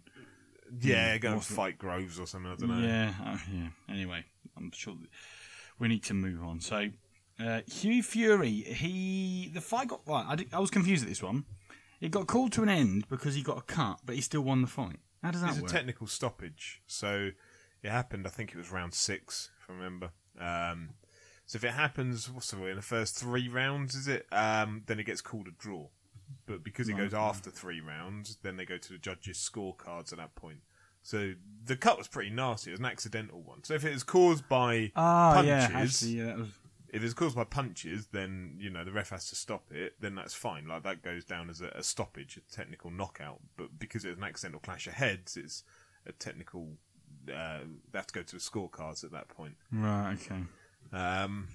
Yeah, 0.82 1.18
go 1.20 1.30
and 1.30 1.38
what's 1.38 1.48
the- 1.48 1.54
fight 1.54 1.78
Groves 1.78 2.20
or 2.20 2.28
something. 2.28 2.52
I 2.52 2.56
don't 2.56 2.70
know. 2.82 2.86
yeah, 2.86 3.14
uh, 3.26 3.38
yeah. 3.54 3.68
Anyway, 3.90 4.26
I'm 4.58 4.72
sure 4.74 4.96
that 5.00 5.08
we 5.80 5.88
need 5.88 6.04
to 6.04 6.14
move 6.14 6.44
on. 6.44 6.60
So, 6.60 6.90
uh, 7.40 7.62
Hugh 7.66 8.04
Fury, 8.04 8.52
he 8.52 9.50
the 9.54 9.62
fight 9.62 9.88
got 9.88 10.02
right. 10.06 10.26
I, 10.28 10.36
did- 10.36 10.54
I 10.54 10.60
was 10.60 10.70
confused 10.70 11.04
at 11.04 11.08
this 11.10 11.24
one. 11.24 11.46
It 12.02 12.12
got 12.12 12.28
called 12.28 12.52
to 12.54 12.64
an 12.64 12.68
end 12.70 13.08
because 13.10 13.36
he 13.36 13.42
got 13.42 13.58
a 13.58 13.62
cut, 13.62 14.00
but 14.06 14.16
he 14.16 14.22
still 14.22 14.42
won 14.42 14.62
the 14.62 14.68
fight. 14.68 14.98
How 15.24 15.32
does 15.32 15.42
that 15.42 15.52
work? 15.54 15.64
It's 15.64 15.72
a 15.72 15.76
technical 15.76 16.08
stoppage. 16.08 16.82
So 16.88 17.30
it 17.84 17.90
happened, 17.90 18.26
I 18.28 18.30
think 18.30 18.52
it 18.52 18.58
was 18.58 18.72
round 18.72 18.94
six, 18.94 19.50
if 19.62 19.70
I 19.70 19.74
remember. 19.74 20.12
Um, 20.40 20.92
so 21.46 21.58
if 21.58 21.64
it 21.64 21.72
happens, 21.72 22.30
what's 22.30 22.52
the 22.52 22.58
way 22.60 22.70
in 22.70 22.76
the 22.78 22.82
first 22.82 23.18
three 23.18 23.48
rounds, 23.50 23.96
is 23.96 24.08
it? 24.08 24.26
Um, 24.32 24.84
then 24.86 25.00
it 25.00 25.06
gets 25.06 25.22
called 25.22 25.48
a 25.48 25.52
draw. 25.52 25.88
But 26.46 26.64
because 26.64 26.88
it 26.88 26.94
goes 26.98 27.14
after 27.14 27.50
three 27.52 27.82
rounds, 27.82 28.38
then 28.42 28.56
they 28.58 28.66
go 28.66 28.78
to 28.78 28.94
the 28.94 28.98
judges' 28.98 29.38
scorecards 29.38 30.12
at 30.14 30.18
that 30.20 30.34
point. 30.36 30.60
So 31.04 31.34
the 31.66 31.76
cut 31.76 31.98
was 31.98 32.08
pretty 32.08 32.30
nasty. 32.30 32.70
It 32.70 32.74
was 32.74 32.80
an 32.80 32.86
accidental 32.86 33.42
one. 33.42 33.64
So 33.64 33.74
if 33.74 33.84
it 33.84 33.92
was 33.92 34.04
caused 34.04 34.48
by 34.48 34.92
Ah, 34.96 35.34
punches, 35.34 35.48
yeah, 35.50 35.70
actually, 35.74 36.12
yeah, 36.12 36.26
that 36.26 36.38
was. 36.38 36.50
if 36.90 37.04
it's 37.04 37.14
caused 37.14 37.36
by 37.36 37.44
punches, 37.44 38.08
then 38.14 38.56
you 38.60 38.70
know 38.70 38.84
the 38.86 38.92
ref 38.94 39.10
has 39.10 39.28
to 39.30 39.36
stop 39.36 39.72
it. 39.72 39.96
Then 40.00 40.16
that's 40.16 40.34
fine. 40.34 40.68
Like 40.68 40.84
that 40.84 41.02
goes 41.02 41.26
down 41.26 41.50
as 41.50 41.60
a, 41.60 41.68
a 41.70 41.84
stoppage, 41.84 42.38
a 42.38 42.56
technical 42.56 42.92
knockout. 42.92 43.40
But 43.58 43.78
because 43.80 44.06
it 44.06 44.10
was 44.10 44.18
an 44.20 44.24
accidental 44.24 44.60
clash 44.62 44.88
of 44.88 44.94
heads, 44.94 45.36
it's 45.36 45.64
a 46.06 46.12
technical. 46.14 46.78
Uh, 47.30 47.60
they 47.92 48.00
have 48.00 48.08
to 48.08 48.14
go 48.14 48.24
to 48.24 48.36
the 48.36 48.42
scorecards 48.42 49.04
at 49.04 49.12
that 49.12 49.28
point. 49.28 49.56
Right, 49.72 50.14
okay. 50.14 50.44
Um, 50.92 51.48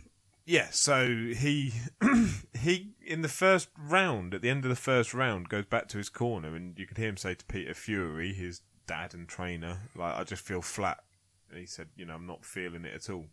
yeah, 0.47 0.69
so 0.71 1.33
he 1.37 1.73
he 2.61 2.95
in 3.05 3.23
the 3.23 3.29
first 3.29 3.69
round, 3.77 4.33
at 4.33 4.43
the 4.43 4.51
end 4.51 4.65
of 4.65 4.69
the 4.69 4.77
first 4.77 5.13
round, 5.13 5.49
goes 5.49 5.67
back 5.67 5.89
to 5.89 5.99
his 5.99 6.09
corner, 6.09 6.55
and 6.55 6.79
you 6.79 6.87
could 6.87 6.99
hear 6.99 7.09
him 7.09 7.17
say 7.17 7.35
to 7.35 7.45
Peter 7.47 7.75
Fury, 7.75 8.33
his 8.33 8.63
dad 8.87 9.13
and 9.13 9.29
trainer, 9.29 9.81
like, 9.97 10.15
"I 10.15 10.23
just 10.23 10.43
feel 10.43 10.63
flat." 10.63 11.03
And 11.51 11.59
he 11.59 11.67
said, 11.67 11.89
"You 11.97 12.07
know, 12.07 12.15
I'm 12.15 12.27
not 12.27 12.45
feeling 12.45 12.85
it 12.85 12.95
at 12.95 13.11
all." 13.11 13.27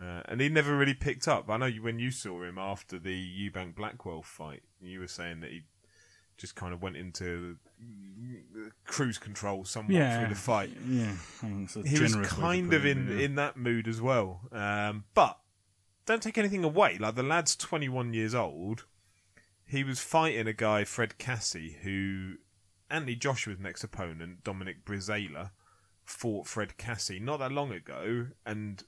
Uh, 0.00 0.22
and 0.26 0.40
he 0.40 0.48
never 0.48 0.76
really 0.76 0.94
picked 0.94 1.28
up. 1.28 1.48
I 1.48 1.56
know 1.56 1.66
you, 1.66 1.82
when 1.82 1.98
you 1.98 2.10
saw 2.10 2.42
him 2.42 2.58
after 2.58 2.98
the 2.98 3.14
Eubank 3.14 3.74
Blackwell 3.74 4.22
fight, 4.22 4.62
you 4.80 4.98
were 5.00 5.06
saying 5.06 5.40
that 5.40 5.50
he 5.50 5.62
just 6.38 6.56
kind 6.56 6.72
of 6.72 6.82
went 6.82 6.96
into 6.96 7.58
cruise 8.84 9.18
control 9.18 9.64
somewhat 9.64 9.94
Yeah, 9.94 10.18
through 10.18 10.28
the 10.28 10.40
fight 10.40 10.70
Yeah, 10.86 11.12
I 11.42 11.46
mean, 11.46 11.68
he 11.68 12.00
was 12.00 12.12
generous 12.12 12.14
way 12.14 12.22
to 12.22 12.28
kind 12.28 12.70
put 12.70 12.76
of 12.76 12.86
it, 12.86 12.96
in 12.96 13.08
yeah. 13.08 13.24
in 13.24 13.34
that 13.36 13.56
mood 13.56 13.88
as 13.88 14.00
well. 14.00 14.40
Um, 14.52 15.04
but 15.14 15.38
don't 16.06 16.22
take 16.22 16.38
anything 16.38 16.64
away. 16.64 16.98
Like 16.98 17.14
the 17.14 17.22
lad's 17.22 17.56
21 17.56 18.14
years 18.14 18.34
old. 18.34 18.84
He 19.64 19.84
was 19.84 20.00
fighting 20.00 20.48
a 20.48 20.52
guy, 20.52 20.82
Fred 20.82 21.14
Kassi, 21.18 21.76
who 21.82 22.34
Anthony 22.90 23.14
Joshua's 23.14 23.60
next 23.60 23.84
opponent, 23.84 24.42
Dominic 24.42 24.84
Breazeale, 24.84 25.50
fought 26.04 26.48
Fred 26.48 26.74
Kassi 26.76 27.20
not 27.20 27.38
that 27.38 27.52
long 27.52 27.72
ago, 27.72 28.26
and 28.44 28.82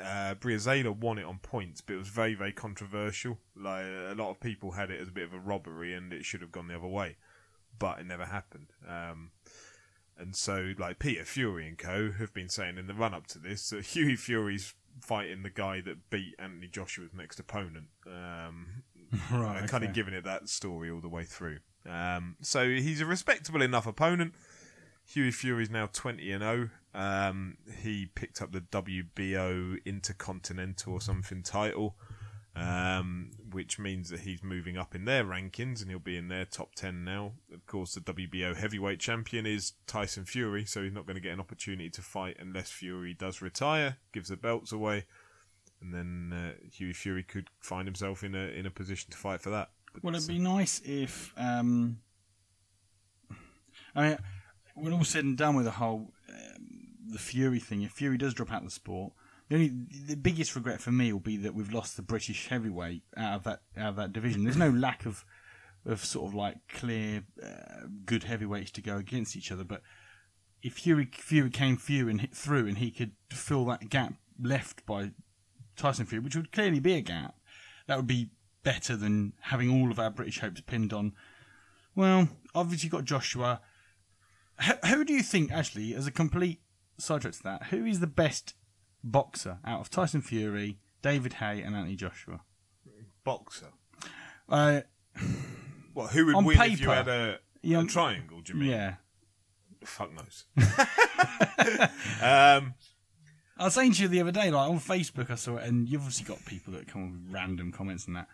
uh, 0.00 0.34
Breazeale 0.34 0.96
won 0.96 1.18
it 1.18 1.24
on 1.24 1.38
points, 1.38 1.80
but 1.80 1.94
it 1.94 1.98
was 1.98 2.08
very, 2.08 2.34
very 2.34 2.52
controversial. 2.52 3.38
Like 3.56 3.84
a 3.84 4.14
lot 4.16 4.30
of 4.30 4.40
people 4.40 4.72
had 4.72 4.90
it 4.90 5.00
as 5.00 5.08
a 5.08 5.12
bit 5.12 5.24
of 5.24 5.34
a 5.34 5.40
robbery, 5.40 5.94
and 5.94 6.12
it 6.12 6.24
should 6.24 6.40
have 6.40 6.52
gone 6.52 6.68
the 6.68 6.76
other 6.76 6.86
way, 6.86 7.16
but 7.78 8.00
it 8.00 8.06
never 8.06 8.26
happened. 8.26 8.72
Um, 8.88 9.30
and 10.16 10.34
so, 10.34 10.72
like 10.78 10.98
Peter 10.98 11.24
Fury 11.24 11.68
and 11.68 11.78
co 11.78 12.10
have 12.12 12.34
been 12.34 12.48
saying 12.48 12.76
in 12.78 12.86
the 12.86 12.94
run 12.94 13.14
up 13.14 13.26
to 13.28 13.38
this 13.38 13.70
that 13.70 13.84
Hughie 13.94 14.16
Fury's 14.16 14.74
fighting 15.00 15.42
the 15.42 15.50
guy 15.50 15.80
that 15.82 16.10
beat 16.10 16.34
Anthony 16.38 16.66
Joshua's 16.66 17.14
next 17.14 17.38
opponent. 17.38 17.86
Um, 18.06 18.82
Right, 19.32 19.66
kind 19.66 19.84
of 19.84 19.94
giving 19.94 20.12
it 20.12 20.24
that 20.24 20.48
story 20.50 20.90
all 20.90 21.00
the 21.00 21.08
way 21.08 21.24
through. 21.24 21.58
Um, 21.88 22.36
so 22.42 22.68
he's 22.68 23.00
a 23.00 23.06
respectable 23.06 23.62
enough 23.62 23.86
opponent. 23.86 24.34
Hughie 25.06 25.30
Fury's 25.30 25.70
now 25.70 25.88
20 25.90 26.30
and 26.30 26.42
0. 26.42 26.70
Um, 26.94 27.56
he 27.80 28.06
picked 28.14 28.42
up 28.42 28.52
the 28.52 28.60
WBO 28.60 29.82
Intercontinental 29.86 30.92
or 30.92 31.00
something 31.00 31.42
title, 31.42 31.96
um, 32.54 33.30
which 33.58 33.76
means 33.76 34.08
that 34.10 34.20
he's 34.20 34.40
moving 34.40 34.78
up 34.78 34.94
in 34.94 35.04
their 35.04 35.24
rankings 35.24 35.80
and 35.82 35.90
he'll 35.90 35.98
be 35.98 36.16
in 36.16 36.28
their 36.28 36.44
top 36.44 36.76
10 36.76 37.02
now. 37.02 37.32
Of 37.52 37.66
course, 37.66 37.92
the 37.92 38.00
WBO 38.00 38.54
heavyweight 38.54 39.00
champion 39.00 39.46
is 39.46 39.72
Tyson 39.84 40.24
Fury, 40.24 40.64
so 40.64 40.84
he's 40.84 40.92
not 40.92 41.06
going 41.06 41.16
to 41.16 41.20
get 41.20 41.32
an 41.32 41.40
opportunity 41.40 41.90
to 41.90 42.00
fight 42.00 42.36
unless 42.38 42.70
Fury 42.70 43.14
does 43.14 43.42
retire, 43.42 43.96
gives 44.12 44.28
the 44.28 44.36
belts 44.36 44.70
away, 44.70 45.06
and 45.80 45.92
then 45.92 46.32
uh, 46.32 46.52
Hughie 46.70 46.92
Fury 46.92 47.24
could 47.24 47.50
find 47.58 47.88
himself 47.88 48.22
in 48.22 48.36
a 48.36 48.46
in 48.46 48.64
a 48.64 48.70
position 48.70 49.10
to 49.10 49.18
fight 49.18 49.40
for 49.40 49.50
that. 49.50 49.70
But, 49.92 50.04
Well, 50.04 50.14
it'd 50.14 50.28
be 50.28 50.38
nice 50.38 50.80
if, 50.84 51.34
um, 51.36 51.98
I 53.92 54.08
mean, 54.10 54.18
when 54.76 54.92
all 54.92 55.02
said 55.02 55.24
and 55.24 55.36
done 55.36 55.56
with 55.56 55.64
the 55.64 55.72
whole 55.72 56.12
um, 56.28 56.94
the 57.08 57.18
Fury 57.18 57.58
thing, 57.58 57.82
if 57.82 57.90
Fury 57.90 58.18
does 58.18 58.34
drop 58.34 58.52
out 58.52 58.62
of 58.62 58.66
the 58.66 58.70
sport, 58.70 59.14
the 59.48 59.54
only 59.54 59.72
the 60.06 60.16
biggest 60.16 60.54
regret 60.54 60.80
for 60.80 60.92
me 60.92 61.12
will 61.12 61.20
be 61.20 61.36
that 61.38 61.54
we've 61.54 61.72
lost 61.72 61.96
the 61.96 62.02
British 62.02 62.48
heavyweight 62.48 63.02
out 63.16 63.34
of 63.34 63.44
that 63.44 63.62
out 63.76 63.90
of 63.90 63.96
that 63.96 64.12
division. 64.12 64.44
There's 64.44 64.56
no 64.56 64.70
lack 64.70 65.06
of 65.06 65.24
of 65.86 66.04
sort 66.04 66.28
of 66.28 66.34
like 66.34 66.56
clear 66.68 67.24
uh, 67.42 67.86
good 68.04 68.24
heavyweights 68.24 68.72
to 68.72 68.82
go 68.82 68.96
against 68.96 69.36
each 69.36 69.50
other, 69.50 69.64
but 69.64 69.82
if 70.62 70.74
Fury 70.74 71.08
Fury 71.12 71.50
came 71.50 71.76
through 71.76 72.08
and 72.08 72.20
hit 72.20 72.34
through 72.34 72.66
and 72.66 72.78
he 72.78 72.90
could 72.90 73.12
fill 73.30 73.64
that 73.66 73.88
gap 73.88 74.14
left 74.42 74.84
by 74.86 75.12
Tyson 75.76 76.06
Fury, 76.06 76.22
which 76.22 76.36
would 76.36 76.52
clearly 76.52 76.80
be 76.80 76.94
a 76.94 77.00
gap, 77.00 77.36
that 77.86 77.96
would 77.96 78.06
be 78.06 78.30
better 78.62 78.96
than 78.96 79.32
having 79.42 79.70
all 79.70 79.90
of 79.90 79.98
our 79.98 80.10
British 80.10 80.40
hopes 80.40 80.60
pinned 80.60 80.92
on. 80.92 81.14
Well, 81.94 82.28
obviously 82.54 82.88
got 82.88 83.04
Joshua. 83.04 83.60
Who, 84.66 84.72
who 84.88 85.04
do 85.04 85.12
you 85.12 85.22
think, 85.22 85.52
actually, 85.52 85.94
as 85.94 86.06
a 86.06 86.12
complete 86.12 86.60
sidetrack 86.98 87.34
to 87.34 87.42
that, 87.44 87.62
who 87.64 87.84
is 87.84 88.00
the 88.00 88.06
best 88.06 88.54
boxer 89.04 89.58
out 89.64 89.80
of 89.80 89.90
Tyson 89.90 90.22
Fury, 90.22 90.78
David 91.02 91.34
Haye, 91.34 91.62
and 91.62 91.74
Anthony 91.76 91.96
Joshua? 91.96 92.40
boxer. 93.24 93.68
Uh, 94.48 94.80
What? 95.92 96.10
Who 96.12 96.26
would 96.26 96.34
On 96.36 96.44
win 96.44 96.60
if 96.60 96.80
you 96.80 96.88
had 96.90 97.08
a, 97.08 97.38
Yeah, 97.62 97.82
a 97.82 97.84
triangle? 97.84 98.40
Do 98.40 98.52
you 98.54 98.58
mean? 98.60 98.70
yeah. 98.70 98.94
Fuck 99.84 100.10
knows. 100.14 100.44
um, 102.22 102.74
I 103.58 103.64
was 103.64 103.74
saying 103.74 103.92
to 103.94 104.02
you 104.02 104.08
the 104.08 104.20
other 104.20 104.32
day, 104.32 104.50
like 104.50 104.68
on 104.70 104.78
Facebook, 104.80 105.30
I 105.30 105.34
saw 105.34 105.56
it, 105.56 105.64
and 105.68 105.88
you've 105.88 106.00
obviously 106.02 106.24
got 106.26 106.44
people 106.46 106.72
that 106.74 106.86
come 106.88 107.10
with 107.24 107.32
random 107.34 107.72
comments 107.72 108.06
and 108.06 108.16
that. 108.16 108.28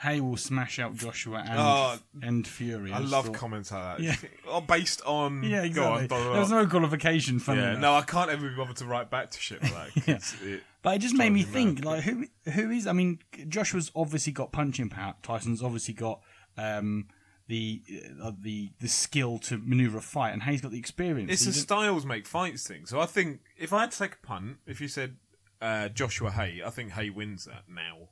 Haye 0.00 0.20
will 0.20 0.36
smash 0.36 0.78
out 0.78 0.94
Joshua 0.94 1.38
and 1.44 1.58
Oh, 1.58 1.96
and 2.22 2.46
Fury. 2.46 2.92
I 2.92 2.98
love 2.98 3.32
comments 3.32 3.72
like 3.72 3.98
that. 3.98 4.02
Yeah. 4.02 4.14
Oh, 4.50 4.60
based 4.60 5.02
on. 5.04 5.42
Yeah, 5.42 5.66
Go 5.68 5.82
on, 5.84 6.04
exactly. 6.04 6.06
blah, 6.08 6.18
blah, 6.22 6.30
There 6.32 6.40
was 6.40 6.50
no 6.50 6.66
qualification 6.66 7.38
for 7.38 7.54
yeah, 7.54 7.74
no, 7.76 7.94
I 7.94 8.02
can't 8.02 8.30
ever 8.30 8.48
be 8.48 8.54
bothered 8.54 8.76
to 8.76 8.86
write 8.86 9.10
back 9.10 9.30
to 9.32 9.40
shit 9.40 9.60
like 9.62 9.92
that. 10.06 10.34
it- 10.42 10.62
But 10.82 10.94
it 10.94 10.98
just 11.00 11.14
made 11.16 11.30
me 11.30 11.42
think, 11.42 11.84
like, 11.84 12.04
who 12.04 12.26
who 12.52 12.70
is? 12.70 12.86
I 12.86 12.92
mean, 12.92 13.18
Joshua's 13.48 13.90
obviously 13.96 14.32
got 14.32 14.52
punching 14.52 14.88
power. 14.90 15.14
Tyson's 15.22 15.62
obviously 15.62 15.92
got 15.94 16.20
um, 16.56 17.08
the 17.48 17.82
uh, 18.22 18.30
the 18.40 18.70
the 18.80 18.88
skill 18.88 19.38
to 19.40 19.58
maneuver 19.58 19.98
a 19.98 20.00
fight, 20.00 20.30
and 20.32 20.44
Haye's 20.44 20.60
got 20.60 20.70
the 20.70 20.78
experience. 20.78 21.32
it's 21.32 21.42
So 21.42 21.48
a 21.48 21.50
you 21.50 21.54
don't- 21.54 21.62
styles 21.62 22.06
make 22.06 22.26
fights 22.26 22.66
thing. 22.66 22.86
So 22.86 23.00
I 23.00 23.06
think 23.06 23.40
if 23.56 23.72
I 23.72 23.80
had 23.80 23.90
to 23.90 23.98
take 23.98 24.14
a 24.22 24.26
punt, 24.26 24.58
if 24.66 24.80
you 24.80 24.86
said 24.86 25.16
uh, 25.60 25.88
Joshua 25.88 26.30
Haye, 26.30 26.62
I 26.64 26.70
think 26.70 26.92
Haye 26.92 27.10
wins 27.10 27.44
that 27.46 27.64
now. 27.68 28.08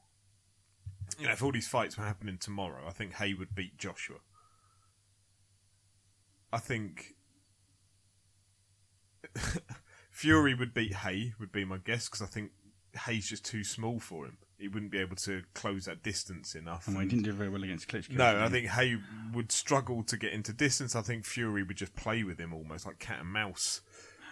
You 1.18 1.26
know, 1.26 1.32
if 1.32 1.42
all 1.42 1.52
these 1.52 1.68
fights 1.68 1.96
were 1.96 2.04
happening 2.04 2.38
tomorrow, 2.38 2.84
I 2.86 2.90
think 2.90 3.14
Haye 3.14 3.34
would 3.34 3.54
beat 3.54 3.78
Joshua. 3.78 4.16
I 6.52 6.58
think 6.58 7.14
Fury 10.10 10.54
would 10.54 10.74
beat 10.74 10.94
Haye, 10.94 11.34
would 11.38 11.52
be 11.52 11.64
my 11.64 11.78
guess, 11.78 12.08
because 12.08 12.22
I 12.22 12.26
think 12.26 12.50
Haye's 13.04 13.28
just 13.28 13.44
too 13.44 13.64
small 13.64 14.00
for 14.00 14.26
him. 14.26 14.38
He 14.58 14.68
wouldn't 14.68 14.90
be 14.90 14.98
able 14.98 15.16
to 15.16 15.42
close 15.52 15.84
that 15.84 16.02
distance 16.02 16.54
enough. 16.54 16.88
Well, 16.88 17.00
he 17.00 17.08
didn't 17.08 17.24
do 17.24 17.32
very 17.32 17.50
well 17.50 17.62
against 17.62 17.88
Klitschko. 17.88 18.12
no, 18.12 18.42
I 18.42 18.48
think 18.48 18.68
Haye 18.68 18.96
would 19.34 19.52
struggle 19.52 20.02
to 20.04 20.16
get 20.16 20.32
into 20.32 20.54
distance. 20.54 20.96
I 20.96 21.02
think 21.02 21.26
Fury 21.26 21.62
would 21.62 21.76
just 21.76 21.94
play 21.94 22.22
with 22.24 22.38
him 22.38 22.54
almost 22.54 22.86
like 22.86 22.98
cat 22.98 23.20
and 23.20 23.28
mouse. 23.28 23.82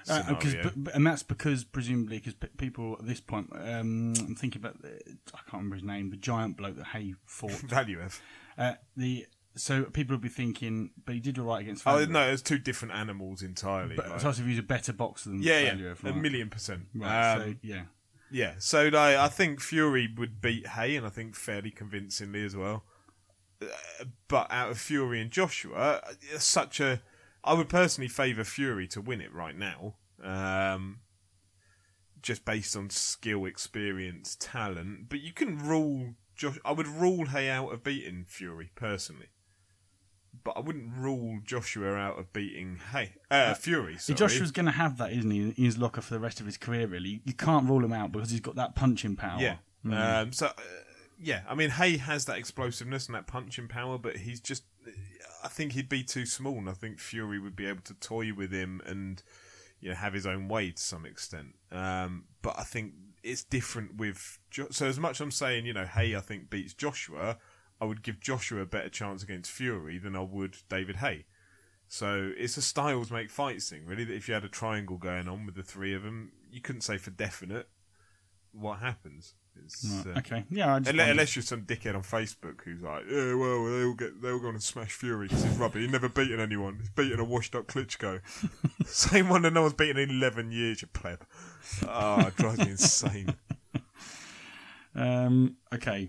Uh, 0.09 0.35
but- 0.77 0.95
and 0.95 1.07
that's 1.07 1.23
because 1.23 1.65
presumably 1.65 2.19
because 2.19 2.35
people 2.57 2.97
at 3.01 3.07
this 3.07 3.21
point, 3.21 3.51
um, 3.55 4.15
I'm 4.19 4.35
thinking 4.35 4.61
about 4.61 4.83
the, 4.83 4.91
I 5.35 5.39
can't 5.39 5.53
remember 5.55 5.77
his 5.77 5.85
name, 5.85 6.11
the 6.11 6.17
giant 6.17 6.57
bloke 6.57 6.77
that 6.77 6.87
Haye 6.89 7.15
fought. 7.27 7.51
Valuev. 7.69 8.21
uh, 8.59 8.75
the 8.97 9.27
so 9.57 9.85
people 9.85 10.15
would 10.15 10.21
be 10.21 10.29
thinking, 10.29 10.91
but 11.07 11.15
he 11.15 11.21
did 11.21 11.39
all 11.39 11.47
right 11.47 11.63
against. 11.63 11.87
Oh 11.87 11.91
Valuev. 11.93 12.09
no, 12.11 12.29
it's 12.31 12.43
two 12.43 12.59
different 12.59 12.93
animals 12.95 13.41
entirely. 13.43 13.97
but 13.97 14.09
like- 14.11 14.21
Tyson 14.21 14.45
Fury's 14.45 14.59
a 14.59 14.63
better 14.63 14.93
boxer 14.93 15.29
than 15.31 15.43
yeah, 15.43 15.61
yeah, 15.61 15.75
Valuev, 15.75 16.05
a 16.05 16.13
million 16.13 16.51
percent. 16.51 16.87
Right, 16.95 17.33
Um, 17.35 17.41
so 17.41 17.55
yeah. 17.63 17.83
Yeah, 18.31 18.55
so 18.59 18.85
like, 18.89 19.17
I 19.17 19.29
think 19.29 19.61
Fury 19.61 20.13
would 20.19 20.41
beat 20.41 20.67
Haye, 20.67 20.97
and 20.97 21.07
I 21.07 21.11
think 21.11 21.37
fairly 21.37 21.71
convincingly 21.71 22.45
as 22.45 22.57
well. 22.57 22.83
Uh, 23.63 23.67
But 24.27 24.51
out 24.51 24.71
of 24.73 24.79
Fury 24.79 25.21
and 25.21 25.31
Joshua, 25.31 26.01
such 26.39 26.81
a, 26.81 27.01
I 27.45 27.53
would 27.53 27.69
personally 27.69 28.09
favour 28.09 28.43
Fury 28.43 28.89
to 28.89 29.01
win 29.01 29.21
it 29.21 29.33
right 29.33 29.57
now, 29.57 29.97
um, 30.23 31.01
just 32.23 32.45
based 32.45 32.75
on 32.77 32.91
skill, 32.91 33.45
experience, 33.45 34.37
talent. 34.41 35.09
But 35.11 35.21
you 35.21 35.33
can 35.33 35.59
rule 35.59 36.15
Josh. 36.35 36.59
I 36.65 36.73
would 36.73 36.89
rule 36.89 37.27
Haye 37.27 37.51
out 37.51 37.73
of 37.73 37.85
beating 37.85 38.25
Fury 38.27 38.71
personally. 38.75 39.29
But 40.43 40.57
I 40.57 40.61
wouldn't 40.61 40.93
rule 40.97 41.39
Joshua 41.45 41.95
out 41.95 42.19
of 42.19 42.33
beating 42.33 42.81
Haye, 42.93 43.15
uh, 43.31 43.55
Fury. 43.55 43.99
Sorry. 43.99 44.17
Joshua's 44.17 44.51
going 44.51 44.67
to 44.67 44.73
have 44.73 44.99
that, 44.99 45.13
isn't 45.13 45.31
he, 45.31 45.41
in 45.41 45.53
his 45.53 45.79
locker 45.79 46.01
for 46.01 46.13
the 46.13 46.21
rest 46.21 46.41
of 46.41 46.47
his 46.47 46.57
career? 46.57 46.87
Really, 46.87 47.23
you 47.25 47.35
can't 47.35 47.69
rule 47.69 47.85
him 47.85 47.93
out 47.93 48.11
because 48.11 48.31
he's 48.31 48.41
got 48.41 48.57
that 48.57 48.75
punching 48.75 49.17
power. 49.17 49.41
Yeah. 49.41 49.57
Um, 50.21 50.33
so, 50.33 50.47
uh, 50.47 50.53
yeah, 51.21 51.43
I 51.49 51.55
mean, 51.55 51.71
Haye 51.71 51.99
has 51.99 52.25
that 52.25 52.39
explosiveness 52.39 53.07
and 53.07 53.15
that 53.15 53.27
punching 53.27 53.69
power, 53.69 53.97
but 53.97 54.17
he's 54.17 54.41
just. 54.41 54.65
I 55.45 55.49
think 55.49 55.73
he'd 55.73 55.89
be 55.89 56.03
too 56.03 56.25
small, 56.27 56.59
and 56.59 56.69
I 56.69 56.73
think 56.73 56.99
Fury 56.99 57.39
would 57.39 57.55
be 57.55 57.67
able 57.67 57.83
to 57.83 57.95
toy 57.95 58.33
with 58.33 58.51
him 58.51 58.81
and 58.87 59.23
you 59.81 59.91
know 59.91 59.95
have 59.95 60.15
his 60.15 60.27
own 60.27 60.49
way 60.49 60.71
to 60.71 60.83
some 60.83 61.05
extent. 61.05 61.55
Um, 61.71 62.25
but 62.43 62.59
I 62.59 62.63
think 62.63 62.95
it's 63.23 63.45
different 63.45 63.97
with. 63.97 64.39
Jo- 64.51 64.69
so 64.71 64.87
as 64.87 64.99
much 64.99 65.17
as 65.17 65.21
I'm 65.21 65.31
saying, 65.31 65.67
you 65.67 65.75
know, 65.75 65.85
Haye 65.85 66.17
I 66.17 66.21
think 66.21 66.51
beats 66.51 66.73
Joshua, 66.75 67.39
I 67.81 67.85
would 67.85 68.03
give 68.03 68.21
Joshua 68.21 68.63
a 68.63 68.67
better 68.67 68.89
chance 68.89 69.23
against 69.23 69.51
Fury 69.51 69.99
than 69.99 70.17
I 70.17 70.23
would 70.23 70.57
David 70.69 70.97
Haye. 70.97 71.27
So 71.87 72.33
it's 72.37 72.57
a 72.57 72.63
styles 72.63 73.11
make 73.11 73.31
fights 73.31 73.69
thing, 73.69 73.85
really. 73.85 74.05
That 74.05 74.15
if 74.15 74.27
you 74.27 74.35
had 74.35 74.45
a 74.45 74.49
triangle 74.49 74.97
going 74.97 75.29
on 75.29 75.45
with 75.45 75.55
the 75.55 75.63
three 75.63 75.95
of 75.95 76.03
them, 76.03 76.33
you 76.51 76.61
couldn't 76.61 76.81
say 76.81 76.97
for 76.97 77.11
definite 77.11 77.69
what 78.53 78.79
happens. 78.79 79.35
It's, 79.65 80.05
Right, 80.07 80.17
uh, 80.17 80.19
okay. 80.19 80.45
Yeah. 80.51 80.75
I 80.75 80.79
just 80.81 80.99
Unless, 80.99 81.37
you're 81.37 81.43
some 81.43 81.63
dickhead 81.63 81.95
on 81.95 82.03
Facebook 82.03 82.63
who's 82.65 82.83
like, 82.83 83.05
yeah, 83.11 83.35
well, 83.35 83.65
they 83.65 83.85
all 83.85 83.95
get, 83.95 84.21
they 84.21 84.31
all 84.31 84.39
go 84.39 84.49
and 84.49 84.63
smash 84.63 84.93
Fury 84.93 85.29
because 85.29 85.45
he's 85.45 85.57
rubbish. 85.57 85.83
He's 85.83 85.93
never 85.93 86.09
beaten 86.09 86.41
anyone. 86.41 86.79
He's 86.81 86.91
beaten 86.91 87.21
a 87.21 87.25
washed-up 87.25 87.67
Klitschko. 87.67 88.21
Same 88.87 89.29
one 89.29 89.43
that 89.43 89.53
no 89.53 89.63
one's 89.63 89.75
beaten 89.75 89.97
in 89.97 90.11
11 90.11 90.53
years, 90.53 90.83
you 90.83 90.89
pleb. 90.89 91.25
Oh, 91.89 92.21
it 92.27 92.37
drives 92.37 92.59
me 92.59 92.71
insane. 92.71 93.35
Um, 94.97 95.57
okay. 95.75 96.09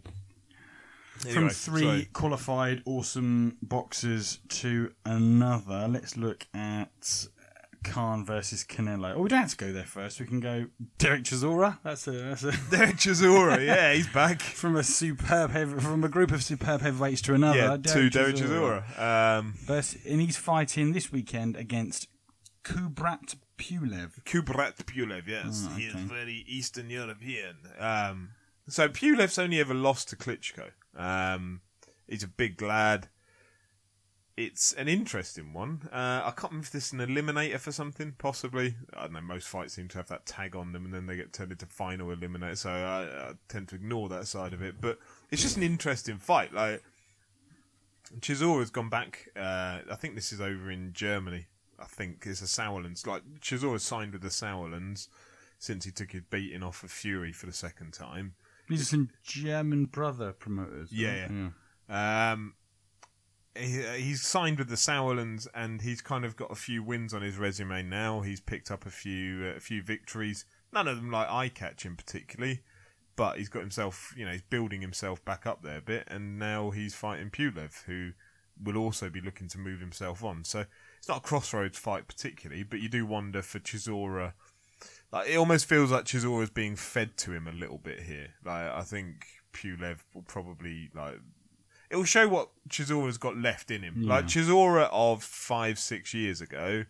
From 1.34 1.50
three 1.50 2.06
qualified 2.14 2.84
awesome 2.86 3.58
boxers 3.62 4.40
to 4.50 4.92
another, 5.06 5.88
let's 5.88 6.16
look 6.16 6.46
at 6.54 7.28
Khan 7.86 8.26
versus 8.26 8.64
Canelo. 8.64 9.16
Oh, 9.16 9.22
we 9.22 9.30
don't 9.30 9.40
have 9.40 9.52
to 9.52 9.58
go 9.58 9.72
there 9.72 9.86
first. 9.86 10.20
We 10.20 10.26
can 10.26 10.40
go 10.40 10.66
Derek 10.98 11.24
Chisora. 11.24 11.78
That's 11.84 12.08
a 12.08 12.12
that's 12.12 12.44
a 12.44 12.52
Derek 12.72 12.96
Chisora, 12.98 13.66
yeah, 13.66 13.94
he's 13.94 14.08
back. 14.08 14.42
from 14.62 14.76
a 14.76 14.84
superb 14.84 15.52
heavy, 15.52 15.80
from 15.80 16.04
a 16.04 16.10
group 16.10 16.32
of 16.32 16.44
superb 16.44 16.82
heavyweights 16.82 17.22
to 17.24 17.34
another. 17.34 17.58
Yeah, 17.58 17.78
to 17.78 18.10
Derek 18.10 18.36
Chisora. 18.36 19.00
Um, 19.00 19.54
Versus, 19.66 20.06
and 20.06 20.20
he's 20.20 20.38
fighting 20.38 20.92
this 20.94 21.12
weekend 21.12 21.56
against 21.56 22.08
Kubrat 22.64 23.36
Pulev. 23.58 24.24
Kubrat 24.26 24.76
Pulev, 24.86 25.28
yes. 25.28 25.68
Oh, 25.70 25.76
He 25.76 25.86
is 25.86 25.94
very 25.94 26.44
Eastern 26.48 26.90
European. 26.90 27.56
Um, 27.80 28.32
so 28.68 28.90
Pulev's 28.90 29.38
only 29.38 29.60
ever 29.60 29.74
lost 29.74 30.10
to 30.10 30.16
Klitschko. 30.16 30.72
Um, 30.98 31.62
he's 32.08 32.24
a 32.24 32.28
big 32.28 32.62
lad. 32.62 33.10
It's 34.38 34.74
an 34.74 34.90
interesting 34.90 35.54
one. 35.54 35.88
Uh, 35.94 36.22
I 36.26 36.34
can't 36.36 36.52
remember 36.52 36.66
if 36.66 36.72
this 36.72 36.88
is 36.88 36.94
an 36.94 37.00
eliminator 37.00 37.58
for 37.58 37.72
something, 37.72 38.16
possibly. 38.18 38.76
I 38.94 39.04
don't 39.04 39.14
know. 39.14 39.22
Most 39.22 39.48
fights 39.48 39.74
seem 39.74 39.88
to 39.90 39.98
have 39.98 40.10
that 40.10 40.26
tag 40.26 40.58
on 40.58 40.74
them, 40.74 40.84
and 40.84 40.94
then 40.94 41.06
they 41.06 41.16
get 41.16 41.32
turned 41.32 41.54
into 41.54 41.66
final 41.66 42.08
eliminator. 42.10 42.58
So 42.58 42.70
I, 42.70 43.30
I 43.30 43.34
tend 43.48 43.70
to 43.70 43.76
ignore 43.76 44.10
that 44.10 44.28
side 44.28 44.52
of 44.52 44.62
it. 44.62 44.76
But 44.82 45.00
it's 45.32 45.42
just 45.42 45.56
an 45.56 45.64
interesting 45.64 46.18
fight. 46.18 46.54
Like 46.54 46.84
Chisora's 48.20 48.72
gone 48.72 48.90
back. 48.90 49.30
Uh, 49.38 49.80
I 49.90 49.96
think 49.98 50.16
this 50.16 50.34
is 50.34 50.42
over 50.42 50.70
in 50.70 50.92
Germany. 50.92 51.46
I 51.80 51.86
think 51.86 52.24
it's 52.26 52.42
a 52.42 52.48
Sauerlands. 52.48 53.08
Like 53.08 53.24
Chisora's 53.40 53.84
signed 53.84 54.14
with 54.14 54.22
the 54.22 54.32
Sauerlands 54.32 55.08
since 55.60 55.86
he 55.86 55.92
took 55.92 56.12
his 56.12 56.24
beating 56.30 56.64
off 56.64 56.84
of 56.84 56.92
Fury 56.92 57.32
for 57.32 57.46
the 57.46 57.54
second 57.54 57.94
time. 57.94 58.34
These 58.68 58.82
are 58.82 58.86
some 58.86 59.10
German 59.24 59.86
brother 59.86 60.34
promoters. 60.34 60.92
Yeah, 60.92 61.22
right? 61.24 61.52
yeah. 61.90 62.32
Um, 62.34 62.56
he, 63.56 63.84
he's 64.02 64.22
signed 64.22 64.58
with 64.60 64.70
the 64.70 64.78
Sauerlands, 64.78 65.48
and 65.54 65.82
he's 65.82 66.02
kind 66.02 66.26
of 66.26 66.36
got 66.36 66.52
a 66.52 66.56
few 66.56 66.84
wins 66.84 67.14
on 67.14 67.22
his 67.22 67.38
resume 67.38 67.84
now. 67.84 68.22
He's 68.22 68.42
picked 68.42 68.72
up 68.72 68.86
a 68.86 68.92
few 68.92 69.46
uh, 69.46 69.58
a 69.58 69.60
few 69.60 69.82
victories. 69.82 70.46
None 70.74 70.88
of 70.88 70.98
them 70.98 71.12
like 71.12 71.30
eye 71.30 71.50
catching 71.50 71.96
particularly, 71.96 72.62
but 73.16 73.38
he's 73.38 73.50
got 73.50 73.62
himself. 73.62 74.14
You 74.18 74.26
know, 74.26 74.32
he's 74.32 74.42
building 74.42 74.82
himself 74.82 75.24
back 75.24 75.46
up 75.46 75.64
there 75.64 75.78
a 75.78 75.82
bit, 75.82 76.08
and 76.08 76.38
now 76.38 76.72
he's 76.72 76.94
fighting 76.94 77.30
Pulev, 77.30 77.84
who 77.86 78.12
will 78.62 78.78
also 78.78 79.10
be 79.10 79.22
looking 79.22 79.48
to 79.50 79.58
move 79.58 79.80
himself 79.80 80.24
on. 80.24 80.44
So 80.44 80.66
it's 80.98 81.08
not 81.08 81.18
a 81.18 81.22
crossroads 81.22 81.78
fight 81.78 82.08
particularly, 82.08 82.64
but 82.64 82.80
you 82.80 82.90
do 82.90 83.06
wonder 83.06 83.42
for 83.42 83.60
Chisora. 83.60 84.34
Like 85.12 85.30
it 85.30 85.38
almost 85.38 85.66
feels 85.66 85.92
like 85.92 86.06
Chisora's 86.06 86.50
being 86.50 86.76
fed 86.76 87.18
to 87.18 87.32
him 87.32 87.48
a 87.48 87.52
little 87.52 87.78
bit 87.78 88.02
here. 88.02 88.34
Like 88.44 88.72
I 88.72 88.82
think 88.82 89.26
Pulev 89.54 90.00
will 90.14 90.24
probably 90.24 90.90
like 90.94 91.20
it 91.90 91.96
will 91.96 92.04
show 92.04 92.28
what 92.28 92.50
Chisora's 92.70 93.18
got 93.18 93.38
left 93.38 93.72
in 93.72 93.82
him. 93.84 94.04
Like 94.08 94.26
Chisora 94.26 94.90
of 94.92 95.24
five, 95.24 95.78
six 95.80 96.14
years 96.14 96.42
ago, 96.42 96.86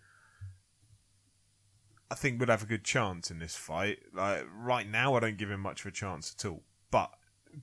I 2.10 2.15
think 2.15 2.39
would 2.39 2.49
have 2.49 2.63
a 2.63 2.67
good 2.67 2.84
chance 2.84 3.29
in 3.31 3.39
this 3.39 3.55
fight. 3.55 3.99
Like 4.13 4.45
right 4.53 4.89
now, 4.89 5.15
I 5.15 5.19
don't 5.19 5.38
give 5.38 5.51
him 5.51 5.62
much 5.62 5.81
of 5.81 5.88
a 5.88 5.91
chance 5.91 6.36
at 6.38 6.45
all. 6.45 6.63
But 6.91 7.12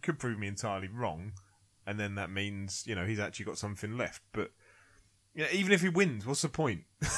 could 0.03 0.18
prove 0.18 0.38
me 0.38 0.47
entirely 0.47 0.88
wrong, 0.88 1.33
and 1.87 1.99
then 1.99 2.14
that 2.16 2.31
means 2.31 2.85
you 2.87 2.95
know 2.95 3.07
he's 3.07 3.21
actually 3.21 3.47
got 3.47 3.59
something 3.59 3.97
left. 3.97 4.23
But 4.33 4.51
yeah, 5.35 5.47
even 5.53 5.73
if 5.73 5.81
he 5.81 5.88
wins, 5.88 6.27
what's 6.27 6.42
the 6.42 6.49
point? 6.49 6.83
Yeah, 7.03 7.09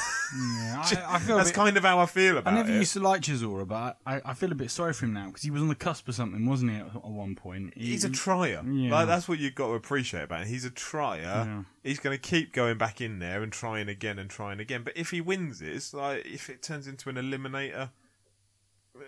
I, 0.82 1.02
I 1.16 1.18
feel 1.18 1.34
a 1.34 1.38
That's 1.38 1.50
bit- 1.50 1.54
kind 1.56 1.76
of 1.76 1.84
how 1.84 1.98
I 1.98 2.06
feel 2.06 2.38
about 2.38 2.52
it. 2.52 2.56
I 2.56 2.58
never 2.60 2.72
it. 2.72 2.76
used 2.78 2.92
to 2.94 3.00
like 3.00 3.20
Chisora, 3.22 3.66
but 3.68 3.98
I, 4.06 4.20
I 4.24 4.34
feel 4.34 4.50
a 4.50 4.54
bit 4.54 4.70
sorry 4.70 4.92
for 4.92 5.04
him 5.06 5.12
now 5.12 5.26
because 5.26 5.42
he 5.42 5.50
was 5.50 5.62
on 5.62 5.68
the 5.68 5.74
cusp 5.74 6.08
of 6.08 6.14
something, 6.14 6.44
wasn't 6.46 6.72
he? 6.72 6.76
At, 6.78 6.86
at 6.86 7.04
one 7.04 7.34
point, 7.34 7.74
He- 7.76 7.86
He's 7.92 8.04
a 8.04 8.10
trier. 8.10 8.62
Yeah. 8.66 8.90
Like 8.92 9.06
that's 9.06 9.28
what 9.28 9.38
you've 9.38 9.54
got 9.54 9.66
to 9.68 9.72
appreciate 9.74 10.22
about 10.24 10.42
him. 10.42 10.48
He's 10.48 10.64
a 10.64 10.70
trier. 10.70 11.20
Yeah. 11.22 11.62
He's 11.82 11.98
going 12.00 12.16
to 12.16 12.20
keep 12.20 12.52
going 12.52 12.78
back 12.78 13.00
in 13.00 13.18
there 13.18 13.42
and 13.42 13.52
trying 13.52 13.88
again 13.88 14.18
and 14.18 14.30
trying 14.30 14.58
again. 14.60 14.82
But 14.82 14.96
if 14.96 15.10
he 15.10 15.20
wins 15.20 15.58
this, 15.60 15.92
like 15.94 16.24
if 16.26 16.48
it 16.50 16.62
turns 16.62 16.86
into 16.88 17.08
an 17.10 17.16
eliminator, 17.16 17.90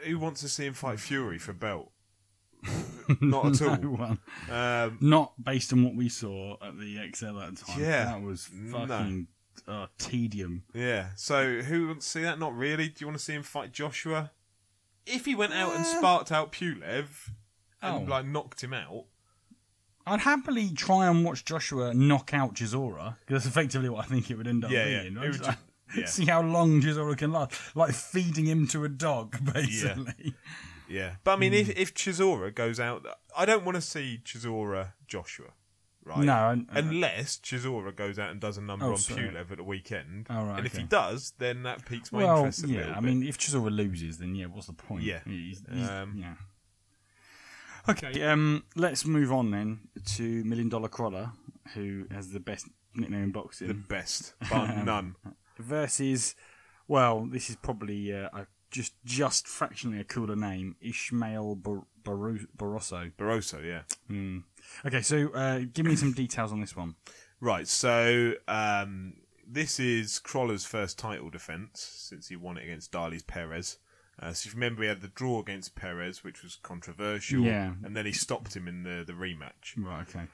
who 0.03 0.19
wants 0.19 0.40
to 0.42 0.49
see 0.49 0.66
him 0.66 0.75
fight 0.75 1.01
Fury 1.01 1.38
for 1.38 1.53
belt? 1.53 1.90
Not 3.21 3.61
at 3.61 3.62
all. 3.69 3.77
No 3.79 3.90
one. 3.90 4.19
Um, 4.51 4.99
Not 5.01 5.33
based 5.42 5.73
on 5.73 5.85
what 5.85 5.95
we 5.95 6.09
saw 6.09 6.55
at 6.62 6.79
the 6.79 6.97
ExCeL 6.97 7.42
at 7.47 7.57
the 7.57 7.64
time. 7.64 7.81
Yeah. 7.81 8.05
that 8.07 8.23
was 8.23 8.49
fucking 8.71 9.27
uh, 9.69 9.87
tedium. 9.99 10.64
yeah. 10.75 11.09
So 11.16 11.61
who 11.62 11.88
wants 11.88 12.07
to 12.07 12.11
see 12.19 12.23
that? 12.23 12.38
Not 12.38 12.55
really. 12.57 12.88
Do 12.88 12.95
you 13.01 13.07
want 13.07 13.19
to 13.19 13.25
see 13.25 13.33
him 13.35 13.42
fight 13.42 13.73
Joshua? 13.73 14.31
If 15.07 15.25
he 15.25 15.35
went 15.35 15.53
out 15.55 15.75
and 15.75 15.87
sparked 15.87 16.33
out 16.33 16.53
Pulev 16.53 17.31
and 17.83 18.09
Oh. 18.09 18.11
like 18.11 18.27
knocked 18.27 18.62
him 18.62 18.73
out, 18.75 19.05
I'd 20.07 20.21
happily 20.21 20.71
try 20.71 21.07
and 21.09 21.25
watch 21.25 21.45
Joshua 21.45 21.92
knock 21.95 22.33
out 22.33 22.55
Chisora 22.55 23.16
because 23.21 23.42
that's 23.45 23.47
effectively 23.47 23.88
what 23.88 24.05
I 24.05 24.09
think 24.09 24.31
it 24.31 24.37
would 24.37 24.47
end 24.47 24.64
up 24.64 24.71
Yeah, 24.71 24.87
yeah. 24.87 25.03
being. 25.03 25.16
It 25.16 25.21
would 25.31 25.42
ju- 25.42 25.51
yeah. 26.01 26.07
See 26.07 26.25
how 26.27 26.42
long 26.42 26.81
Chisora 26.81 27.16
can 27.16 27.33
last, 27.33 27.55
like 27.77 27.92
feeding 27.92 28.47
him 28.47 28.66
to 28.69 28.85
a 28.85 28.88
dog, 28.88 29.37
basically. 29.53 30.35
Yeah, 30.88 31.16
but 31.25 31.33
I 31.33 31.37
mean, 31.37 31.53
if 31.53 31.66
Hmm. 31.66 31.72
if 31.77 31.94
Chisora 31.94 32.55
goes 32.55 32.79
out, 32.81 33.05
I 33.37 33.44
don't 33.44 33.64
want 33.64 33.75
to 33.77 33.81
see 33.83 34.20
Chisora 34.25 34.92
Joshua, 35.09 35.49
right? 36.05 36.18
No, 36.25 36.33
I- 36.35 36.79
unless 36.79 37.38
Chisora 37.38 37.94
goes 37.94 38.18
out 38.18 38.31
and 38.31 38.40
does 38.40 38.57
a 38.57 38.62
number 38.62 38.87
Oh, 38.87 38.92
on 38.92 38.99
sorry. 38.99 39.22
Pulev 39.22 39.51
at 39.51 39.57
the 39.57 39.64
weekend. 39.64 40.27
Oh, 40.31 40.44
right, 40.46 40.59
and 40.59 40.66
if 40.66 40.77
he 40.77 40.85
does, 40.85 41.33
then 41.38 41.64
that 41.64 41.85
piques 41.87 42.12
my 42.12 42.18
well, 42.18 42.38
interest 42.38 42.64
a 42.64 42.68
yeah. 42.68 42.77
little 42.79 42.94
I 42.94 43.01
mean, 43.01 43.22
if 43.25 43.37
Chisora 43.38 43.75
loses, 43.75 44.18
then 44.18 44.35
yeah, 44.35 44.46
what's 44.46 44.68
the 44.68 44.72
point? 44.75 45.03
Yeah. 45.03 45.20
He's- 45.25 45.62
he's- 45.70 45.88
Um, 45.90 46.16
yeah. 46.18 46.35
Okay, 47.88 48.20
um, 48.22 48.64
let's 48.75 49.05
move 49.05 49.33
on 49.33 49.51
then 49.53 49.88
to 50.16 50.42
Million 50.44 50.68
Dollar 50.68 50.88
Crolla, 50.88 51.35
who 51.75 52.07
has 52.11 52.31
the 52.31 52.40
best 52.40 52.68
nickname 52.94 53.22
in 53.25 53.31
boxing. 53.33 53.68
the 53.68 53.75
best, 53.75 54.35
bar 54.51 54.66
none. 54.85 55.14
versus, 55.59 56.35
well, 56.88 57.27
this 57.27 57.49
is 57.49 57.57
probably 57.57 58.12
uh, 58.12 58.29
a, 58.33 58.46
just 58.70 58.94
just 59.05 59.46
fractionally 59.48 60.00
a 60.00 60.05
cooler 60.05 60.37
name, 60.37 60.76
Ishmael 60.81 61.57
Bar- 61.57 61.87
Barroso. 62.05 63.12
Barroso, 63.18 63.64
yeah. 63.64 63.83
Hmm. 64.09 64.38
Okay, 64.85 65.02
so 65.02 65.29
uh, 65.35 65.61
give 65.72 65.87
me 65.87 65.96
some 65.96 66.12
details 66.12 66.52
on 66.52 66.61
this 66.61 66.76
one. 66.76 66.94
Right, 67.40 67.68
so 67.68 68.33
um, 68.48 69.14
this 69.46 69.79
is 69.79 70.18
Crolla's 70.18 70.64
first 70.64 70.98
title 70.98 71.31
defense 71.31 71.81
since 71.81 72.29
he 72.29 72.37
won 72.37 72.57
it 72.57 72.64
against 72.64 72.92
Darleys 72.92 73.26
Perez. 73.26 73.79
Uh, 74.18 74.33
so 74.33 74.46
if 74.48 74.55
you 74.55 74.59
remember, 74.61 74.83
he 74.83 74.88
had 74.88 75.02
the 75.02 75.09
draw 75.09 75.40
against 75.40 75.74
Perez, 75.76 76.24
which 76.24 76.42
was 76.42 76.57
controversial, 76.62 77.42
Yeah. 77.42 77.74
and 77.85 77.94
then 77.94 78.07
he 78.07 78.12
stopped 78.12 78.57
him 78.57 78.66
in 78.66 78.83
the, 78.83 79.05
the 79.07 79.12
rematch. 79.12 79.74
Right. 79.76 80.07
Okay. 80.09 80.26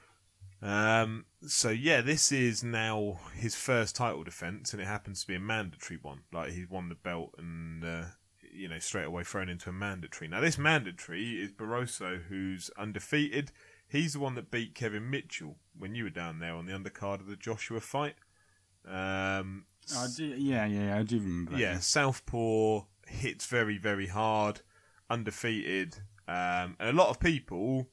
Um, 0.61 1.25
so 1.45 1.69
yeah, 1.69 1.99
this 1.99 2.31
is 2.31 2.63
now 2.63 3.19
his 3.35 3.55
first 3.55 3.97
title 3.97 4.23
defense, 4.23 4.71
and 4.71 4.81
it 4.81 4.85
happens 4.85 5.21
to 5.21 5.27
be 5.27 5.35
a 5.35 5.39
mandatory 5.39 5.99
one. 6.01 6.21
Like 6.31 6.53
he's 6.53 6.69
won 6.69 6.87
the 6.87 6.95
belt, 6.95 7.35
and 7.37 7.83
uh, 7.83 8.03
you 8.55 8.67
know 8.67 8.79
straight 8.79 9.05
away 9.05 9.23
thrown 9.23 9.49
into 9.49 9.69
a 9.69 9.73
mandatory. 9.73 10.27
Now 10.27 10.41
this 10.41 10.57
mandatory 10.57 11.41
is 11.41 11.51
Barroso, 11.51 12.21
who's 12.23 12.69
undefeated. 12.77 13.51
He's 13.87 14.13
the 14.13 14.19
one 14.19 14.35
that 14.35 14.51
beat 14.51 14.75
Kevin 14.75 15.09
Mitchell 15.09 15.57
when 15.77 15.95
you 15.95 16.05
were 16.05 16.09
down 16.09 16.39
there 16.39 16.53
on 16.53 16.65
the 16.65 16.73
undercard 16.73 17.19
of 17.19 17.27
the 17.27 17.35
Joshua 17.35 17.79
fight. 17.79 18.15
Um, 18.87 19.65
I 19.95 20.07
do, 20.15 20.25
yeah, 20.25 20.65
yeah, 20.65 20.97
I 20.97 21.03
do 21.03 21.19
remember. 21.19 21.57
Yeah, 21.57 21.79
Southpaw 21.79 22.81
hits 23.07 23.45
very, 23.45 23.77
very 23.77 24.07
hard, 24.07 24.61
undefeated, 25.09 25.97
um, 26.27 26.75
and 26.79 26.89
a 26.89 26.93
lot 26.93 27.09
of 27.09 27.19
people 27.19 27.87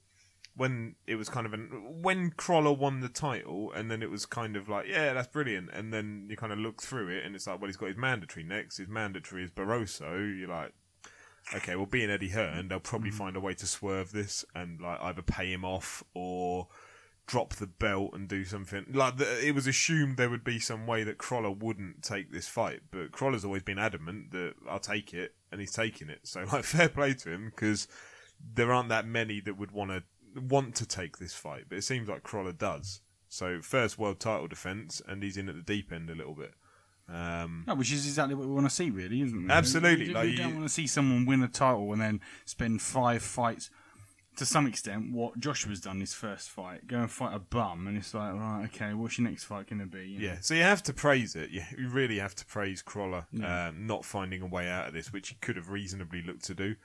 when 0.57 0.97
it 1.07 1.17
was 1.17 1.29
kind 1.29 1.47
of 1.47 1.53
an 1.53 2.01
when 2.03 2.31
Crolla 2.31 2.73
won 2.73 3.01
the 3.01 3.09
title, 3.09 3.73
and 3.73 3.91
then 3.91 4.03
it 4.03 4.11
was 4.11 4.27
kind 4.27 4.57
of 4.57 4.69
like, 4.69 4.87
yeah, 4.89 5.13
that's 5.13 5.29
brilliant, 5.29 5.71
and 5.73 5.93
then 5.93 6.27
you 6.29 6.37
kind 6.37 6.53
of 6.53 6.59
look 6.59 6.83
through 6.83 7.09
it, 7.09 7.25
and 7.25 7.35
it's 7.35 7.47
like, 7.47 7.61
well, 7.61 7.69
he's 7.69 7.77
got 7.77 7.89
his 7.89 7.97
mandatory 7.97 8.45
next. 8.45 8.79
His 8.79 8.89
mandatory 8.89 9.45
is 9.45 9.51
Barroso. 9.51 10.39
You're 10.39 10.49
like. 10.49 10.73
Okay, 11.55 11.75
well, 11.75 11.87
being 11.87 12.11
Eddie 12.11 12.29
Hearn, 12.29 12.69
they'll 12.69 12.79
probably 12.79 13.09
mm-hmm. 13.09 13.19
find 13.19 13.37
a 13.37 13.41
way 13.41 13.55
to 13.55 13.67
swerve 13.67 14.13
this 14.13 14.45
and 14.55 14.79
like 14.79 15.01
either 15.01 15.23
pay 15.23 15.51
him 15.51 15.65
off 15.65 16.05
or 16.13 16.69
drop 17.31 17.55
the 17.55 17.67
belt 17.67 18.11
and 18.13 18.29
do 18.29 18.45
something. 18.45 18.87
Like 18.93 19.19
the, 19.19 19.47
it 19.47 19.55
was 19.55 19.69
assumed 19.69 20.17
there 20.17 20.29
would 20.29 20.43
be 20.43 20.59
some 20.59 20.85
way 20.85 21.05
that 21.05 21.17
Crolla 21.17 21.53
wouldn't 21.53 22.03
take 22.03 22.33
this 22.33 22.49
fight, 22.49 22.81
but 22.91 23.13
Crolla's 23.13 23.45
always 23.45 23.63
been 23.63 23.79
adamant 23.79 24.33
that 24.33 24.55
I'll 24.69 24.81
take 24.81 25.15
it, 25.15 25.35
and 25.53 25.61
he's 25.61 25.73
taking 25.73 26.11
it. 26.11 26.21
So 26.25 26.45
like 26.53 26.65
fair 26.65 26.89
play 26.89 27.15
to 27.15 27.31
him 27.31 27.51
because 27.55 27.87
there 28.55 28.73
aren't 28.73 28.89
that 28.89 29.07
many 29.07 29.41
that 29.41 29.57
would 29.57 29.71
want 29.71 29.93
to 29.93 30.03
want 30.37 30.75
to 30.77 30.87
take 30.87 31.19
this 31.19 31.35
fight, 31.35 31.65
but 31.69 31.79
it 31.79 31.83
seems 31.83 32.09
like 32.09 32.23
Crolla 32.23 32.53
does. 32.53 33.01
So 33.29 33.61
first 33.63 33.99
world 33.99 34.21
title 34.21 34.49
defense, 34.49 35.01
and 35.07 35.23
he's 35.23 35.37
in 35.37 35.49
at 35.49 35.55
the 35.55 35.63
deep 35.63 35.93
end 35.93 36.11
a 36.11 36.15
little 36.15 36.35
bit. 36.35 36.53
Um, 37.09 37.65
No, 37.67 37.75
which 37.75 37.93
is 37.93 38.07
exactly 38.07 38.35
what 38.37 38.47
we 38.47 38.53
want 38.55 38.69
to 38.69 38.75
see, 38.75 38.91
really, 38.91 39.21
isn't 39.23 39.51
it? 39.51 39.53
Absolutely, 39.53 40.09
We, 40.09 40.15
like 40.15 40.25
we 40.25 40.31
you- 40.33 40.37
don't 40.37 40.55
want 40.55 40.67
to 40.67 40.73
see 40.73 40.87
someone 40.87 41.27
win 41.27 41.43
a 41.43 41.49
title 41.49 41.93
and 41.93 42.01
then 42.01 42.21
spend 42.45 42.83
five 42.83 43.23
fights. 43.23 43.71
To 44.37 44.47
some 44.47 44.67
extent, 44.67 45.13
what 45.13 45.39
Joshua's 45.39 45.81
done 45.81 46.01
his 46.01 46.15
first 46.15 46.51
fight, 46.51 46.87
go 46.87 46.99
and 47.01 47.11
fight 47.11 47.35
a 47.35 47.41
bum, 47.41 47.89
and 47.89 47.97
it's 47.99 48.15
like, 48.15 48.33
right, 48.33 48.65
okay, 48.73 48.95
what's 48.95 49.19
your 49.19 49.29
next 49.29 49.45
fight 49.45 49.69
going 49.69 49.81
to 49.81 49.87
be? 49.87 50.09
You 50.09 50.19
know? 50.21 50.25
Yeah, 50.25 50.37
so 50.41 50.55
you 50.55 50.63
have 50.63 50.83
to 50.85 50.95
praise 50.95 51.35
it. 51.35 51.51
You, 51.51 51.63
you 51.77 51.89
really 51.89 52.19
have 52.21 52.35
to 52.37 52.47
praise 52.47 52.81
Crolla 52.81 53.27
um, 53.45 53.87
not 53.87 54.05
finding 54.05 54.41
a 54.41 54.47
way 54.47 54.69
out 54.71 54.87
of 54.87 54.95
this, 54.95 55.13
which 55.13 55.29
he 55.31 55.35
could 55.41 55.57
have 55.57 55.69
reasonably 55.69 56.23
looked 56.23 56.45
to 56.45 56.55
do. 56.55 56.77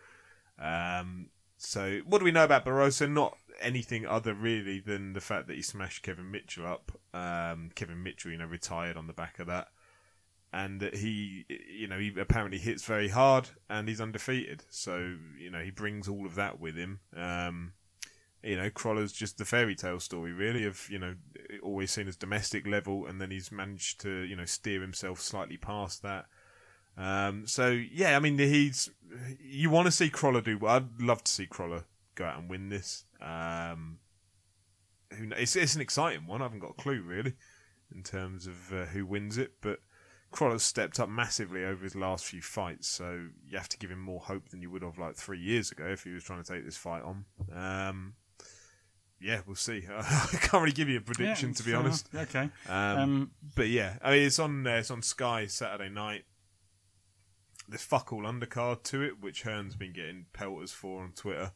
Um, 0.59 1.27
so, 1.57 1.99
what 2.05 2.19
do 2.19 2.25
we 2.25 2.31
know 2.31 2.43
about 2.43 2.65
Barroso? 2.65 3.09
Not 3.09 3.37
anything 3.61 4.05
other 4.05 4.33
really 4.33 4.79
than 4.79 5.13
the 5.13 5.21
fact 5.21 5.47
that 5.47 5.55
he 5.55 5.61
smashed 5.61 6.03
Kevin 6.03 6.31
Mitchell 6.31 6.65
up. 6.65 6.91
Um, 7.13 7.71
Kevin 7.75 8.03
Mitchell, 8.03 8.31
you 8.31 8.37
know, 8.37 8.45
retired 8.45 8.97
on 8.97 9.07
the 9.07 9.13
back 9.13 9.39
of 9.39 9.47
that, 9.47 9.69
and 10.51 10.79
that 10.81 10.95
he, 10.95 11.45
you 11.49 11.87
know, 11.87 11.97
he 11.97 12.13
apparently 12.19 12.57
hits 12.57 12.83
very 12.83 13.09
hard 13.09 13.49
and 13.69 13.87
he's 13.87 14.01
undefeated. 14.01 14.63
So, 14.69 15.15
you 15.39 15.49
know, 15.49 15.61
he 15.61 15.71
brings 15.71 16.07
all 16.07 16.25
of 16.25 16.35
that 16.35 16.59
with 16.59 16.75
him. 16.75 16.99
Um, 17.15 17.73
you 18.43 18.57
know, 18.57 18.69
Crolla's 18.69 19.11
just 19.11 19.37
the 19.37 19.45
fairy 19.45 19.75
tale 19.75 19.99
story, 19.99 20.31
really, 20.31 20.65
of, 20.65 20.87
you 20.89 20.99
know, 20.99 21.15
always 21.63 21.91
seen 21.91 22.07
as 22.07 22.15
domestic 22.15 22.67
level, 22.67 23.07
and 23.07 23.19
then 23.19 23.31
he's 23.31 23.51
managed 23.51 23.99
to, 24.01 24.09
you 24.09 24.35
know, 24.35 24.45
steer 24.45 24.81
himself 24.81 25.19
slightly 25.19 25.57
past 25.57 26.03
that. 26.03 26.25
Um, 26.97 27.45
so, 27.47 27.69
yeah, 27.69 28.15
I 28.15 28.19
mean, 28.19 28.37
he's, 28.37 28.89
you 29.39 29.69
want 29.69 29.85
to 29.87 29.91
see 29.91 30.09
Crolla 30.09 30.41
do 30.41 30.57
well. 30.57 30.75
I'd 30.77 31.01
love 31.01 31.23
to 31.23 31.31
see 31.31 31.45
Crolla 31.45 31.83
go 32.15 32.25
out 32.25 32.39
and 32.39 32.49
win 32.49 32.69
this. 32.69 33.05
Um, 33.21 33.99
who 35.13 35.29
it's, 35.37 35.55
it's 35.55 35.75
an 35.75 35.81
exciting 35.81 36.25
one. 36.27 36.41
I 36.41 36.45
haven't 36.45 36.59
got 36.59 36.71
a 36.71 36.81
clue, 36.81 37.01
really. 37.01 37.33
in 37.93 38.03
terms 38.03 38.47
of 38.47 38.73
uh, 38.73 38.85
who 38.85 39.05
wins 39.05 39.37
it, 39.37 39.53
but 39.61 39.79
Crolla's 40.31 40.63
stepped 40.63 40.99
up 40.99 41.07
massively 41.07 41.63
over 41.63 41.83
his 41.83 41.95
last 41.95 42.25
few 42.25 42.41
fights, 42.41 42.87
so 42.87 43.27
you 43.47 43.57
have 43.57 43.69
to 43.69 43.77
give 43.77 43.89
him 43.91 43.99
more 44.01 44.19
hope 44.19 44.49
than 44.49 44.61
you 44.61 44.69
would 44.71 44.81
have 44.81 44.97
like 44.97 45.15
three 45.15 45.39
years 45.39 45.71
ago 45.71 45.85
if 45.85 46.03
he 46.03 46.11
was 46.11 46.23
trying 46.23 46.43
to 46.43 46.51
take 46.53 46.65
this 46.65 46.75
fight 46.77 47.03
on. 47.03 47.25
Um, 47.53 48.13
yeah, 49.21 49.41
we'll 49.45 49.55
see. 49.55 49.83
I 49.89 50.27
can't 50.31 50.53
really 50.61 50.71
give 50.73 50.89
you 50.89 50.97
a 50.97 51.01
prediction 51.01 51.49
Yeah, 51.49 51.55
to 51.55 51.63
be 51.63 51.73
honest. 51.73 52.13
enough. 52.13 52.35
Okay. 52.35 52.49
Um, 52.67 52.99
Um, 52.99 53.31
but 53.55 53.67
yeah, 53.69 53.97
I 54.01 54.11
mean, 54.11 54.23
it's 54.23 54.39
on 54.39 54.65
uh, 54.67 54.71
it's 54.77 54.91
on 54.91 55.01
Sky 55.01 55.45
Saturday 55.45 55.89
night. 55.89 56.25
There's 57.67 57.83
fuck 57.83 58.13
all 58.13 58.23
undercard 58.23 58.83
to 58.83 59.01
it, 59.03 59.21
which 59.21 59.43
Hearn's 59.43 59.75
been 59.75 59.93
getting 59.93 60.25
pelters 60.33 60.71
for 60.71 61.01
on 61.03 61.11
Twitter. 61.13 61.51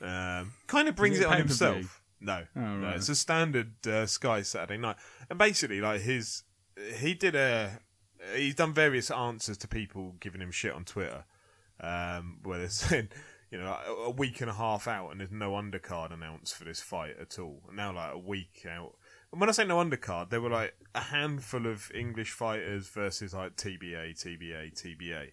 Um, 0.00 0.52
kind 0.66 0.88
of 0.88 0.96
brings 0.96 1.18
it 1.18 1.22
it, 1.22 1.28
on 1.28 1.36
himself. 1.38 2.02
No, 2.20 2.44
Oh, 2.56 2.60
no, 2.60 2.86
right. 2.88 2.96
it's 2.96 3.08
a 3.08 3.14
standard 3.14 3.86
uh, 3.86 4.06
Sky 4.06 4.42
Saturday 4.42 4.78
night, 4.78 4.96
and 5.30 5.38
basically, 5.38 5.80
like 5.80 6.02
his, 6.02 6.42
he 6.98 7.14
did 7.14 7.34
a, 7.34 7.80
he's 8.36 8.54
done 8.54 8.74
various 8.74 9.10
answers 9.10 9.56
to 9.58 9.68
people 9.68 10.16
giving 10.20 10.40
him 10.42 10.50
shit 10.50 10.74
on 10.74 10.84
Twitter, 10.84 11.24
um, 11.80 12.38
where 12.42 12.58
they're 12.58 12.68
saying, 12.68 13.08
you 13.50 13.58
know, 13.58 13.74
a- 13.86 13.92
a 14.06 14.10
week 14.10 14.40
and 14.42 14.50
a 14.50 14.54
half 14.54 14.86
out 14.86 15.10
and 15.10 15.20
there's 15.20 15.30
no 15.32 15.52
undercard 15.52 16.12
announced 16.12 16.54
for 16.54 16.64
this 16.64 16.80
fight 16.80 17.16
at 17.20 17.38
all. 17.38 17.62
And 17.68 17.76
now, 17.78 17.94
like 17.94 18.12
a 18.12 18.18
week 18.18 18.66
out, 18.70 18.96
and 19.32 19.40
when 19.40 19.48
I 19.48 19.52
say 19.52 19.64
no 19.64 19.76
undercard, 19.76 20.30
there 20.30 20.40
were 20.40 20.50
like 20.50 20.74
a 20.94 21.00
handful 21.00 21.66
of 21.66 21.90
English 21.94 22.32
fighters 22.32 22.88
versus 22.88 23.32
like 23.32 23.56
TBA, 23.56 24.20
TBA, 24.20 24.72
TBA. 24.74 25.30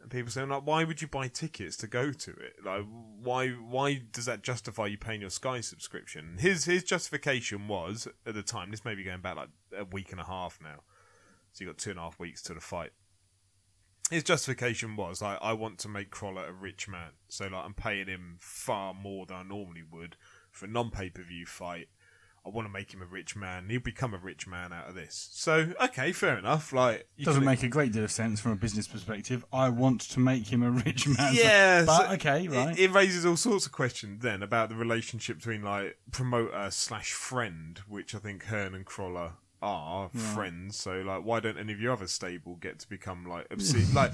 And 0.00 0.10
people 0.10 0.30
saying 0.30 0.48
like, 0.48 0.66
why 0.66 0.84
would 0.84 1.02
you 1.02 1.08
buy 1.08 1.28
tickets 1.28 1.76
to 1.78 1.86
go 1.86 2.12
to 2.12 2.30
it? 2.30 2.64
Like, 2.64 2.84
why 3.22 3.50
why 3.50 4.02
does 4.10 4.24
that 4.24 4.42
justify 4.42 4.86
you 4.86 4.96
paying 4.96 5.20
your 5.20 5.30
Sky 5.30 5.60
subscription? 5.60 6.36
His 6.38 6.64
his 6.64 6.82
justification 6.82 7.68
was 7.68 8.08
at 8.24 8.34
the 8.34 8.42
time. 8.42 8.70
This 8.70 8.84
may 8.84 8.94
be 8.94 9.04
going 9.04 9.20
back 9.20 9.36
like 9.36 9.50
a 9.76 9.84
week 9.84 10.12
and 10.12 10.20
a 10.20 10.24
half 10.24 10.58
now. 10.62 10.80
So 11.52 11.64
you 11.64 11.70
got 11.70 11.78
two 11.78 11.90
and 11.90 11.98
a 11.98 12.02
half 12.02 12.18
weeks 12.18 12.42
to 12.42 12.54
the 12.54 12.60
fight. 12.60 12.90
His 14.10 14.22
justification 14.22 14.94
was 14.96 15.20
like, 15.20 15.38
I 15.42 15.52
want 15.52 15.78
to 15.80 15.88
make 15.88 16.10
Crolla 16.10 16.44
a 16.48 16.52
rich 16.52 16.86
man, 16.88 17.10
so 17.28 17.46
like 17.46 17.64
I'm 17.64 17.74
paying 17.74 18.06
him 18.06 18.36
far 18.40 18.94
more 18.94 19.26
than 19.26 19.36
I 19.36 19.42
normally 19.42 19.82
would 19.90 20.16
for 20.52 20.66
a 20.66 20.68
non 20.68 20.90
pay 20.90 21.10
per 21.10 21.22
view 21.22 21.44
fight. 21.44 21.88
I 22.46 22.50
want 22.50 22.68
to 22.68 22.72
make 22.72 22.94
him 22.94 23.02
a 23.02 23.06
rich 23.06 23.34
man. 23.34 23.68
He'll 23.68 23.80
become 23.80 24.14
a 24.14 24.18
rich 24.18 24.46
man 24.46 24.72
out 24.72 24.88
of 24.88 24.94
this. 24.94 25.28
So 25.32 25.72
okay, 25.82 26.12
fair 26.12 26.38
enough. 26.38 26.72
Like 26.72 27.08
doesn't 27.20 27.44
make 27.44 27.64
a 27.64 27.68
great 27.68 27.92
deal 27.92 28.04
of 28.04 28.12
sense 28.12 28.40
from 28.40 28.52
a 28.52 28.56
business 28.56 28.86
perspective. 28.86 29.44
I 29.52 29.68
want 29.68 30.02
to 30.02 30.20
make 30.20 30.46
him 30.52 30.62
a 30.62 30.70
rich 30.70 31.08
man. 31.18 31.34
Yeah, 31.34 31.84
but 31.84 32.06
so 32.06 32.12
okay, 32.14 32.46
right. 32.46 32.78
It, 32.78 32.92
raises 32.92 33.26
all 33.26 33.36
sorts 33.36 33.66
of 33.66 33.72
questions 33.72 34.22
then 34.22 34.42
about 34.42 34.68
the 34.68 34.76
relationship 34.76 35.38
between 35.38 35.62
like 35.62 35.98
promoter 36.12 36.68
slash 36.70 37.12
friend, 37.12 37.80
which 37.88 38.14
I 38.14 38.18
think 38.18 38.44
Hearn 38.44 38.74
and 38.74 38.86
Crolla 38.86 39.34
are 39.60 40.08
friends. 40.10 40.76
So 40.76 41.00
like, 41.00 41.24
why 41.24 41.40
don't 41.40 41.58
any 41.58 41.72
of 41.72 41.80
your 41.80 41.92
other 41.92 42.06
stable 42.06 42.54
get 42.54 42.78
to 42.78 42.88
become 42.88 43.26
like 43.26 43.48
obscene, 43.50 43.92
like 43.94 44.12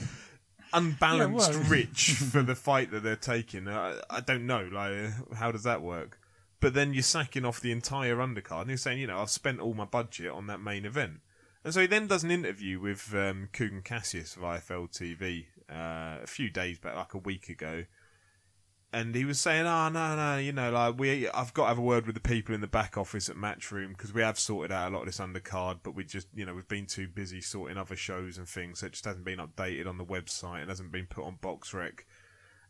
unbalanced 0.72 1.52
Yeah, 1.52 1.64
rich 1.68 2.12
for 2.32 2.42
the 2.42 2.54
fight 2.54 2.90
that 2.92 3.02
they're 3.02 3.14
taking? 3.14 3.68
I, 3.68 4.00
I 4.08 4.20
don't 4.20 4.46
know. 4.46 4.68
Like, 4.72 5.34
how 5.34 5.52
does 5.52 5.64
that 5.64 5.82
work? 5.82 6.18
But 6.62 6.74
then 6.74 6.94
you're 6.94 7.02
sacking 7.02 7.44
off 7.44 7.60
the 7.60 7.72
entire 7.72 8.18
undercard, 8.18 8.60
and 8.60 8.68
you're 8.68 8.76
saying, 8.76 9.00
you 9.00 9.08
know, 9.08 9.18
I've 9.18 9.30
spent 9.30 9.58
all 9.58 9.74
my 9.74 9.84
budget 9.84 10.30
on 10.30 10.46
that 10.46 10.60
main 10.60 10.84
event. 10.84 11.18
And 11.64 11.74
so 11.74 11.80
he 11.80 11.88
then 11.88 12.06
does 12.06 12.22
an 12.22 12.30
interview 12.30 12.78
with 12.78 13.12
um, 13.12 13.48
Kugan 13.52 13.82
Cassius 13.82 14.36
of 14.36 14.42
IFL 14.42 14.88
TV 14.88 15.46
uh, 15.68 16.22
a 16.22 16.26
few 16.28 16.50
days 16.50 16.78
back, 16.78 16.94
like 16.94 17.14
a 17.14 17.18
week 17.18 17.48
ago. 17.48 17.86
And 18.92 19.12
he 19.12 19.24
was 19.24 19.40
saying, 19.40 19.66
"Oh 19.66 19.88
no, 19.88 20.14
no, 20.14 20.38
you 20.38 20.52
know, 20.52 20.70
like 20.70 21.00
we, 21.00 21.28
I've 21.30 21.52
got 21.52 21.64
to 21.64 21.68
have 21.70 21.78
a 21.78 21.82
word 21.82 22.06
with 22.06 22.14
the 22.14 22.20
people 22.20 22.54
in 22.54 22.60
the 22.60 22.68
back 22.68 22.96
office 22.96 23.28
at 23.28 23.34
Matchroom 23.34 23.88
because 23.88 24.12
we 24.12 24.22
have 24.22 24.38
sorted 24.38 24.70
out 24.70 24.92
a 24.92 24.94
lot 24.94 25.00
of 25.00 25.06
this 25.06 25.18
undercard, 25.18 25.80
but 25.82 25.96
we 25.96 26.04
just, 26.04 26.28
you 26.32 26.46
know, 26.46 26.54
we've 26.54 26.68
been 26.68 26.86
too 26.86 27.08
busy 27.08 27.40
sorting 27.40 27.76
other 27.76 27.96
shows 27.96 28.38
and 28.38 28.46
things, 28.46 28.80
so 28.80 28.86
it 28.86 28.92
just 28.92 29.04
hasn't 29.04 29.24
been 29.24 29.40
updated 29.40 29.88
on 29.88 29.98
the 29.98 30.04
website 30.04 30.60
and 30.60 30.68
hasn't 30.68 30.92
been 30.92 31.06
put 31.06 31.24
on 31.24 31.38
BoxRec." 31.42 32.04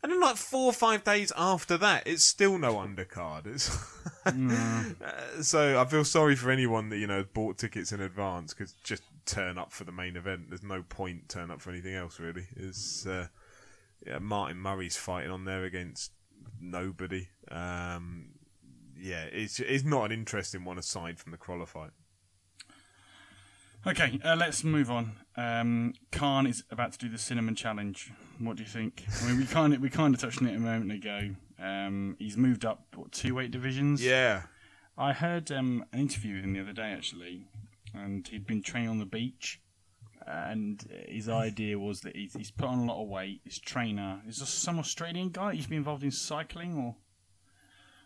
And 0.03 0.11
then, 0.11 0.21
like 0.21 0.37
four 0.37 0.67
or 0.67 0.73
five 0.73 1.05
days 1.05 1.33
after 1.37 1.77
that, 1.79 2.07
it's 2.07 2.25
still 2.25 2.59
no 2.59 2.75
undercard. 2.75 3.47
It's 3.47 3.71
Uh, 4.25 5.43
so 5.43 5.81
I 5.81 5.85
feel 5.85 6.05
sorry 6.05 6.37
for 6.37 6.51
anyone 6.51 6.91
that 6.91 6.99
you 6.99 7.07
know 7.07 7.25
bought 7.35 7.59
tickets 7.59 7.91
in 7.93 8.01
advance 8.01 8.55
because 8.55 8.73
just 8.85 9.03
turn 9.27 9.59
up 9.59 9.73
for 9.73 9.85
the 9.85 9.93
main 9.93 10.17
event. 10.17 10.49
There's 10.49 10.63
no 10.63 10.83
point 10.83 11.29
turn 11.29 11.51
up 11.51 11.61
for 11.61 11.71
anything 11.71 11.95
else 11.95 12.21
really. 12.21 12.47
Is 12.57 13.07
uh, 13.09 13.27
yeah, 14.07 14.19
Martin 14.19 14.59
Murray's 14.59 14.97
fighting 14.97 15.31
on 15.31 15.45
there 15.45 15.65
against 15.65 16.13
nobody. 16.61 17.29
Um, 17.51 18.31
yeah, 18.97 19.25
it's 19.25 19.59
it's 19.59 19.85
not 19.85 20.05
an 20.07 20.13
interesting 20.13 20.65
one 20.65 20.79
aside 20.79 21.19
from 21.19 21.33
the 21.33 21.67
fight. 21.67 21.91
Okay, 23.85 24.21
uh, 24.25 24.37
let's 24.37 24.63
move 24.63 24.93
on. 24.93 25.13
Um, 25.37 25.95
Khan 26.13 26.47
is 26.47 26.63
about 26.71 26.93
to 26.93 26.99
do 26.99 27.09
the 27.09 27.19
cinnamon 27.19 27.57
challenge. 27.57 28.13
What 28.39 28.57
do 28.57 28.63
you 28.63 28.69
think? 28.69 29.05
I 29.21 29.27
mean, 29.27 29.39
we 29.39 29.45
kind 29.45 29.75
of 29.75 29.81
we 29.81 29.91
kind 29.91 30.15
of 30.15 30.21
touched 30.21 30.41
on 30.41 30.47
it 30.49 30.55
a 30.55 30.61
moment 30.61 30.93
ago. 30.93 31.31
Um, 31.61 32.17
he's 32.21 32.37
moved 32.37 32.65
up 32.65 32.87
what 32.95 33.11
two 33.11 33.35
weight 33.35 33.51
divisions. 33.51 34.05
Yeah, 34.05 34.43
I 34.97 35.13
heard 35.13 35.51
um, 35.51 35.85
an 35.93 35.99
interview 35.99 36.37
with 36.37 36.45
him 36.45 36.53
the 36.53 36.61
other 36.61 36.73
day 36.73 36.93
actually, 36.93 37.49
and 37.93 38.27
he'd 38.29 38.47
been 38.47 38.63
training 38.63 38.89
on 38.89 38.99
the 38.99 39.07
beach. 39.07 39.61
And 40.25 40.81
his 41.09 41.29
idea 41.29 41.77
was 41.81 42.03
that 42.03 42.15
he's, 42.15 42.35
he's 42.35 42.53
put 42.53 42.69
on 42.69 42.79
a 42.79 42.85
lot 42.85 43.03
of 43.03 43.09
weight. 43.09 43.41
His 43.45 43.59
trainer 43.59 44.23
is 44.29 44.37
some 44.49 44.79
Australian 44.79 45.31
guy. 45.31 45.55
He's 45.57 45.67
been 45.67 45.79
involved 45.79 46.05
in 46.05 46.13
cycling, 46.13 46.79
or 46.79 46.95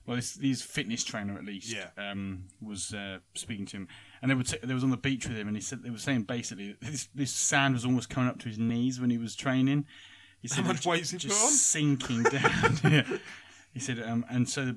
well, 0.06 0.16
this, 0.16 0.38
his 0.40 0.62
fitness 0.62 1.04
trainer 1.04 1.36
at 1.36 1.44
least. 1.44 1.74
Yeah. 1.74 1.88
Um, 1.98 2.44
was 2.62 2.94
uh, 2.94 3.18
speaking 3.34 3.66
to 3.66 3.76
him, 3.76 3.88
and 4.22 4.30
they 4.30 4.34
were 4.34 4.42
t- 4.42 4.58
they 4.62 4.74
was 4.74 4.84
on 4.84 4.90
the 4.90 4.96
beach 4.96 5.26
with 5.28 5.36
him, 5.36 5.48
and 5.48 5.56
he 5.56 5.62
said 5.62 5.82
they 5.82 5.90
were 5.90 5.98
saying 5.98 6.22
basically 6.22 6.76
this 6.80 7.08
this 7.14 7.32
sand 7.32 7.74
was 7.74 7.84
almost 7.84 8.08
coming 8.10 8.28
up 8.30 8.38
to 8.40 8.48
his 8.48 8.58
knees 8.58 9.00
when 9.00 9.10
he 9.10 9.18
was 9.18 9.34
training. 9.36 9.86
He 10.40 10.48
said 10.48 10.64
How 10.64 10.72
much 10.72 10.84
he 10.84 11.00
just 11.18 11.44
on? 11.44 11.50
sinking 11.50 12.22
down. 12.30 12.78
yeah. 12.84 13.18
He 13.72 13.80
said, 13.80 14.02
um, 14.02 14.24
and 14.30 14.48
so 14.48 14.76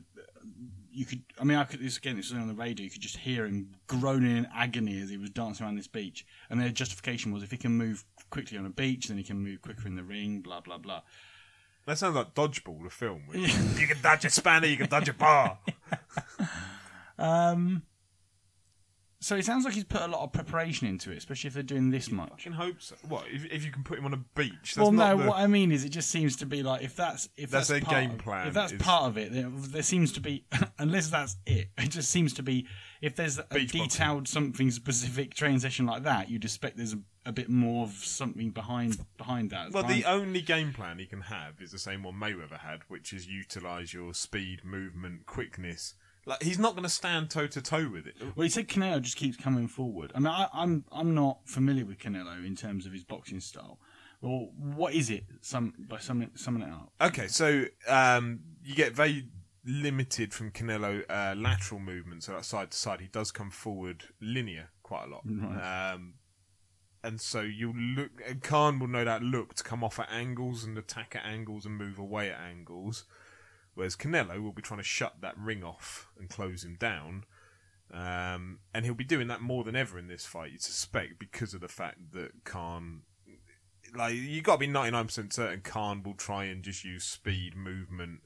you 0.91 1.05
could. 1.05 1.21
I 1.39 1.43
mean, 1.43 1.57
I 1.57 1.63
could. 1.63 1.79
This 1.79 1.97
again, 1.97 2.15
this 2.17 2.31
was 2.31 2.39
on 2.41 2.47
the 2.47 2.53
radio. 2.53 2.83
You 2.83 2.89
could 2.89 3.01
just 3.01 3.17
hear 3.17 3.45
him 3.45 3.75
groaning 3.87 4.35
in 4.37 4.47
agony 4.53 4.99
as 5.01 5.09
he 5.09 5.17
was 5.17 5.29
dancing 5.29 5.65
around 5.65 5.75
this 5.75 5.87
beach. 5.87 6.25
And 6.49 6.59
their 6.59 6.69
justification 6.69 7.31
was, 7.31 7.43
if 7.43 7.51
he 7.51 7.57
can 7.57 7.71
move 7.73 8.03
quickly 8.29 8.57
on 8.57 8.65
a 8.65 8.69
beach, 8.69 9.07
then 9.07 9.17
he 9.17 9.23
can 9.23 9.37
move 9.37 9.61
quicker 9.61 9.87
in 9.87 9.95
the 9.95 10.03
ring. 10.03 10.41
Blah 10.41 10.61
blah 10.61 10.77
blah. 10.79 11.01
that 11.85 11.97
sounds 11.97 12.15
like 12.15 12.33
Dodgeball, 12.33 12.83
the 12.83 12.89
film. 12.89 13.23
you 13.33 13.87
can 13.87 13.97
dodge 14.01 14.25
a 14.25 14.29
spanner, 14.29 14.67
you 14.67 14.77
can 14.77 14.89
dodge 14.89 15.09
a 15.09 15.13
bar. 15.13 15.59
Um. 17.17 17.83
So 19.21 19.35
it 19.35 19.43
sounds 19.43 19.65
like 19.65 19.73
he's 19.73 19.83
put 19.83 20.01
a 20.01 20.07
lot 20.07 20.21
of 20.23 20.31
preparation 20.31 20.87
into 20.87 21.11
it, 21.11 21.17
especially 21.17 21.49
if 21.49 21.53
they're 21.53 21.61
doing 21.61 21.89
this 21.89 22.09
much. 22.09 22.31
I 22.33 22.41
can 22.41 22.53
hope 22.53 22.81
so. 22.81 22.95
What 23.07 23.25
if, 23.29 23.43
if 23.51 23.65
you 23.65 23.71
can 23.71 23.83
put 23.83 23.99
him 23.99 24.05
on 24.05 24.13
a 24.13 24.17
beach? 24.39 24.75
That's 24.75 24.77
well, 24.77 24.93
no. 24.93 25.17
the- 25.17 25.25
What 25.27 25.37
I 25.37 25.47
mean 25.47 25.73
is, 25.73 25.83
it 25.83 25.89
just 25.89 26.09
seems 26.09 26.37
to 26.37 26.45
be 26.45 26.63
like 26.63 26.83
if 26.83 26.95
that's 26.95 27.27
if 27.35 27.51
That's 27.51 27.67
that's, 27.67 27.67
their 27.67 27.81
part 27.81 28.01
game 28.01 28.11
of- 28.11 28.17
plan, 28.19 28.47
If 28.47 28.53
that's 28.53 28.71
is- 28.71 28.81
part 28.81 29.03
of 29.09 29.17
it, 29.17 29.31
there, 29.33 29.83
seems 29.83 30.13
to 30.13 30.21
be 30.21 30.45
unless 30.79 31.09
that's 31.09 31.35
it. 31.45 31.67
It 31.77 31.89
just 31.89 32.09
seems 32.11 32.33
to 32.35 32.43
be 32.43 32.65
if 33.01 33.15
there's 33.17 33.39
a 33.39 33.43
Beach 33.53 33.73
boxing. 33.73 33.83
detailed 33.83 34.27
something 34.29 34.71
specific 34.71 35.33
training 35.33 35.59
session 35.59 35.85
like 35.85 36.03
that, 36.03 36.29
you'd 36.29 36.45
expect 36.45 36.77
there's 36.77 36.93
a, 36.93 36.99
a 37.25 37.31
bit 37.33 37.49
more 37.49 37.83
of 37.83 37.91
something 37.91 38.51
behind 38.51 39.05
behind 39.17 39.49
that. 39.49 39.71
Well, 39.73 39.83
the 39.83 40.05
only 40.05 40.41
game 40.41 40.71
plan 40.71 40.97
he 40.99 41.05
can 41.05 41.21
have 41.23 41.61
is 41.61 41.71
the 41.73 41.79
same 41.79 42.03
one 42.03 42.15
Mayweather 42.15 42.59
had, 42.59 42.81
which 42.87 43.11
is 43.11 43.27
utilize 43.27 43.93
your 43.93 44.13
speed, 44.13 44.63
movement, 44.63 45.25
quickness. 45.25 45.95
Like 46.25 46.43
he's 46.43 46.59
not 46.59 46.73
going 46.73 46.83
to 46.83 46.89
stand 46.89 47.29
toe 47.29 47.47
to 47.47 47.61
toe 47.61 47.89
with 47.91 48.07
it. 48.07 48.15
well, 48.35 48.43
he 48.43 48.49
said 48.49 48.67
Canelo 48.67 49.01
just 49.01 49.17
keeps 49.17 49.37
coming 49.37 49.67
forward. 49.67 50.11
I 50.13 50.19
mean, 50.19 50.27
I, 50.27 50.47
I'm 50.53 50.83
I'm 50.91 51.15
not 51.15 51.39
familiar 51.45 51.85
with 51.85 51.97
Canelo 51.97 52.45
in 52.45 52.55
terms 52.55 52.85
of 52.85 52.93
his 52.93 53.03
boxing 53.03 53.39
style. 53.39 53.79
Well, 54.21 54.49
what 54.57 54.93
is 54.93 55.09
it? 55.09 55.23
Some 55.41 55.73
by 55.77 55.97
summing 55.97 56.31
summing 56.35 56.63
it 56.63 56.71
up. 56.71 56.91
Okay, 57.01 57.27
so 57.27 57.65
um, 57.87 58.41
you 58.63 58.75
get 58.75 58.93
very 58.93 59.27
limited 59.65 60.33
from 60.33 60.51
Canelo 60.51 61.03
uh, 61.09 61.35
lateral 61.37 61.79
movement, 61.79 62.23
so 62.23 62.33
that 62.33 62.45
side 62.45 62.71
to 62.71 62.77
side. 62.77 63.01
He 63.01 63.07
does 63.07 63.31
come 63.31 63.49
forward 63.49 64.05
linear 64.21 64.69
quite 64.83 65.05
a 65.05 65.07
lot. 65.07 65.21
Right. 65.25 65.93
Um, 65.93 66.15
and 67.03 67.21
so 67.21 67.41
you 67.41 67.73
look, 67.73 68.11
and 68.27 68.41
Khan 68.43 68.79
will 68.79 68.87
no 68.87 69.05
doubt 69.05 69.23
look 69.23 69.53
to 69.55 69.63
come 69.63 69.83
off 69.83 69.99
at 69.99 70.11
angles 70.11 70.63
and 70.63 70.77
attack 70.77 71.15
at 71.15 71.25
angles 71.25 71.65
and 71.65 71.77
move 71.77 71.97
away 71.97 72.29
at 72.29 72.39
angles. 72.39 73.05
Whereas 73.79 73.95
Canelo 73.95 74.43
will 74.43 74.51
be 74.51 74.61
trying 74.61 74.81
to 74.81 74.83
shut 74.83 75.21
that 75.21 75.37
ring 75.37 75.63
off 75.63 76.09
and 76.19 76.29
close 76.29 76.65
him 76.65 76.75
down. 76.77 77.23
Um, 77.93 78.59
and 78.73 78.83
he'll 78.83 78.93
be 78.93 79.05
doing 79.05 79.29
that 79.29 79.39
more 79.39 79.63
than 79.63 79.77
ever 79.77 79.97
in 79.97 80.09
this 80.09 80.25
fight, 80.25 80.51
you 80.51 80.59
suspect, 80.59 81.17
because 81.17 81.53
of 81.53 81.61
the 81.61 81.69
fact 81.69 82.11
that 82.11 82.43
Khan 82.43 83.03
like 83.95 84.15
you 84.15 84.41
got 84.41 84.55
to 84.55 84.59
be 84.59 84.67
ninety 84.67 84.91
nine 84.91 85.05
percent 85.05 85.31
certain 85.31 85.61
Khan 85.61 86.03
will 86.03 86.13
try 86.13 86.43
and 86.43 86.61
just 86.61 86.83
use 86.83 87.05
speed, 87.05 87.55
movement, 87.55 88.19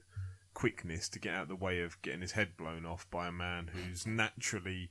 quickness 0.54 1.08
to 1.10 1.20
get 1.20 1.34
out 1.34 1.42
of 1.44 1.48
the 1.50 1.54
way 1.54 1.82
of 1.82 2.02
getting 2.02 2.20
his 2.20 2.32
head 2.32 2.56
blown 2.56 2.84
off 2.84 3.08
by 3.08 3.28
a 3.28 3.32
man 3.32 3.70
who's 3.72 4.08
naturally, 4.08 4.90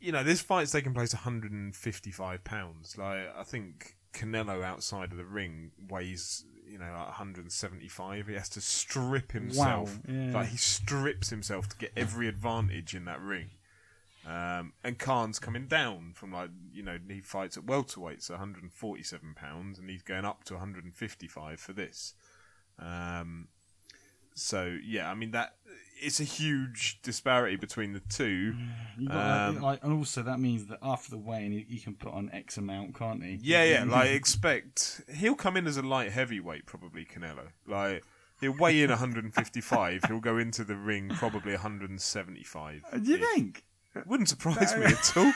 you 0.00 0.12
know, 0.12 0.22
this 0.22 0.40
fight's 0.40 0.70
taking 0.70 0.94
place 0.94 1.14
one 1.14 1.24
hundred 1.24 1.50
and 1.50 1.74
fifty 1.74 2.12
five 2.12 2.44
pounds. 2.44 2.96
Like 2.96 3.26
I 3.36 3.42
think 3.42 3.96
Canelo 4.12 4.62
outside 4.62 5.10
of 5.10 5.18
the 5.18 5.24
ring 5.24 5.72
weighs. 5.90 6.44
You 6.66 6.78
know, 6.78 6.86
like 6.86 7.06
175. 7.08 8.26
He 8.26 8.34
has 8.34 8.48
to 8.50 8.60
strip 8.60 9.32
himself. 9.32 9.98
yeah. 10.08 10.32
Like 10.32 10.48
he 10.48 10.56
strips 10.56 11.30
himself 11.30 11.68
to 11.68 11.76
get 11.76 11.92
every 11.96 12.28
advantage 12.28 12.94
in 12.94 13.04
that 13.04 13.20
ring. 13.20 13.50
Um, 14.26 14.72
and 14.82 14.98
Khan's 14.98 15.38
coming 15.38 15.66
down 15.66 16.12
from 16.14 16.32
like 16.32 16.50
you 16.72 16.82
know 16.82 16.98
he 17.08 17.20
fights 17.20 17.56
at 17.56 17.66
welterweights, 17.66 18.30
147 18.30 19.34
pounds, 19.34 19.78
and 19.78 19.90
he's 19.90 20.02
going 20.02 20.24
up 20.24 20.44
to 20.44 20.54
155 20.54 21.60
for 21.60 21.72
this. 21.72 22.14
Um, 22.78 23.48
so 24.34 24.76
yeah, 24.84 25.10
I 25.10 25.14
mean 25.14 25.30
that 25.32 25.54
it's 26.00 26.20
a 26.20 26.24
huge 26.24 27.00
disparity 27.02 27.56
between 27.56 27.92
the 27.92 28.00
two. 28.00 28.54
Um, 29.10 29.60
like, 29.60 29.82
and 29.82 29.92
also 29.92 30.22
that 30.22 30.38
means 30.38 30.66
that 30.66 30.78
after 30.82 31.10
the 31.10 31.18
weigh-in, 31.18 31.52
he, 31.52 31.66
he 31.68 31.78
can 31.78 31.94
put 31.94 32.12
on 32.12 32.30
X 32.32 32.56
amount, 32.58 32.94
can't 32.94 33.22
he? 33.22 33.38
Yeah, 33.40 33.64
yeah. 33.64 33.84
Like 33.94 34.10
expect 34.10 35.02
he'll 35.14 35.34
come 35.34 35.56
in 35.56 35.66
as 35.66 35.76
a 35.76 35.82
light 35.82 36.12
heavyweight, 36.12 36.66
probably 36.66 37.04
Canelo. 37.04 37.48
Like 37.66 38.02
he'll 38.40 38.56
weigh 38.56 38.82
in 38.82 38.90
155. 38.90 40.04
he'll 40.06 40.20
go 40.20 40.38
into 40.38 40.64
the 40.64 40.76
ring 40.76 41.10
probably 41.10 41.52
175. 41.52 42.82
Do 42.92 43.10
you 43.10 43.18
think? 43.18 43.64
Wouldn't 44.06 44.28
surprise 44.28 44.76
me 44.76 44.86
at 44.86 45.16
all. 45.16 45.32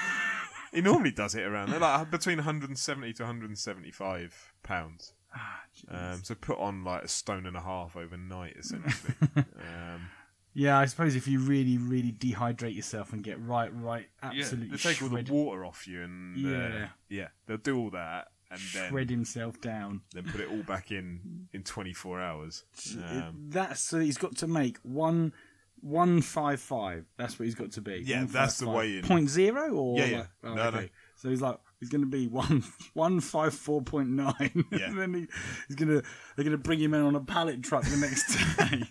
He 0.73 0.81
normally 0.81 1.13
does 1.13 1.35
it 1.35 1.43
around 1.43 1.71
there, 1.71 1.81
like 1.81 2.11
between 2.11 2.39
170 2.39 3.13
to 3.15 3.23
175 3.23 4.53
pounds. 4.63 5.15
Ah, 5.35 5.61
Um, 5.89 6.21
so 6.25 6.35
put 6.35 6.59
on 6.59 6.85
like 6.85 7.05
a 7.05 7.09
stone 7.09 7.47
and 7.47 7.57
a 7.57 7.61
half 7.61 7.97
overnight, 7.97 8.57
essentially. 8.57 9.15
um, 9.37 10.09
Yeah, 10.55 10.79
I 10.79 10.87
suppose 10.87 11.15
if 11.15 11.29
you 11.29 11.39
really, 11.41 11.79
really 11.79 12.11
dehydrate 12.13 12.75
yourself 12.75 13.13
and 13.13 13.23
get 13.23 13.41
right, 13.41 13.71
right, 13.75 14.09
yeah, 14.23 14.31
absolutely 14.41 14.71
they 14.77 14.77
take 14.83 15.03
all 15.03 15.09
the 15.09 15.23
water 15.33 15.65
off 15.65 15.87
you, 15.87 16.03
and 16.03 16.45
uh, 16.47 16.49
Yeah. 16.49 16.89
yeah, 17.09 17.29
they'll 17.47 17.59
do 17.59 17.79
all 17.79 17.91
that, 17.91 18.29
and 18.51 18.61
then 18.75 18.89
shred 18.91 19.11
himself 19.11 19.61
down. 19.61 20.01
then 20.15 20.25
put 20.25 20.41
it 20.41 20.51
all 20.51 20.63
back 20.63 20.91
in 20.91 21.47
in 21.53 21.63
24 21.63 22.21
hours. 22.21 22.65
Um, 22.97 23.47
That's 23.51 23.81
so 23.81 24.01
he's 24.01 24.19
got 24.19 24.37
to 24.39 24.47
make 24.49 24.79
one, 24.83 25.33
one 25.81 26.23
five 26.23 26.61
five. 26.61 27.05
That's 27.19 27.39
what 27.39 27.45
he's 27.45 27.55
got 27.55 27.71
to 27.73 27.81
be. 27.83 28.03
Yeah, 28.05 28.25
that's 28.29 28.59
the 28.59 28.67
155. 28.67 28.75
weigh-in. 28.75 29.05
Point 29.05 29.29
zero 29.31 29.71
or 29.75 29.99
Yeah, 29.99 30.05
yeah. 30.07 30.19
like- 30.19 30.29
oh, 30.45 30.55
No, 30.55 30.71
no. 30.71 30.89
So 31.17 31.29
he's 31.29 31.43
like 31.43 31.59
he's 31.81 31.89
going 31.89 32.03
to 32.03 32.07
be 32.07 32.27
one 32.27 32.65
one 32.95 33.21
five 33.21 33.55
four 33.55 33.83
point 33.83 34.09
nine. 34.09 34.65
Yeah. 34.73 34.87
and 34.87 34.99
then 34.99 35.15
he, 35.15 35.27
he's 35.67 35.77
gonna 35.77 36.03
they're 36.37 36.45
gonna 36.45 36.59
bring 36.59 36.81
him 36.81 36.95
in 36.95 37.01
on 37.01 37.17
a 37.17 37.21
pallet 37.21 37.63
truck 37.63 37.85
the 37.85 37.97
next 37.97 38.37
day. 38.59 38.83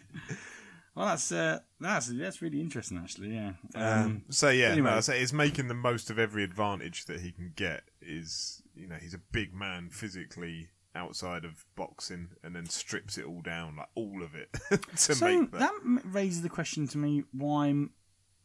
well, 0.96 1.08
that's 1.08 1.32
uh, 1.32 1.60
that's 1.80 2.08
that's 2.08 2.42
really 2.42 2.60
interesting 2.60 2.98
actually. 2.98 3.34
Yeah. 3.36 3.54
Um, 3.76 4.24
so 4.30 4.50
yeah, 4.50 4.68
anyway. 4.70 4.92
no, 4.92 5.02
so 5.02 5.14
it's 5.14 5.34
making 5.34 5.68
the 5.68 5.74
most 5.74 6.10
of 6.10 6.18
every 6.20 6.44
advantage 6.44 7.06
that 7.06 7.20
he 7.22 7.32
can 7.32 7.54
get. 7.56 7.84
Is 8.02 8.62
you 8.76 8.88
know 8.88 8.96
he's 8.96 9.14
a 9.14 9.22
big 9.32 9.54
man 9.54 9.90
physically 9.92 10.70
outside 10.96 11.46
of 11.46 11.64
boxing, 11.76 12.30
and 12.44 12.56
then 12.56 12.66
strips 12.66 13.18
it 13.18 13.26
all 13.26 13.42
down, 13.42 13.76
like 13.78 13.90
all 13.96 14.24
of 14.24 14.34
it, 14.36 14.50
to 14.96 15.16
so 15.16 15.26
make 15.26 15.52
that. 15.52 15.60
that 15.60 16.02
raises 16.06 16.42
the 16.42 16.50
question 16.50 16.88
to 16.88 16.98
me 16.98 17.24
why 17.32 17.86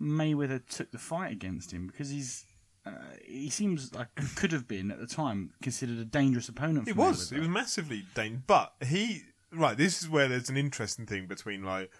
Mayweather 0.01 0.61
took 0.68 0.90
the 0.93 0.99
fight 0.99 1.32
against 1.32 1.72
him 1.72 1.86
because 1.86 2.11
he's. 2.11 2.45
Uh, 2.85 2.91
he 3.24 3.49
seems 3.49 3.95
like 3.95 4.09
he 4.18 4.26
could 4.35 4.53
have 4.53 4.66
been 4.66 4.91
at 4.91 4.99
the 4.99 5.07
time 5.07 5.53
considered 5.62 5.99
a 5.99 6.05
dangerous 6.05 6.49
opponent. 6.49 6.89
It 6.89 6.97
was. 6.97 7.30
It 7.30 7.39
was 7.39 7.49
massively 7.49 8.05
dangerous. 8.14 8.43
But 8.47 8.72
he 8.85 9.22
right. 9.53 9.76
This 9.76 10.03
is 10.03 10.09
where 10.09 10.28
there's 10.28 10.51
an 10.51 10.57
interesting 10.57 11.07
thing 11.07 11.26
between 11.26 11.62
like 11.62 11.91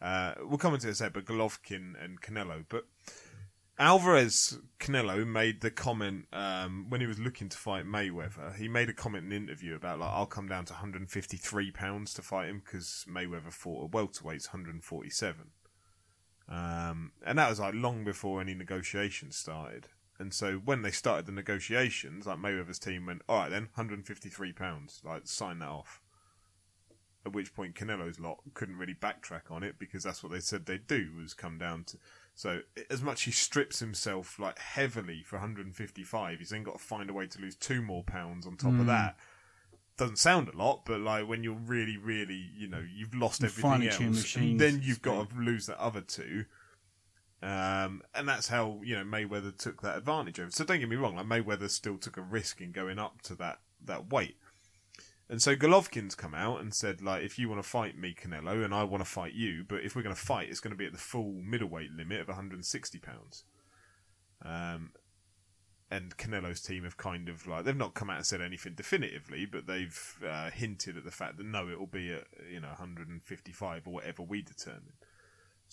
uh, 0.00 0.34
we'll 0.42 0.58
come 0.58 0.74
into 0.74 0.86
this 0.86 1.00
later, 1.00 1.12
but 1.14 1.24
Golovkin 1.24 2.02
and 2.02 2.20
Canelo. 2.20 2.64
But 2.68 2.84
Alvarez 3.78 4.58
Canelo 4.78 5.26
made 5.26 5.60
the 5.60 5.70
comment 5.70 6.26
um, 6.32 6.86
when 6.88 7.00
he 7.00 7.06
was 7.06 7.18
looking 7.18 7.48
to 7.48 7.56
fight 7.56 7.86
Mayweather. 7.86 8.54
He 8.56 8.68
made 8.68 8.88
a 8.88 8.92
comment 8.92 9.26
in 9.26 9.32
an 9.32 9.42
interview 9.44 9.74
about 9.74 9.98
like 9.98 10.10
I'll 10.10 10.26
come 10.26 10.46
down 10.46 10.64
to 10.66 10.74
153 10.74 11.70
pounds 11.70 12.14
to 12.14 12.22
fight 12.22 12.48
him 12.48 12.62
because 12.64 13.04
Mayweather 13.08 13.52
fought 13.52 13.86
at 13.86 13.90
welterweights 13.90 14.52
147. 14.52 15.50
Um, 16.46 17.12
and 17.24 17.38
that 17.38 17.48
was 17.48 17.58
like 17.58 17.74
long 17.74 18.04
before 18.04 18.40
any 18.40 18.54
negotiations 18.54 19.36
started. 19.36 19.88
And 20.18 20.32
so 20.32 20.56
when 20.56 20.82
they 20.82 20.92
started 20.92 21.26
the 21.26 21.32
negotiations, 21.32 22.26
like 22.26 22.38
Mayweather's 22.38 22.78
team 22.78 23.06
went, 23.06 23.22
all 23.28 23.38
right 23.38 23.50
then, 23.50 23.62
153 23.74 24.52
pounds, 24.52 25.00
like 25.04 25.26
sign 25.26 25.58
that 25.58 25.68
off. 25.68 26.00
At 27.26 27.32
which 27.32 27.54
point 27.54 27.74
Canelo's 27.74 28.20
lot 28.20 28.38
couldn't 28.52 28.76
really 28.76 28.94
backtrack 28.94 29.50
on 29.50 29.62
it 29.62 29.76
because 29.78 30.04
that's 30.04 30.22
what 30.22 30.30
they 30.30 30.40
said 30.40 30.66
they'd 30.66 30.86
do 30.86 31.10
was 31.16 31.32
come 31.34 31.56
down 31.58 31.84
to. 31.84 31.96
So 32.34 32.60
as 32.90 33.02
much 33.02 33.22
as 33.22 33.24
he 33.24 33.30
strips 33.32 33.78
himself 33.80 34.38
like 34.38 34.58
heavily 34.58 35.22
for 35.24 35.36
155, 35.36 36.38
he's 36.38 36.50
then 36.50 36.62
got 36.64 36.78
to 36.78 36.84
find 36.84 37.08
a 37.08 37.14
way 37.14 37.26
to 37.26 37.40
lose 37.40 37.56
two 37.56 37.80
more 37.80 38.04
pounds 38.04 38.46
on 38.46 38.56
top 38.56 38.72
Hmm. 38.72 38.80
of 38.80 38.86
that. 38.86 39.16
Doesn't 39.96 40.18
sound 40.18 40.48
a 40.48 40.56
lot, 40.56 40.84
but 40.84 41.00
like 41.00 41.26
when 41.26 41.42
you're 41.42 41.54
really, 41.54 41.96
really, 41.96 42.50
you 42.54 42.68
know, 42.68 42.84
you've 42.94 43.14
lost 43.14 43.40
You 43.40 43.46
everything 43.46 43.70
else, 43.88 44.34
then 44.58 44.80
you've 44.82 45.02
got 45.02 45.30
to 45.30 45.36
lose 45.36 45.66
the 45.66 45.80
other 45.80 46.00
two. 46.02 46.44
Um, 47.44 48.00
and 48.14 48.26
that's 48.26 48.48
how 48.48 48.80
you 48.82 48.96
know 48.96 49.04
Mayweather 49.04 49.54
took 49.56 49.82
that 49.82 49.98
advantage 49.98 50.40
over. 50.40 50.50
So 50.50 50.64
don't 50.64 50.80
get 50.80 50.88
me 50.88 50.96
wrong, 50.96 51.16
like 51.16 51.26
Mayweather 51.26 51.68
still 51.68 51.98
took 51.98 52.16
a 52.16 52.22
risk 52.22 52.62
in 52.62 52.72
going 52.72 52.98
up 52.98 53.20
to 53.22 53.34
that 53.34 53.58
that 53.84 54.10
weight. 54.10 54.36
And 55.28 55.42
so 55.42 55.54
Golovkin's 55.54 56.14
come 56.14 56.34
out 56.34 56.60
and 56.60 56.74
said, 56.74 57.00
like, 57.00 57.22
if 57.22 57.38
you 57.38 57.48
want 57.48 57.62
to 57.62 57.68
fight 57.68 57.98
me, 57.98 58.14
Canelo, 58.14 58.62
and 58.62 58.74
I 58.74 58.84
want 58.84 59.02
to 59.02 59.10
fight 59.10 59.32
you, 59.32 59.64
but 59.66 59.82
if 59.82 59.96
we're 59.96 60.02
going 60.02 60.14
to 60.14 60.20
fight, 60.20 60.50
it's 60.50 60.60
going 60.60 60.72
to 60.72 60.76
be 60.76 60.84
at 60.84 60.92
the 60.92 60.98
full 60.98 61.32
middleweight 61.42 61.92
limit 61.92 62.20
of 62.20 62.28
160 62.28 62.98
pounds. 62.98 63.44
Um, 64.44 64.90
and 65.90 66.16
Canelo's 66.16 66.60
team 66.60 66.84
have 66.84 66.96
kind 66.96 67.28
of 67.28 67.46
like 67.46 67.64
they've 67.64 67.76
not 67.76 67.94
come 67.94 68.10
out 68.10 68.16
and 68.16 68.26
said 68.26 68.40
anything 68.40 68.74
definitively, 68.74 69.46
but 69.46 69.66
they've 69.66 70.18
uh, 70.26 70.50
hinted 70.50 70.96
at 70.96 71.04
the 71.04 71.10
fact 71.10 71.36
that 71.36 71.46
no, 71.46 71.68
it 71.68 71.78
will 71.78 71.86
be 71.86 72.12
at 72.12 72.24
you 72.50 72.60
know 72.60 72.68
155 72.68 73.86
or 73.86 73.90
whatever 73.92 74.22
we 74.22 74.42
determine. 74.42 74.94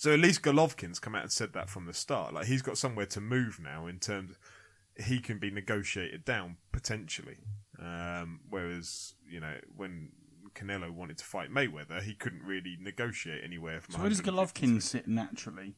So 0.01 0.11
at 0.11 0.19
least 0.19 0.41
Golovkin's 0.41 0.97
come 0.97 1.13
out 1.13 1.21
and 1.21 1.31
said 1.31 1.53
that 1.53 1.69
from 1.69 1.85
the 1.85 1.93
start. 1.93 2.33
Like 2.33 2.47
he's 2.47 2.63
got 2.63 2.75
somewhere 2.75 3.05
to 3.05 3.21
move 3.21 3.59
now 3.61 3.85
in 3.85 3.99
terms 3.99 4.35
he 4.97 5.19
can 5.19 5.37
be 5.37 5.51
negotiated 5.51 6.25
down 6.25 6.57
potentially. 6.71 7.37
Um, 7.77 8.39
whereas 8.49 9.13
you 9.29 9.39
know 9.39 9.53
when 9.75 10.09
Canelo 10.55 10.89
wanted 10.89 11.19
to 11.19 11.23
fight 11.23 11.51
Mayweather, 11.53 12.01
he 12.01 12.15
couldn't 12.15 12.41
really 12.41 12.79
negotiate 12.81 13.43
anywhere 13.43 13.79
from. 13.79 13.93
So 13.93 13.99
where 13.99 14.09
does 14.09 14.21
Golovkin 14.21 14.81
sit 14.81 15.07
naturally? 15.07 15.75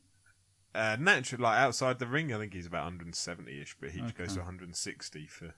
Uh, 0.74 0.96
naturally, 0.98 1.44
like 1.44 1.60
outside 1.60 2.00
the 2.00 2.08
ring, 2.08 2.34
I 2.34 2.38
think 2.38 2.54
he's 2.54 2.66
about 2.66 2.90
170ish, 2.94 3.76
but 3.82 3.90
he 3.90 4.00
Okay. 4.04 4.14
goes 4.20 4.36
to 4.36 4.40
160 4.40 5.28
for. 5.28 5.54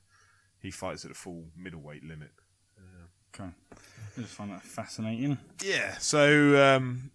He 0.57 0.71
fights 0.71 1.05
at 1.05 1.11
a 1.11 1.13
full 1.13 1.51
middleweight 1.55 2.03
limit. 2.03 2.31
Okay, 3.31 3.51
I 3.71 4.21
just 4.21 4.33
find 4.33 4.49
that 4.51 4.63
fascinating. 4.63 5.37
Yeah. 5.63 5.97
So, 5.97 6.75
um, 6.77 7.11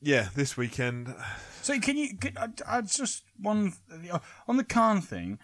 yeah, 0.00 0.28
this 0.34 0.56
weekend. 0.56 1.14
So 1.62 1.78
can 1.80 1.96
you? 1.96 2.16
Could, 2.16 2.36
I, 2.38 2.48
I 2.66 2.80
just 2.82 3.24
one 3.40 3.74
on 4.46 4.56
the 4.56 4.64
Khan 4.64 5.00
thing. 5.00 5.38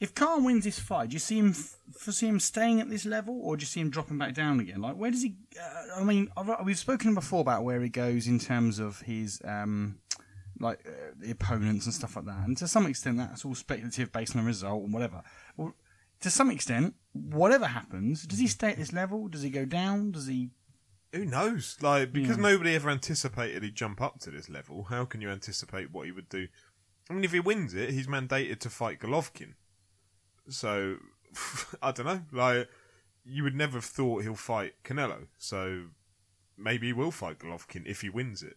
If 0.00 0.14
Khan 0.14 0.44
wins 0.44 0.64
this 0.64 0.78
fight, 0.78 1.10
do 1.10 1.14
you 1.14 1.20
see 1.20 1.38
him 1.38 1.52
foresee 1.52 2.26
him 2.26 2.40
staying 2.40 2.80
at 2.80 2.90
this 2.90 3.06
level, 3.06 3.40
or 3.42 3.56
do 3.56 3.62
you 3.62 3.66
see 3.66 3.80
him 3.80 3.90
dropping 3.90 4.18
back 4.18 4.34
down 4.34 4.58
again? 4.60 4.80
Like, 4.80 4.96
where 4.96 5.10
does 5.10 5.22
he? 5.22 5.36
Uh, 5.60 6.00
I 6.00 6.04
mean, 6.04 6.28
I've, 6.36 6.50
we've 6.64 6.78
spoken 6.78 7.14
before 7.14 7.40
about 7.40 7.64
where 7.64 7.80
he 7.80 7.88
goes 7.88 8.26
in 8.26 8.38
terms 8.38 8.78
of 8.78 9.00
his 9.02 9.40
um, 9.44 10.00
like 10.58 10.80
uh, 10.86 11.12
the 11.16 11.30
opponents 11.30 11.86
and 11.86 11.94
stuff 11.94 12.16
like 12.16 12.26
that, 12.26 12.46
and 12.46 12.56
to 12.58 12.68
some 12.68 12.86
extent, 12.86 13.18
that's 13.18 13.44
all 13.44 13.54
speculative 13.54 14.12
based 14.12 14.34
on 14.34 14.42
the 14.42 14.46
result 14.46 14.82
and 14.82 14.92
whatever. 14.92 15.22
Well, 15.56 15.74
to 16.20 16.30
some 16.30 16.50
extent, 16.50 16.94
whatever 17.12 17.66
happens, 17.66 18.24
does 18.24 18.38
he 18.38 18.46
stay 18.46 18.70
at 18.70 18.78
this 18.78 18.92
level? 18.92 19.28
Does 19.28 19.42
he 19.42 19.50
go 19.50 19.64
down? 19.64 20.10
Does 20.12 20.26
he? 20.26 20.50
Who 21.14 21.24
knows? 21.24 21.76
Like, 21.80 22.12
because 22.12 22.36
Yeah. 22.36 22.42
nobody 22.42 22.74
ever 22.74 22.90
anticipated 22.90 23.62
he'd 23.62 23.74
jump 23.76 24.00
up 24.02 24.18
to 24.20 24.30
this 24.30 24.48
level, 24.48 24.84
how 24.84 25.04
can 25.04 25.20
you 25.20 25.30
anticipate 25.30 25.90
what 25.92 26.06
he 26.06 26.12
would 26.12 26.28
do? 26.28 26.48
I 27.08 27.12
mean, 27.12 27.24
if 27.24 27.32
he 27.32 27.40
wins 27.40 27.72
it, 27.74 27.90
he's 27.90 28.06
mandated 28.08 28.58
to 28.60 28.70
fight 28.70 28.98
Golovkin. 28.98 29.54
So, 30.48 30.96
I 31.82 31.92
don't 31.92 32.06
know. 32.06 32.22
Like, 32.32 32.68
you 33.24 33.42
would 33.44 33.54
never 33.54 33.78
have 33.78 33.84
thought 33.84 34.22
he'll 34.22 34.34
fight 34.34 34.74
Canelo. 34.82 35.28
So, 35.38 35.86
maybe 36.56 36.88
he 36.88 36.92
will 36.92 37.10
fight 37.10 37.38
Golovkin 37.38 37.86
if 37.86 38.00
he 38.00 38.08
wins 38.10 38.42
it. 38.42 38.56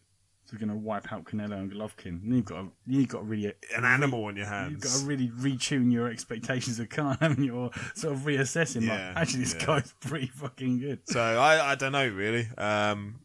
We're 0.52 0.60
going 0.60 0.70
to 0.70 0.76
wipe 0.76 1.12
out 1.12 1.26
Canelo 1.26 1.54
and 1.60 1.72
Golovkin. 1.72 2.24
And 2.24 2.36
you've 2.36 2.45
got 2.45 2.62
to, 2.62 2.72
you've 2.86 3.10
got 3.10 3.20
to 3.20 3.24
really 3.26 3.54
An 3.76 3.84
animal 3.86 4.24
on 4.26 4.36
your 4.36 4.45
hands. 4.45 4.72
You've 4.72 4.82
got 4.82 5.00
to 5.00 5.06
really 5.06 5.28
retune 5.30 5.91
your 5.91 6.08
expectations 6.10 6.80
of 6.80 6.89
Khan, 6.89 7.18
haven't 7.22 7.43
you? 7.43 7.56
Or 7.56 7.72
sort 7.95 8.14
of 8.14 8.22
reassessing, 8.22 8.84
Yeah, 8.88 9.10
like, 9.10 9.18
actually, 9.18 9.41
this 9.43 9.56
yeah. 9.60 9.66
guy's 9.66 9.93
pretty 10.00 10.28
fucking 10.28 10.80
good. 10.80 11.00
So 11.06 11.20
I, 11.22 11.72
I 11.72 11.76
don't 11.76 11.91
know 11.91 12.08
really. 12.08 12.48
Um, 12.58 13.20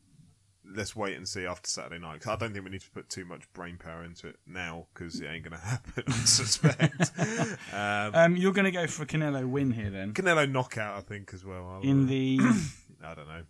let's 0.75 0.97
wait 0.97 1.17
and 1.17 1.29
see 1.29 1.45
after 1.45 1.69
Saturday 1.69 1.99
night. 1.99 2.21
'Cause 2.23 2.33
I 2.33 2.37
don't 2.37 2.53
think 2.53 2.65
we 2.65 2.71
need 2.71 2.81
to 2.81 2.91
put 2.91 3.09
too 3.11 3.25
much 3.27 3.43
brain 3.53 3.77
power 3.77 4.03
into 4.05 4.27
it 4.27 4.37
now 4.47 4.87
because 4.95 5.21
it 5.21 5.27
ain't 5.27 5.45
going 5.45 5.53
to 5.61 5.65
happen. 5.65 6.05
I 6.09 6.13
suspect. 6.25 7.13
um, 7.73 8.15
Um, 8.15 8.37
you're 8.37 8.53
going 8.55 8.65
to 8.65 8.71
go 8.73 8.87
for 8.87 9.03
a 9.03 9.07
Canelo 9.07 9.47
win 9.49 9.71
here 9.73 9.91
then? 9.91 10.13
Canelo 10.15 10.51
knockout, 10.51 10.97
I 10.97 11.01
think 11.03 11.33
as 11.35 11.45
well. 11.45 11.81
In 11.83 12.07
the. 12.07 12.39
I 13.05 13.15
don't 13.15 13.29
know. 13.29 13.43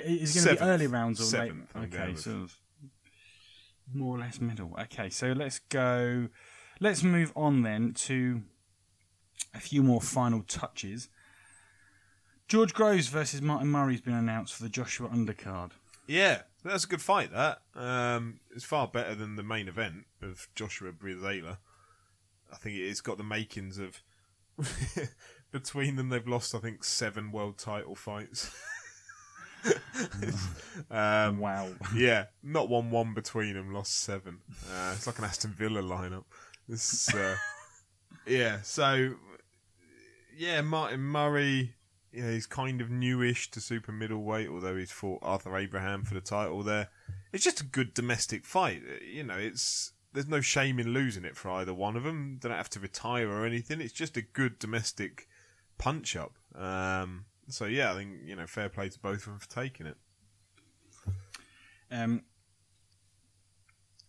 is 0.00 0.36
it 0.36 0.44
going 0.44 0.56
to 0.56 0.62
be 0.64 0.68
early 0.70 0.86
rounds 0.88 1.20
or 1.20 1.24
Seventh, 1.24 1.74
late? 1.74 1.94
Okay, 1.94 2.10
with. 2.12 2.20
so 2.20 2.46
more 3.92 4.16
or 4.16 4.20
less 4.20 4.40
middle. 4.40 4.76
Okay, 4.80 5.10
so 5.10 5.32
let's 5.32 5.60
go. 5.68 6.28
Let's 6.80 7.02
move 7.02 7.32
on 7.34 7.62
then 7.62 7.92
to 7.94 8.42
a 9.54 9.60
few 9.60 9.82
more 9.82 10.00
final 10.00 10.42
touches. 10.42 11.08
George 12.48 12.74
Groves 12.74 13.08
versus 13.08 13.42
Martin 13.42 13.68
Murray 13.68 13.94
has 13.94 14.00
been 14.00 14.14
announced 14.14 14.54
for 14.54 14.62
the 14.62 14.68
Joshua 14.68 15.08
undercard. 15.08 15.72
Yeah, 16.06 16.42
that's 16.64 16.84
a 16.84 16.88
good 16.88 17.02
fight. 17.02 17.32
That 17.32 17.62
um, 17.74 18.40
it's 18.54 18.64
far 18.64 18.86
better 18.86 19.14
than 19.14 19.36
the 19.36 19.42
main 19.42 19.66
event 19.66 20.04
of 20.22 20.48
Joshua 20.54 20.92
Breazeale. 20.92 21.58
I 22.52 22.56
think 22.56 22.76
it's 22.76 23.00
got 23.00 23.18
the 23.18 23.24
makings 23.24 23.78
of. 23.78 24.02
between 25.52 25.96
them, 25.96 26.08
they've 26.08 26.26
lost 26.26 26.54
I 26.54 26.58
think 26.58 26.84
seven 26.84 27.32
world 27.32 27.58
title 27.58 27.94
fights. 27.94 28.50
um, 30.90 31.38
wow. 31.38 31.68
yeah, 31.94 32.26
not 32.42 32.68
one 32.68 32.90
one 32.90 33.14
between 33.14 33.54
them, 33.54 33.72
lost 33.72 34.00
seven. 34.00 34.38
Uh, 34.70 34.92
it's 34.94 35.06
like 35.06 35.18
an 35.18 35.24
Aston 35.24 35.52
Villa 35.52 35.82
lineup. 35.82 36.24
This, 36.68 37.12
uh, 37.14 37.36
yeah. 38.26 38.60
So, 38.62 39.14
yeah, 40.36 40.60
Martin 40.60 41.00
Murray. 41.00 41.74
You 42.12 42.22
know, 42.22 42.30
he's 42.30 42.46
kind 42.46 42.80
of 42.80 42.90
newish 42.90 43.50
to 43.50 43.60
super 43.60 43.92
middleweight, 43.92 44.48
although 44.48 44.76
he's 44.76 44.90
fought 44.90 45.18
Arthur 45.20 45.54
Abraham 45.56 46.02
for 46.02 46.14
the 46.14 46.20
title 46.22 46.62
there. 46.62 46.88
It's 47.30 47.44
just 47.44 47.60
a 47.60 47.64
good 47.64 47.92
domestic 47.92 48.46
fight. 48.46 48.80
You 49.06 49.22
know, 49.24 49.36
it's 49.36 49.92
there's 50.14 50.26
no 50.26 50.40
shame 50.40 50.78
in 50.78 50.94
losing 50.94 51.26
it 51.26 51.36
for 51.36 51.50
either 51.50 51.74
one 51.74 51.94
of 51.94 52.04
them. 52.04 52.38
They 52.40 52.48
don't 52.48 52.56
have 52.56 52.70
to 52.70 52.80
retire 52.80 53.28
or 53.28 53.44
anything. 53.44 53.82
It's 53.82 53.92
just 53.92 54.16
a 54.16 54.22
good 54.22 54.58
domestic 54.58 55.28
punch 55.76 56.16
up. 56.16 56.38
Um, 56.54 57.26
so 57.48 57.66
yeah, 57.66 57.92
I 57.92 57.94
think 57.94 58.10
you 58.24 58.36
know, 58.36 58.46
fair 58.46 58.68
play 58.68 58.88
to 58.88 58.98
both 58.98 59.18
of 59.18 59.24
them 59.26 59.38
for 59.38 59.48
taking 59.48 59.86
it. 59.86 59.96
Um, 61.90 62.22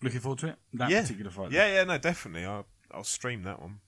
looking 0.01 0.19
forward 0.19 0.39
to 0.39 0.47
it. 0.47 0.55
That 0.73 0.89
yeah, 0.89 1.01
particular 1.01 1.31
fight. 1.31 1.51
yeah, 1.51 1.73
yeah, 1.73 1.83
no, 1.83 1.97
definitely. 1.97 2.45
I'll 2.45 2.65
I'll 2.91 3.03
stream 3.03 3.43
that 3.43 3.61
one. 3.61 3.79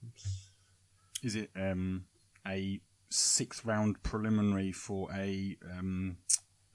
Is 1.23 1.35
it 1.35 1.49
um, 1.55 2.05
a 2.47 2.79
sixth 3.09 3.65
round 3.65 4.01
preliminary 4.03 4.71
for 4.71 5.09
a 5.13 5.57
um, 5.77 6.17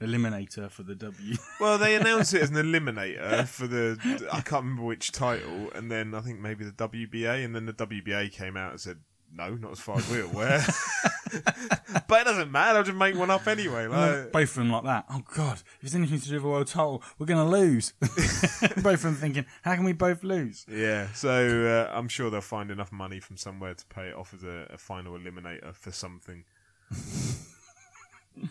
eliminator 0.01 0.71
for 0.71 0.83
the 0.83 0.95
W? 0.95 1.37
Well, 1.61 1.79
they 1.79 1.95
announced 1.95 2.35
it 2.35 2.43
as 2.43 2.51
an 2.51 2.57
eliminator 2.73 3.47
for 3.47 3.67
the 3.67 3.99
I 4.33 4.41
can't 4.41 4.65
remember 4.65 4.83
which 4.83 5.13
title, 5.13 5.71
and 5.75 5.91
then 5.91 6.15
I 6.15 6.21
think 6.21 6.41
maybe 6.41 6.65
the 6.65 6.73
WBA, 6.73 7.45
and 7.45 7.55
then 7.55 7.67
the 7.67 7.73
WBA 7.73 8.33
came 8.33 8.57
out 8.57 8.73
and 8.73 8.81
said 8.81 8.99
no, 9.33 9.55
not 9.55 9.73
as 9.73 9.81
far 9.81 9.97
as 9.97 10.09
we're 10.11 10.25
aware. 10.25 10.65
but 12.09 12.21
it 12.21 12.25
doesn't 12.25 12.51
matter. 12.51 12.79
I'll 12.79 12.85
just 12.85 12.97
make 12.97 13.17
one 13.17 13.31
up 13.31 13.47
anyway. 13.47 13.87
Like, 13.87 14.33
Both 14.33 14.51
of 14.51 14.57
them 14.57 14.71
like 14.71 14.85
that. 14.85 15.07
Oh 15.11 15.23
God! 15.35 15.63
If 15.81 15.85
it's 15.85 15.95
anything 15.95 16.21
to 16.21 16.29
do 16.29 16.35
with 16.37 16.45
a 16.45 16.49
world 16.49 16.67
title, 16.67 17.03
we're 17.19 17.27
going 17.27 17.45
to 17.45 17.51
lose. 17.51 17.93
both 18.01 18.87
of 18.87 19.03
them 19.03 19.15
thinking, 19.15 19.47
how 19.63 19.75
can 19.75 19.85
we 19.85 19.93
both 19.93 20.23
lose? 20.25 20.67
yeah, 20.71 21.09
so 21.13 21.89
uh, 21.91 21.97
I'm 21.97 22.09
sure 22.09 22.31
they'll 22.31 22.41
find 22.41 22.71
enough 22.71 22.93
money 22.93 23.21
from 23.21 23.37
somewhere 23.37 23.75
to 23.75 23.87
pay 23.87 24.09
it 24.09 24.15
off 24.15 24.33
as 24.35 24.43
a, 24.45 24.67
a 24.71 24.79
final 24.79 25.19
eliminator 25.19 25.75
for 25.75 25.93
something. 25.93 26.45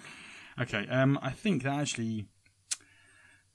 Okay, 0.60 0.88
um, 0.88 1.18
I 1.22 1.32
think 1.32 1.64
that 1.64 1.80
actually 1.80 2.28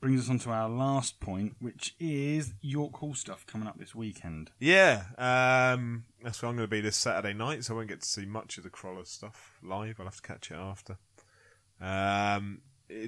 brings 0.01 0.23
us 0.23 0.31
on 0.31 0.39
to 0.41 0.51
our 0.51 0.69
last 0.69 1.21
point, 1.21 1.57
which 1.59 1.95
is 1.99 2.55
York 2.61 2.95
Hall 2.97 3.15
stuff 3.15 3.47
coming 3.47 3.67
up 3.67 3.79
this 3.79 3.95
weekend. 3.95 4.51
Yeah, 4.59 5.05
um, 5.19 6.05
that's 6.23 6.41
where 6.41 6.49
I'm 6.49 6.57
going 6.57 6.69
to 6.69 6.71
be 6.71 6.81
this 6.81 6.97
Saturday 6.97 7.35
night, 7.35 7.65
so 7.65 7.75
I 7.75 7.77
won't 7.79 7.89
get 7.89 8.03
to 8.03 8.09
see 8.09 8.25
much 8.25 8.59
of 8.59 8.65
the 8.65 8.71
Crolla 8.71 9.05
stuff 9.07 9.59
live. 9.63 9.99
I'll 9.99 10.07
have 10.07 10.17
to 10.17 10.23
catch 10.23 10.51
it 10.51 10.57
after. 10.57 10.99
Um, 11.81 12.61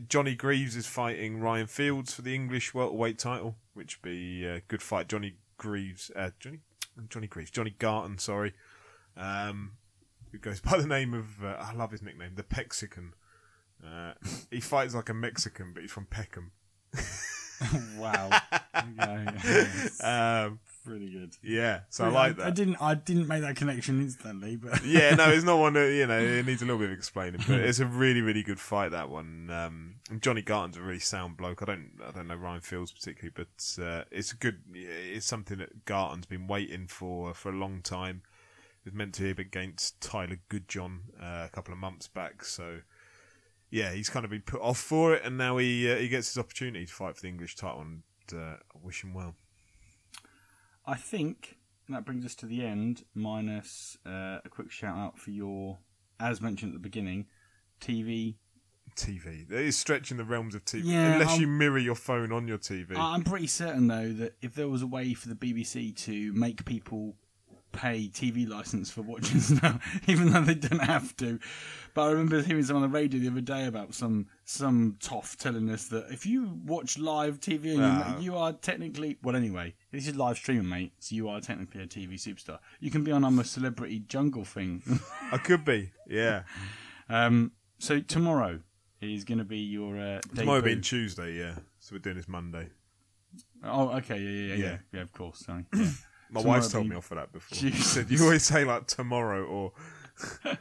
Johnny 0.09 0.35
Greaves 0.35 0.77
is 0.77 0.87
fighting 0.87 1.41
Ryan 1.41 1.67
Fields 1.67 2.13
for 2.13 2.23
the 2.23 2.35
English 2.35 2.75
welterweight 2.75 3.19
title, 3.19 3.57
which 3.75 3.99
would 3.99 4.11
be 4.11 4.45
a 4.45 4.61
good 4.61 4.83
fight. 4.83 5.09
Johnny 5.09 5.37
Greaves, 5.59 6.11
uh, 6.15 6.31
Johnny, 6.39 6.59
Johnny 7.09 7.27
Greaves, 7.27 7.51
Johnny 7.51 7.75
Garton, 7.79 8.19
sorry, 8.19 8.53
um, 9.17 9.73
who 10.33 10.39
goes 10.39 10.61
by 10.61 10.77
the 10.77 10.87
name 10.87 11.15
of 11.15 11.45
uh, 11.45 11.57
I 11.59 11.73
love 11.73 11.93
his 11.93 12.03
nickname, 12.03 12.33
the 12.35 12.43
Pexican. 12.43 13.15
Uh, 13.85 14.13
he 14.51 14.61
fights 14.61 14.95
like 14.95 15.09
a 15.09 15.15
Mexican, 15.15 15.73
but 15.73 15.83
he's 15.83 15.93
from 15.93 16.07
Peckham. 16.07 16.53
wow, 17.99 18.31
okay. 18.75 19.67
Um, 20.03 20.61
pretty 20.85 21.11
good. 21.11 21.37
yeah, 21.43 21.81
so 21.91 22.05
I 22.05 22.09
like 22.09 22.37
that. 22.37 22.47
I 22.47 22.51
didn't. 22.51 22.77
I 22.81 22.95
didn't 22.95 23.29
make 23.29 23.43
that 23.43 23.57
connection 23.57 24.01
instantly, 24.01 24.57
but 24.57 24.85
yeah, 24.85 25.15
no, 25.15 25.31
it's 25.31 25.45
not 25.45 25.59
one 25.59 25.75
that 25.75 25.93
you 25.93 26.07
know. 26.07 26.19
It 26.19 26.47
needs 26.47 26.63
a 26.63 26.65
little 26.65 26.79
bit 26.79 26.91
of 26.91 26.97
explaining, 26.97 27.43
but 27.47 27.61
it's 27.61 27.81
a 27.81 27.87
really, 27.87 28.23
really 28.23 28.43
good 28.43 28.61
fight. 28.61 28.91
That 28.91 29.11
one. 29.11 29.51
Um, 29.51 29.95
and 30.11 30.23
Johnny 30.23 30.43
Garton's 30.43 30.77
a 30.77 30.83
really 30.83 30.99
sound 30.99 31.37
bloke. 31.37 31.63
I 31.63 31.67
don't, 31.67 31.91
I 32.07 32.11
don't 32.11 32.29
know 32.29 32.35
Ryan 32.37 32.61
Fields 32.61 32.93
particularly, 32.93 33.35
but 33.37 33.83
uh, 33.83 34.05
it's 34.11 34.33
a 34.33 34.37
good. 34.37 34.61
It's 34.75 35.27
something 35.27 35.59
that 35.59 35.85
Garton's 35.85 36.27
been 36.27 36.47
waiting 36.47 36.87
for 36.87 37.35
for 37.35 37.51
a 37.51 37.57
long 37.57 37.83
time. 37.83 38.23
It 38.83 38.87
was 38.87 38.95
meant 38.95 39.15
to 39.17 39.35
be 39.35 39.43
against 39.43 40.01
Tyler 40.01 40.39
Goodjohn 40.49 41.01
uh, 41.21 41.45
a 41.45 41.51
couple 41.53 41.75
of 41.75 41.79
months 41.79 42.09
back, 42.09 42.43
so 42.43 42.81
yeah, 43.71 43.93
he's 43.93 44.09
kind 44.11 44.25
of 44.25 44.31
been 44.31 44.43
put 44.43 44.61
off 44.61 44.79
for 44.79 45.15
it, 45.15 45.25
and 45.25 45.37
now 45.39 45.57
he 45.59 45.91
uh, 45.91 45.97
he 45.97 46.09
gets 46.09 46.29
his 46.29 46.39
opportunity 46.39 46.87
to 46.87 46.93
fight 46.93 47.17
for 47.17 47.23
the 47.23 47.29
English 47.29 47.57
title, 47.57 47.81
and 47.83 48.03
uh, 48.35 48.57
wish 48.83 49.03
him 49.05 49.15
well. 49.15 49.35
I 50.87 50.97
think 50.97 51.59
that 51.89 52.05
brings 52.05 52.25
us 52.25 52.35
to 52.37 52.47
the 52.47 52.65
end. 52.65 53.05
Minus 53.15 53.97
uh, 54.07 54.39
a 54.45 54.49
quick 54.51 54.71
shout 54.71 54.97
out 54.97 55.19
for 55.19 55.31
your, 55.31 55.79
as 56.19 56.41
mentioned 56.41 56.71
at 56.71 56.75
the 56.75 56.81
beginning, 56.89 57.27
TV. 57.81 58.37
TV. 58.97 59.51
It 59.51 59.53
is 59.67 59.79
stretching 59.79 60.17
the 60.17 60.25
realms 60.25 60.55
of 60.57 60.65
TV, 60.65 60.83
Yeah, 60.85 61.13
unless 61.15 61.31
I'm- 61.31 61.41
you 61.43 61.47
mirror 61.47 61.79
your 61.79 61.95
phone 61.95 62.33
on 62.33 62.49
your 62.49 62.59
TV. 62.59 62.97
I'm 62.97 63.23
pretty 63.23 63.47
certain 63.47 63.87
though 63.87 64.13
that 64.15 64.35
if 64.43 64.55
there 64.55 64.69
was 64.69 64.83
a 64.83 64.87
way 64.87 65.15
for 65.15 65.29
the 65.29 65.37
BBC 65.37 65.97
to 66.07 66.33
make 66.33 66.65
people 66.65 67.15
pay 67.73 68.09
TV 68.09 68.49
license 68.49 68.91
for 68.91 69.03
watching 69.03 69.41
stuff, 69.41 70.01
even 70.07 70.33
though 70.33 70.43
they 70.43 70.55
don't 70.55 70.83
have 70.83 71.17
to. 71.19 71.39
But 71.95 72.03
I 72.03 72.11
remember 72.11 72.43
hearing 72.43 72.63
someone 72.63 72.85
on 72.85 72.91
the 72.91 72.99
radio 72.99 73.21
the 73.21 73.29
other 73.29 73.41
day 73.41 73.67
about 73.67 73.95
some 73.95 74.27
some 74.45 74.97
toff 75.01 75.37
telling 75.37 75.69
us 75.71 75.87
that 75.89 76.07
if 76.11 76.25
you 76.27 76.59
watch 76.65 76.99
live 76.99 77.41
TV, 77.41 77.77
you, 77.77 78.23
you 78.23 78.37
are 78.37 78.53
technically 78.53 79.19
well. 79.23 79.35
Anyway, 79.37 79.75
this 79.91 80.07
is 80.07 80.15
live 80.17 80.37
streaming, 80.37 80.69
mate. 80.69 80.93
So 81.01 81.15
you 81.15 81.29
are 81.29 81.41
technically 81.41 81.83
a 81.83 81.87
TV 81.87 82.15
superstar. 82.15 82.59
You 82.79 82.91
can 82.91 83.03
be 83.05 83.13
on 83.13 83.25
a 83.25 83.45
celebrity 83.45 84.01
jungle 84.07 84.45
thing. 84.45 84.83
I 85.33 85.39
could 85.39 85.65
be, 85.65 85.91
yeah. 86.09 86.43
um, 87.09 87.53
so 87.79 88.01
tomorrow 88.01 88.61
is 89.01 89.25
going 89.25 89.39
to 89.39 89.45
be 89.45 89.59
your 89.59 89.99
uh, 89.99 90.21
Tomorrow 90.35 90.61
being 90.61 90.83
Tuesday, 90.83 91.35
yeah. 91.39 91.55
So 91.79 91.95
we're 91.95 92.01
doing 92.01 92.17
this 92.17 92.29
Monday. 92.29 92.69
Oh, 93.65 93.89
okay, 93.99 94.19
yeah, 94.19 94.31
yeah, 94.31 94.31
yeah, 94.31 94.55
yeah, 94.55 94.65
Yeah. 94.71 94.79
yeah. 94.93 95.01
Of 95.03 95.13
course, 95.13 95.39
sorry. 95.41 95.65
Yeah. 95.75 95.87
My 96.31 96.41
Tomorrow 96.41 96.59
wife's 96.59 96.73
told 96.73 96.83
being- 96.85 96.91
me 96.91 96.97
off 96.97 97.07
for 97.07 97.15
that 97.17 97.33
before. 97.33 97.57
She 97.59 97.71
said 97.93 98.11
you 98.11 98.23
always 98.25 98.45
say 98.45 98.65
like 98.65 98.87
tomorrow 98.87 99.45
or 99.45 99.73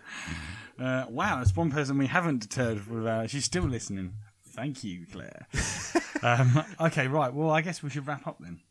Uh, 0.79 1.05
wow, 1.09 1.37
that's 1.39 1.53
one 1.53 1.69
person 1.69 1.97
we 1.97 2.07
haven't 2.07 2.39
deterred 2.39 2.87
with. 2.87 3.05
Uh, 3.05 3.27
she's 3.27 3.43
still 3.43 3.63
listening. 3.63 4.13
Thank 4.47 4.81
you, 4.83 5.05
Claire. 5.11 5.45
um, 6.23 6.63
okay, 6.79 7.07
right. 7.07 7.33
Well, 7.33 7.49
I 7.49 7.59
guess 7.59 7.83
we 7.83 7.89
should 7.89 8.07
wrap 8.07 8.25
up 8.25 8.37
then. 8.39 8.61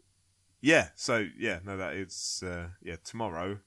yeah. 0.62 0.88
So 0.96 1.26
yeah, 1.38 1.58
no, 1.66 1.76
that 1.76 1.92
is 1.94 2.42
uh, 2.46 2.68
yeah 2.82 2.96
tomorrow 3.04 3.58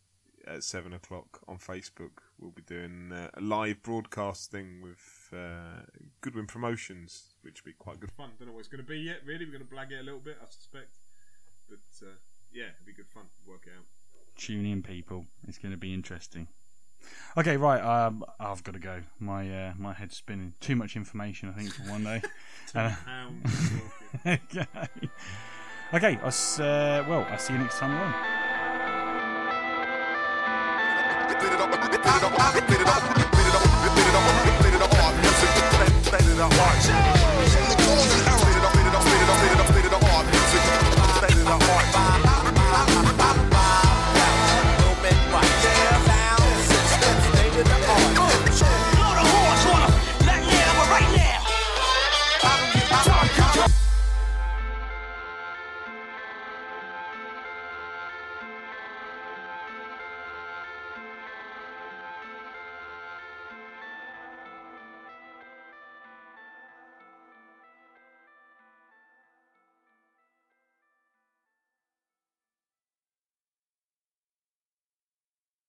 at 0.48 0.64
seven 0.64 0.92
o'clock 0.92 1.40
on 1.48 1.60
Facebook. 1.60 2.18
We'll 2.40 2.50
be 2.50 2.64
doing 2.64 3.12
uh, 3.14 3.30
a 3.36 3.42
live 3.42 3.84
broadcast 3.84 4.50
thing 4.50 4.82
with 4.82 5.30
uh, 5.32 5.84
Goodwin 6.22 6.48
Promotions, 6.48 7.36
which 7.44 7.64
will 7.64 7.70
be 7.70 7.76
quite 7.78 8.00
good 8.00 8.12
fun. 8.12 8.32
Don't 8.40 8.48
know 8.48 8.54
what 8.56 8.62
it's 8.62 8.68
going 8.70 8.84
to 8.84 8.90
be 8.90 8.98
yet. 9.02 9.18
Really, 9.24 9.46
we're 9.46 9.52
going 9.52 9.68
to 9.68 9.72
blag 9.72 9.92
it 9.92 10.00
a 10.00 10.04
little 10.04 10.20
bit, 10.20 10.38
I 10.42 10.46
suspect. 10.50 10.98
But 11.70 11.78
uh, 12.08 12.14
yeah, 12.54 12.66
it'll 12.66 12.86
be 12.86 12.94
good 12.94 13.08
fun 13.08 13.24
to 13.24 13.50
work 13.50 13.64
it 13.68 13.72
out. 13.78 13.86
Tune 14.36 14.66
in, 14.66 14.82
people. 14.84 15.26
It's 15.48 15.58
going 15.58 15.72
to 15.72 15.78
be 15.78 15.94
interesting. 15.94 16.48
Okay, 17.38 17.58
right. 17.58 17.82
Um, 17.82 18.24
I've 18.40 18.64
got 18.64 18.74
to 18.74 18.80
go. 18.80 19.02
My 19.20 19.50
uh, 19.50 19.74
my 19.78 19.94
head's 19.94 20.18
spinning. 20.18 20.54
Too 20.60 20.76
much 20.76 20.96
information, 20.96 21.50
I 21.50 21.54
think, 21.60 21.74
for 21.74 21.84
one 21.90 22.04
day. 22.04 22.22
Uh, 22.74 22.96
okay. 24.26 24.68
Okay. 25.94 26.20
I'll, 26.24 26.28
uh, 26.28 27.04
well, 27.08 27.28
I'll 27.30 27.38
see 27.40 27.54
you 27.54 27.60
next 27.60 27.80
time 27.80 27.92
around. 27.92 28.14
Split 31.32 31.54
it 31.54 31.60
up, 31.60 31.74
split 31.74 31.94
it 31.94 32.06
up, 32.06 32.22
split 32.22 32.22
it 32.22 32.34
up, 32.34 32.54
split 32.56 32.82
it 32.82 32.88
up, 32.88 33.02
split 33.02 33.48
it 33.48 33.56
up, 33.56 33.64
split 33.82 34.08
it 34.08 34.16
up, 34.16 34.32
split 34.58 34.74
it 34.74 34.82
up, 34.82 34.82
split 34.82 34.82
it 34.82 34.82
up, 34.82 34.92
split 34.92 36.22
it 36.22 36.40
up, 36.40 36.54
split 36.54 37.04
it 37.04 37.16
up, 37.16 37.21